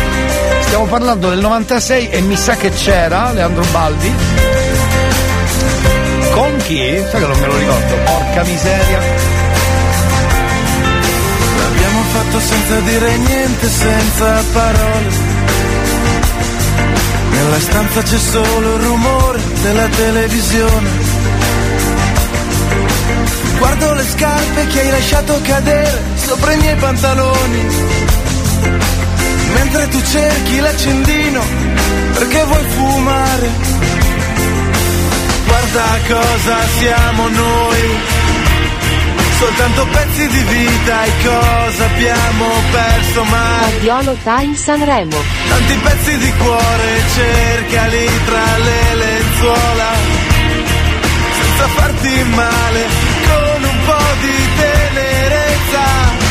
Stiamo 0.61 0.85
parlando 0.85 1.31
del 1.31 1.39
96 1.39 2.11
e 2.11 2.21
mi 2.21 2.37
sa 2.37 2.55
che 2.57 2.71
c'era 2.71 3.33
Leandro 3.33 3.65
Baldi. 3.73 4.13
Con 6.33 6.57
chi? 6.59 7.03
Sai 7.11 7.21
che 7.21 7.27
non 7.27 7.39
me 7.39 7.47
lo 7.47 7.57
ricordo, 7.57 7.95
porca 8.05 8.43
miseria. 8.45 9.36
Fatto 12.13 12.41
senza 12.41 12.81
dire 12.81 13.17
niente, 13.19 13.69
senza 13.69 14.45
parole. 14.53 15.09
Nella 17.31 17.61
stanza 17.61 18.03
c'è 18.03 18.19
solo 18.19 18.77
il 18.77 18.83
rumore 18.83 19.41
della 19.63 19.87
televisione. 19.89 20.91
Guardo 23.59 23.95
le 23.95 24.05
scarpe 24.05 24.67
che 24.69 24.81
hai 24.81 24.91
lasciato 24.91 25.41
cadere 25.43 26.03
sopra 26.15 26.53
i 26.53 26.59
miei 26.59 26.77
pantaloni. 26.77 27.67
Mentre 29.55 29.89
tu 29.89 30.03
cerchi 30.03 30.61
l'accendino 30.61 31.43
perché 32.15 32.45
vuoi 32.45 32.65
fumare. 32.69 33.51
Guarda 35.47 35.85
cosa 36.09 36.57
siamo 36.79 37.29
noi. 37.29 38.16
Soltanto 39.39 39.87
pezzi 39.93 40.29
di 40.29 40.43
vita 40.45 41.05
e 41.05 41.13
cosa 41.23 41.85
abbiamo 41.85 42.47
perso 42.71 43.25
mai. 43.25 43.73
Fagiolo 43.73 44.17
Time 44.23 44.57
Sanremo. 44.57 45.17
Tanti 45.49 45.75
pezzi 45.75 46.19
di 46.19 46.33
cuore 46.39 47.03
cercali 47.15 48.11
tra 48.25 48.57
le 48.59 48.95
lenzuola 48.95 49.91
Senza 51.39 51.69
farti 51.75 52.25
male 52.35 52.87
con 53.27 53.65
un 53.65 53.79
po' 53.85 54.15
di 54.21 54.49
tenerezza 54.57 55.85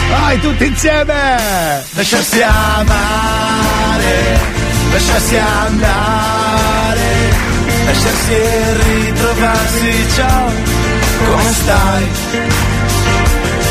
Vai 0.10 0.40
tutti 0.40 0.65
insieme! 0.65 1.84
Lasciarsi 1.91 2.41
amare, 2.41 4.40
lasciarsi 4.91 5.38
andare 5.38 7.03
Lasciarsi 7.86 8.34
ritrovarsi, 8.84 10.10
ciao, 10.15 10.52
come 11.26 11.53
stai? 11.53 12.55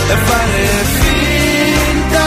E 0.06 0.16
fare 0.16 0.66
finta 1.00 2.26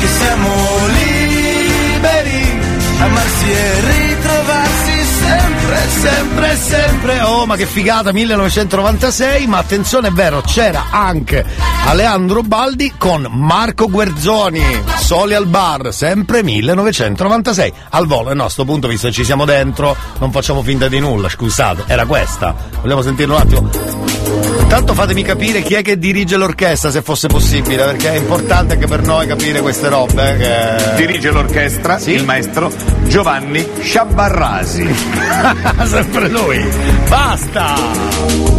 che 0.00 0.06
siamo 0.06 0.52
liberi 0.86 2.58
Amarsi 3.00 3.50
e 3.50 3.80
ritrovarsi 3.80 5.04
sempre, 5.30 5.88
Sempre, 6.00 6.56
sempre, 6.56 7.20
oh 7.22 7.46
ma 7.46 7.56
che 7.56 7.66
figata, 7.66 8.12
1996, 8.12 9.46
ma 9.46 9.58
attenzione 9.58 10.08
è 10.08 10.10
vero, 10.10 10.40
c'era 10.40 10.86
anche 10.90 11.44
Aleandro 11.86 12.42
Baldi 12.42 12.94
con 12.96 13.26
Marco 13.30 13.88
Guerzoni, 13.88 14.62
Soli 14.98 15.34
al 15.34 15.46
bar, 15.46 15.92
sempre 15.92 16.42
1996. 16.42 17.72
Al 17.90 18.06
volo, 18.06 18.30
è 18.30 18.34
nostro 18.34 18.64
punto, 18.64 18.86
visto 18.88 19.08
che 19.08 19.14
ci 19.14 19.24
siamo 19.24 19.44
dentro, 19.44 19.96
non 20.18 20.30
facciamo 20.30 20.62
finta 20.62 20.88
di 20.88 21.00
nulla, 21.00 21.28
scusate, 21.28 21.84
era 21.86 22.04
questa. 22.06 22.54
Vogliamo 22.80 23.02
sentirlo 23.02 23.34
un 23.34 23.40
attimo? 23.40 24.59
Intanto 24.70 24.94
fatemi 24.94 25.24
capire 25.24 25.62
chi 25.62 25.74
è 25.74 25.82
che 25.82 25.98
dirige 25.98 26.36
l'orchestra, 26.36 26.92
se 26.92 27.02
fosse 27.02 27.26
possibile, 27.26 27.82
perché 27.86 28.12
è 28.12 28.16
importante 28.16 28.74
anche 28.74 28.86
per 28.86 29.02
noi 29.02 29.26
capire 29.26 29.60
queste 29.62 29.88
robe. 29.88 30.34
eh, 30.34 30.36
Che... 30.36 30.94
Dirige 30.94 31.32
l'orchestra 31.32 31.98
il 32.04 32.24
maestro 32.24 32.70
Giovanni 33.08 33.66
Sciabarrasi. 33.80 34.94
Sempre 35.86 36.28
lui. 36.28 36.64
Basta! 37.08 37.74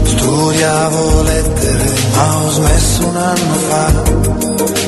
Studiavo 0.04 1.24
lettere, 1.24 1.84
ma 2.14 2.38
ho 2.40 2.50
smesso 2.50 3.08
un 3.08 3.16
anno 3.16 3.54
fa. 3.70 4.04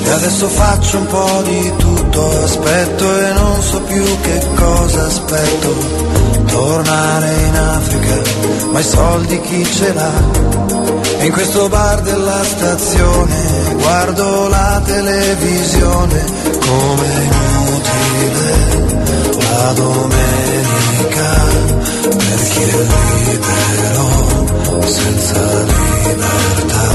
E 0.06 0.10
adesso 0.10 0.48
faccio 0.50 0.98
un 0.98 1.06
po' 1.06 1.42
di 1.46 1.72
tutto, 1.78 2.44
aspetto 2.44 3.20
e 3.22 3.32
non 3.32 3.62
so 3.62 3.80
più 3.84 4.04
che 4.24 4.42
cosa 4.56 5.06
aspetto. 5.06 6.43
Tornare 6.54 7.34
in 7.48 7.56
Africa, 7.56 8.22
ma 8.72 8.80
i 8.80 8.84
soldi 8.84 9.42
chi 9.42 9.66
ce 9.66 9.92
l'ha? 9.92 10.12
In 11.26 11.32
questo 11.32 11.68
bar 11.68 12.02
della 12.02 12.44
stazione 12.44 13.76
guardo 13.78 14.48
la 14.50 14.80
televisione 14.86 16.24
come 16.60 17.08
inutile 17.32 18.54
la 19.40 19.74
domenica 19.74 21.32
per 22.02 22.42
chi 22.50 22.62
è 22.62 22.86
libero 23.24 24.08
senza 24.86 25.40
libertà 26.04 26.88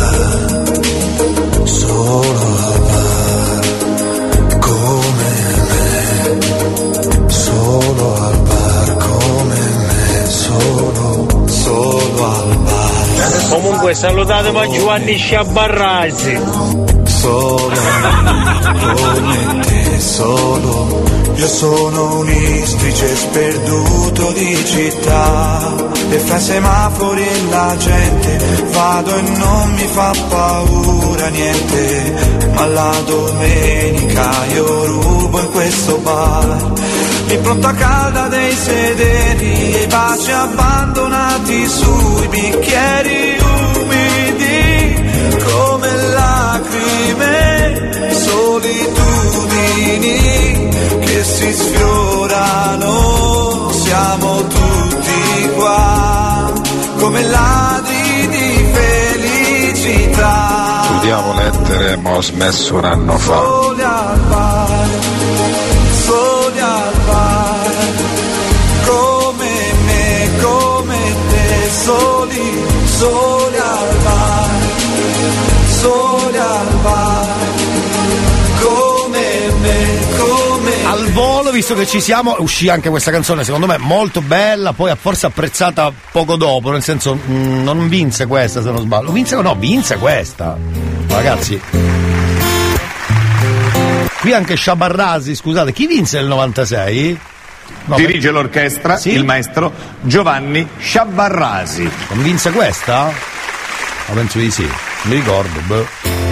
solo 1.64 2.77
Comunque 13.48 13.94
salutatemi 13.94 14.72
Giovanni 14.72 15.16
Sciabarrasi. 15.16 16.40
solo 17.04 17.70
come 18.94 19.60
te 19.60 20.00
solo. 20.00 21.06
Io 21.36 21.46
sono 21.46 22.18
un 22.18 22.28
istrice 22.28 23.14
sperduto 23.14 24.32
di 24.32 24.56
città. 24.64 25.86
E 26.10 26.18
fra 26.18 26.40
semafori 26.40 27.22
e 27.22 27.42
la 27.50 27.76
gente 27.78 28.38
vado 28.72 29.16
e 29.16 29.20
non 29.20 29.74
mi 29.74 29.86
fa 29.86 30.12
paura 30.28 31.28
niente. 31.28 32.14
Ma 32.54 32.66
la 32.66 33.02
domenica 33.06 34.30
io 34.54 34.86
rubo 34.86 35.38
in 35.38 35.50
questo 35.52 35.98
bar 35.98 36.72
l'impronta 37.28 37.72
calda 37.74 38.28
dei 38.28 38.54
sederi 38.54 39.74
e 39.74 39.82
i 39.82 39.86
baci 39.86 40.30
abbandonati 40.30 41.66
sui 41.66 42.26
bicchieri 42.28 43.36
umidi 43.74 44.94
come 45.44 45.92
lacrime, 46.14 48.10
solitudini 48.12 50.68
che 51.00 51.22
si 51.22 51.52
sfiorano, 51.52 53.70
siamo 53.72 54.46
tutti 54.46 55.50
qua 55.54 56.50
come 56.98 57.22
ladri 57.24 58.26
di 58.28 58.64
felicità. 58.72 60.36
Studiavo 60.84 61.34
lettere 61.34 61.96
ma 61.96 62.16
ho 62.16 62.22
smesso 62.22 62.76
un 62.76 62.84
anno 62.84 63.18
fa. 63.18 63.66
Soli, 71.88 72.64
soli 72.84 73.56
al 73.56 73.96
bar, 74.02 74.50
soli 75.68 76.36
al 76.36 76.74
bar, 76.82 77.36
come 78.60 79.52
me, 79.62 79.98
come 80.18 80.84
Al 80.84 81.10
volo, 81.12 81.50
visto 81.50 81.74
che 81.74 81.86
ci 81.86 82.02
siamo, 82.02 82.36
uscì 82.40 82.68
anche 82.68 82.90
questa 82.90 83.10
canzone, 83.10 83.42
secondo 83.42 83.66
me 83.66 83.78
molto 83.78 84.20
bella, 84.20 84.74
poi 84.74 84.94
forse 85.00 85.26
apprezzata 85.26 85.90
poco 86.12 86.36
dopo, 86.36 86.70
nel 86.70 86.82
senso 86.82 87.14
mm, 87.14 87.62
non 87.62 87.88
vinse 87.88 88.26
questa 88.26 88.60
se 88.60 88.70
non 88.70 88.80
sbaglio. 88.80 89.10
Vinse 89.10 89.40
no, 89.40 89.54
vinse 89.54 89.96
questa. 89.96 90.58
Ragazzi. 91.06 91.58
Qui 94.20 94.32
anche 94.34 94.56
Sciabarrasi, 94.56 95.34
scusate, 95.34 95.72
chi 95.72 95.86
vinse 95.86 96.18
nel 96.18 96.26
96? 96.26 97.18
No, 97.86 97.96
Dirige 97.96 98.30
l'orchestra 98.30 98.98
il 99.04 99.24
maestro 99.24 99.72
Giovanni 100.02 100.66
Sciabarrasi. 100.78 101.90
Non 102.10 102.22
vinse 102.22 102.50
questa? 102.52 103.04
Ma 104.08 104.14
penso 104.14 104.38
di 104.38 104.50
sì, 104.50 104.68
mi 105.02 105.14
ricordo. 105.14 105.58
boh. 105.66 105.86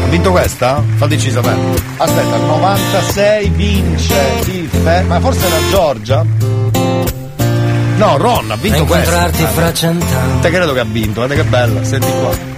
Ha 0.05 0.09
vinto 0.09 0.31
questa? 0.31 0.83
Fateci 0.97 1.31
sapere. 1.31 1.57
Aspetta, 1.97 2.37
il 2.37 2.43
96 2.43 3.49
vince 3.51 4.39
chi 4.45 4.69
fe- 4.71 5.03
Ma 5.07 5.19
forse 5.21 5.47
era 5.47 5.57
Giorgia? 5.71 6.25
No, 7.97 8.17
Ron 8.19 8.51
ha 8.51 8.57
vinto 8.57 8.85
questa. 8.85 9.15
incontrarti 9.17 9.47
fra 9.55 9.73
cent'anni. 9.73 10.41
Te 10.41 10.51
credo 10.51 10.73
che 10.75 10.81
ha 10.81 10.85
vinto, 10.85 11.25
guarda 11.25 11.35
che 11.35 11.45
bella, 11.45 11.83
senti 11.85 12.11
qua. 12.21 12.55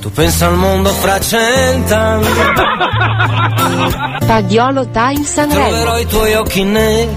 Tu 0.00 0.10
pensa 0.12 0.46
al 0.46 0.56
mondo 0.56 0.90
fra 0.90 1.18
cent'anni. 1.18 2.26
Pagliolo 4.26 4.88
Time 4.90 5.24
Sanremo. 5.24 5.66
Troverò 5.68 5.98
i 5.98 6.06
tuoi 6.06 6.34
occhi 6.34 6.62
neri 6.62 7.08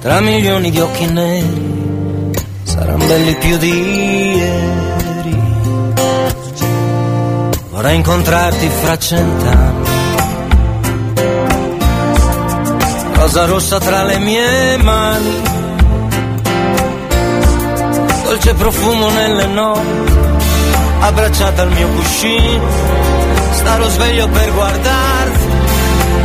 tra 0.00 0.20
milioni 0.20 0.70
di 0.70 0.80
occhi 0.80 1.06
neri. 1.06 2.30
Saranno 2.62 3.04
belli 3.04 3.34
più 3.36 3.58
di 3.58 4.34
ieri. 4.36 5.42
Vorrei 7.70 7.96
incontrarti 7.96 8.68
fra 8.82 8.98
cent'anni. 8.98 9.88
Rosa 13.12 13.44
rossa 13.44 13.78
tra 13.78 14.02
le 14.04 14.18
mie 14.18 14.76
mani. 14.78 15.42
Dolce 18.24 18.54
profumo 18.54 19.10
nelle 19.10 19.46
notti. 19.46 20.12
Abbracciata 21.00 21.62
al 21.62 21.72
mio 21.72 21.88
cuscino. 21.88 22.68
Starò 23.52 23.88
sveglio 23.88 24.28
per 24.28 24.52
guardarti 24.54 25.44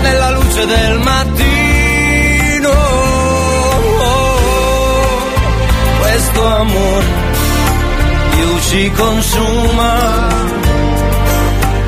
nella 0.02 0.30
luce 0.32 0.66
del 0.66 1.00
mattino. 1.00 1.65
Questo 6.16 6.46
amore 6.46 7.06
più 8.30 8.60
ci 8.70 8.90
consuma, 8.92 10.28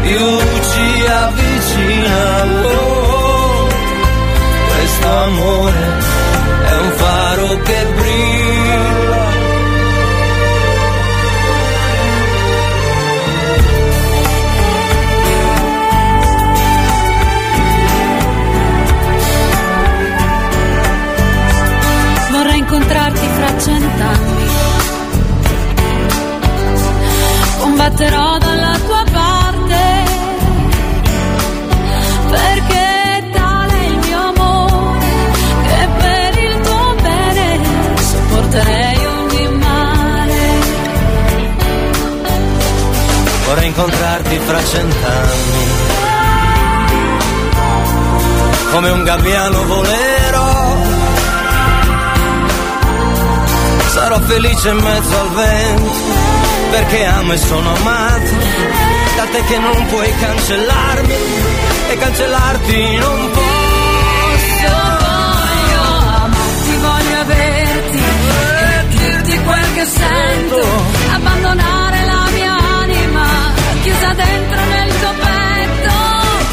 più 0.01 0.27
ci 0.69 1.05
avvicina. 1.07 2.43
Oh, 2.43 3.67
questo 4.67 5.07
amore 5.07 5.79
è 6.65 6.75
un 6.75 6.91
faro 6.97 7.61
che 7.61 7.85
brilla. 7.95 8.46
Cent'anni. 23.67 24.45
Combatterò 27.59 28.37
dalla 28.37 28.77
tua 28.85 29.03
parte. 29.11 29.85
Perché 32.29 32.85
è 33.17 33.23
tale 33.31 33.85
il 33.85 33.97
mio 33.97 34.21
amore 34.33 35.07
che 35.67 35.87
per 36.01 36.37
il 36.47 36.61
tuo 36.61 36.95
bene 37.01 37.59
sopporterei 38.11 39.05
ogni 39.05 39.47
male. 39.57 40.41
Vorrei 43.45 43.67
incontrarti 43.67 44.39
fra 44.45 44.63
cent'anni. 44.63 45.65
Come 48.71 48.89
un 48.89 49.03
gabbiano 49.03 49.65
volerò. 49.65 50.06
Sarò 53.97 54.19
felice 54.19 54.69
in 54.69 54.77
mezzo 54.77 55.19
al 55.19 55.29
vento. 55.31 55.91
Perché 56.69 57.03
amo 57.05 57.33
e 57.33 57.37
sono 57.37 57.73
amato. 57.73 58.31
Da 59.15 59.25
te 59.31 59.43
che 59.45 59.57
non 59.57 59.87
puoi 59.87 60.13
cancellarmi. 60.19 61.15
E 61.89 61.97
cancellarti 61.97 62.95
non 62.97 63.31
posso. 63.31 64.75
Voglio 65.01 65.83
amarti, 66.25 66.73
voglio 66.79 67.19
averti 67.21 67.97
e 67.97 68.87
dirti 68.87 69.39
quel 69.39 69.73
che 69.73 69.85
sento. 69.85 70.61
Abbandonare 71.15 72.05
la 72.05 72.29
mia 72.35 72.55
anima 72.81 73.25
chiusa 73.81 74.13
dentro 74.13 74.59
nel 74.73 74.99
tuo 74.99 75.13
petto. 75.25 75.93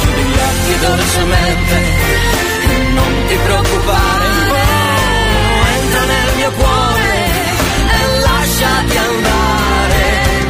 Chiudi 0.01 0.23
gli 0.23 0.39
occhi 0.49 0.79
dolcemente. 0.81 1.77
Non 2.95 3.27
ti 3.29 3.37
preoccupare. 3.45 4.44
lasciati 8.65 8.97
andare. 8.97 10.03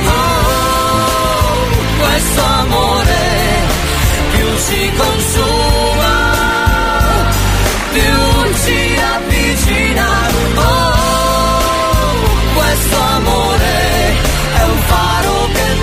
Oh, 0.06 0.12
oh, 1.14 1.66
questo 1.98 2.42
amore 2.42 3.22
più 4.32 4.56
si 4.56 4.92
consuma, 4.96 6.16
più 7.92 8.54
si 8.54 8.98
avvicina. 9.14 10.06
Oh, 10.54 10.92
questo 12.54 12.96
amore 13.16 13.74
è 14.54 14.62
un 14.64 14.78
faro 14.86 15.48
che 15.52 15.73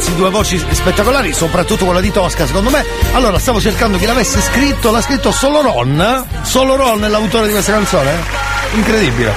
ragazzi, 0.00 0.14
due 0.14 0.30
voci 0.30 0.58
spettacolari, 0.70 1.32
soprattutto 1.34 1.84
quella 1.84 2.00
di 2.00 2.10
Tosca, 2.10 2.46
secondo 2.46 2.70
me. 2.70 2.84
Allora, 3.12 3.38
stavo 3.38 3.60
cercando 3.60 3.98
chi 3.98 4.06
l'avesse 4.06 4.40
scritto, 4.40 4.90
l'ha 4.90 5.02
scritto 5.02 5.30
solo 5.30 5.60
Ron. 5.60 6.24
Solo 6.42 6.76
Ron 6.76 7.04
è 7.04 7.08
l'autore 7.08 7.46
di 7.46 7.52
questa 7.52 7.72
canzone? 7.72 8.10
Incredibile. 8.74 9.32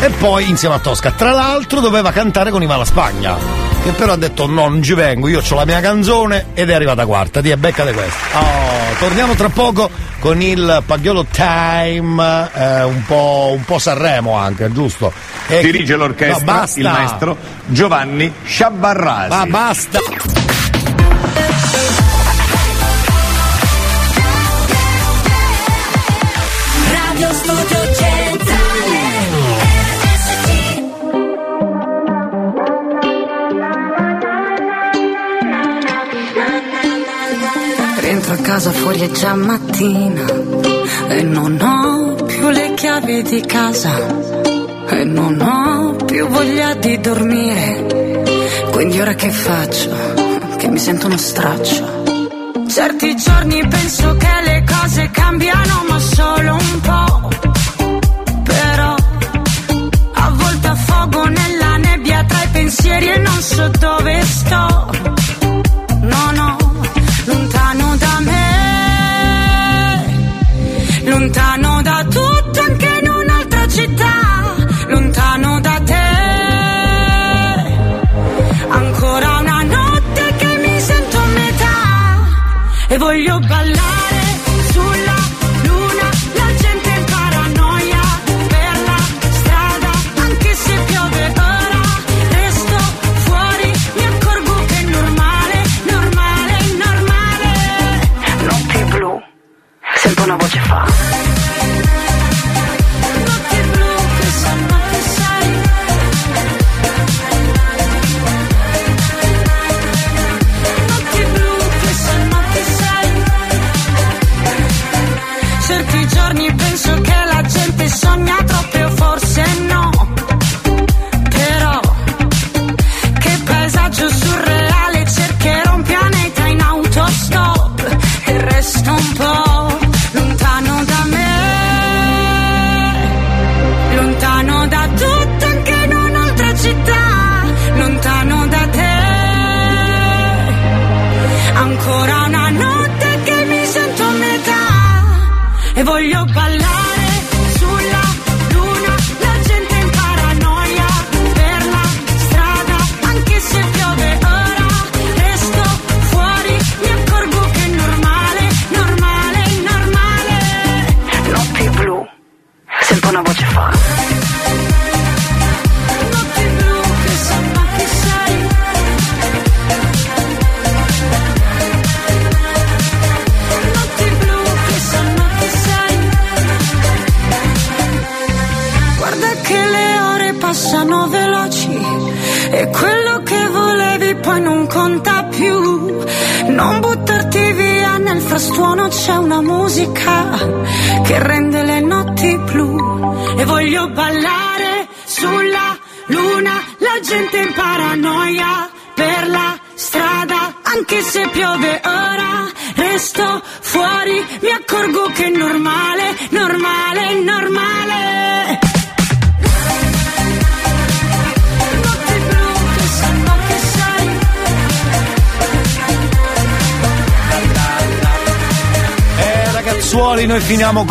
E 0.00 0.10
poi 0.10 0.48
insieme 0.48 0.76
a 0.76 0.78
Tosca. 0.78 1.10
Tra 1.10 1.32
l'altro 1.32 1.80
doveva 1.80 2.12
cantare 2.12 2.50
con 2.50 2.62
Ivana 2.62 2.84
Spagna. 2.84 3.36
Che 3.82 3.90
però 3.90 4.12
ha 4.12 4.16
detto 4.16 4.46
non 4.46 4.80
ci 4.80 4.94
vengo, 4.94 5.26
io 5.26 5.42
ho 5.48 5.54
la 5.56 5.64
mia 5.64 5.80
canzone 5.80 6.46
ed 6.54 6.70
è 6.70 6.74
arrivata 6.74 7.04
quarta. 7.04 7.40
Ti 7.40 7.54
beccate 7.56 7.92
questa. 7.92 8.38
Oh, 8.38 8.98
torniamo 9.00 9.34
tra 9.34 9.48
poco 9.48 9.90
con 10.20 10.40
il 10.40 10.82
Pagliolo 10.86 11.26
Time, 11.28 12.50
eh, 12.54 12.84
un, 12.84 13.02
po', 13.04 13.52
un 13.56 13.64
po' 13.64 13.80
Sanremo 13.80 14.36
anche, 14.36 14.70
giusto? 14.72 15.12
E- 15.52 15.60
Dirige 15.60 15.96
l'orchestra 15.96 16.64
il 16.76 16.82
maestro 16.82 17.36
Giovanni 17.66 18.32
Sciabarrasi. 18.44 19.28
Ma 19.28 19.46
basta! 19.46 19.98
Radio 26.90 27.32
Studio 27.34 27.94
Centrale 27.94 28.72
a 38.32 38.36
casa 38.36 38.70
fuori 38.70 39.00
è 39.00 39.10
già 39.10 39.34
mattina 39.34 40.24
e 41.08 41.22
non 41.22 41.60
ho 41.60 42.14
più 42.24 42.48
le 42.48 42.72
chiavi 42.74 43.22
di 43.22 43.42
casa 43.42 44.41
e 44.92 45.04
non 45.04 45.40
ho 45.40 45.96
più 46.04 46.26
voglia 46.28 46.74
di 46.74 47.00
dormire. 47.00 47.86
Quindi 48.70 49.00
ora 49.00 49.14
che 49.14 49.30
faccio? 49.30 49.90
Che 50.56 50.68
mi 50.68 50.78
sento 50.78 51.06
uno 51.06 51.16
straccio. 51.16 52.02
Certi 52.68 53.16
giorni 53.16 53.66
penso 53.68 54.16
che 54.16 54.40
le 54.44 54.64
cose 54.64 55.10
cambiano 55.10 55.84
ma 55.88 55.98
solo 55.98 56.54
un 56.54 56.80
po'. 56.80 57.21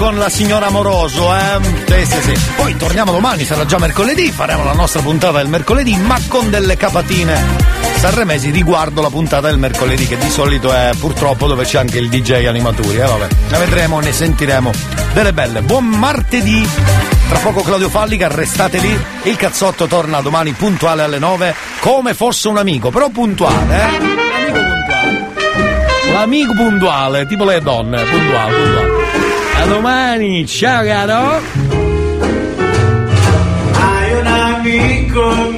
Con 0.01 0.17
la 0.17 0.29
signora 0.29 0.65
Amoroso, 0.65 1.31
eh? 1.31 1.59
Sì, 1.85 2.05
sì, 2.07 2.33
sì. 2.33 2.51
Poi 2.55 2.75
torniamo 2.75 3.11
domani, 3.11 3.45
sarà 3.45 3.65
già 3.65 3.77
mercoledì, 3.77 4.31
faremo 4.31 4.63
la 4.63 4.73
nostra 4.73 4.99
puntata 4.99 5.37
del 5.37 5.47
mercoledì, 5.47 5.95
ma 5.95 6.17
con 6.27 6.49
delle 6.49 6.75
capatine 6.75 7.39
sanremesi 7.97 8.49
riguardo 8.49 9.03
la 9.03 9.11
puntata 9.11 9.47
del 9.47 9.59
mercoledì, 9.59 10.07
che 10.07 10.17
di 10.17 10.29
solito 10.31 10.73
è 10.73 10.89
purtroppo 10.97 11.45
dove 11.45 11.65
c'è 11.65 11.77
anche 11.77 11.99
il 11.99 12.09
DJ 12.09 12.47
Animaturi, 12.47 12.97
eh 12.97 13.05
vabbè. 13.05 13.27
Ne 13.51 13.57
vedremo, 13.59 13.99
ne 13.99 14.11
sentiremo 14.11 14.71
delle 15.13 15.33
belle. 15.33 15.61
Buon 15.61 15.85
martedì! 15.85 16.67
Tra 17.29 17.37
poco 17.37 17.61
Claudio 17.61 17.89
Fallica, 17.89 18.27
restate 18.27 18.79
lì, 18.79 18.99
il 19.23 19.35
cazzotto 19.35 19.85
torna 19.85 20.19
domani 20.21 20.53
puntuale 20.53 21.03
alle 21.03 21.19
9, 21.19 21.53
come 21.79 22.15
fosse 22.15 22.47
un 22.47 22.57
amico, 22.57 22.89
però 22.89 23.09
puntuale, 23.09 23.75
eh? 23.75 23.85
Amico 23.85 24.65
puntuale. 24.65 26.11
L'amico 26.11 26.53
puntuale, 26.55 27.27
tipo 27.27 27.45
le 27.45 27.61
donne, 27.61 28.01
puntuale, 28.03 28.55
puntuale. 28.55 29.00
A 29.61 29.65
domani, 29.67 30.43
ciao 30.47 30.83
caro! 30.83 31.39
Hai 33.73 34.13
un 34.19 34.25
amico 34.25 35.50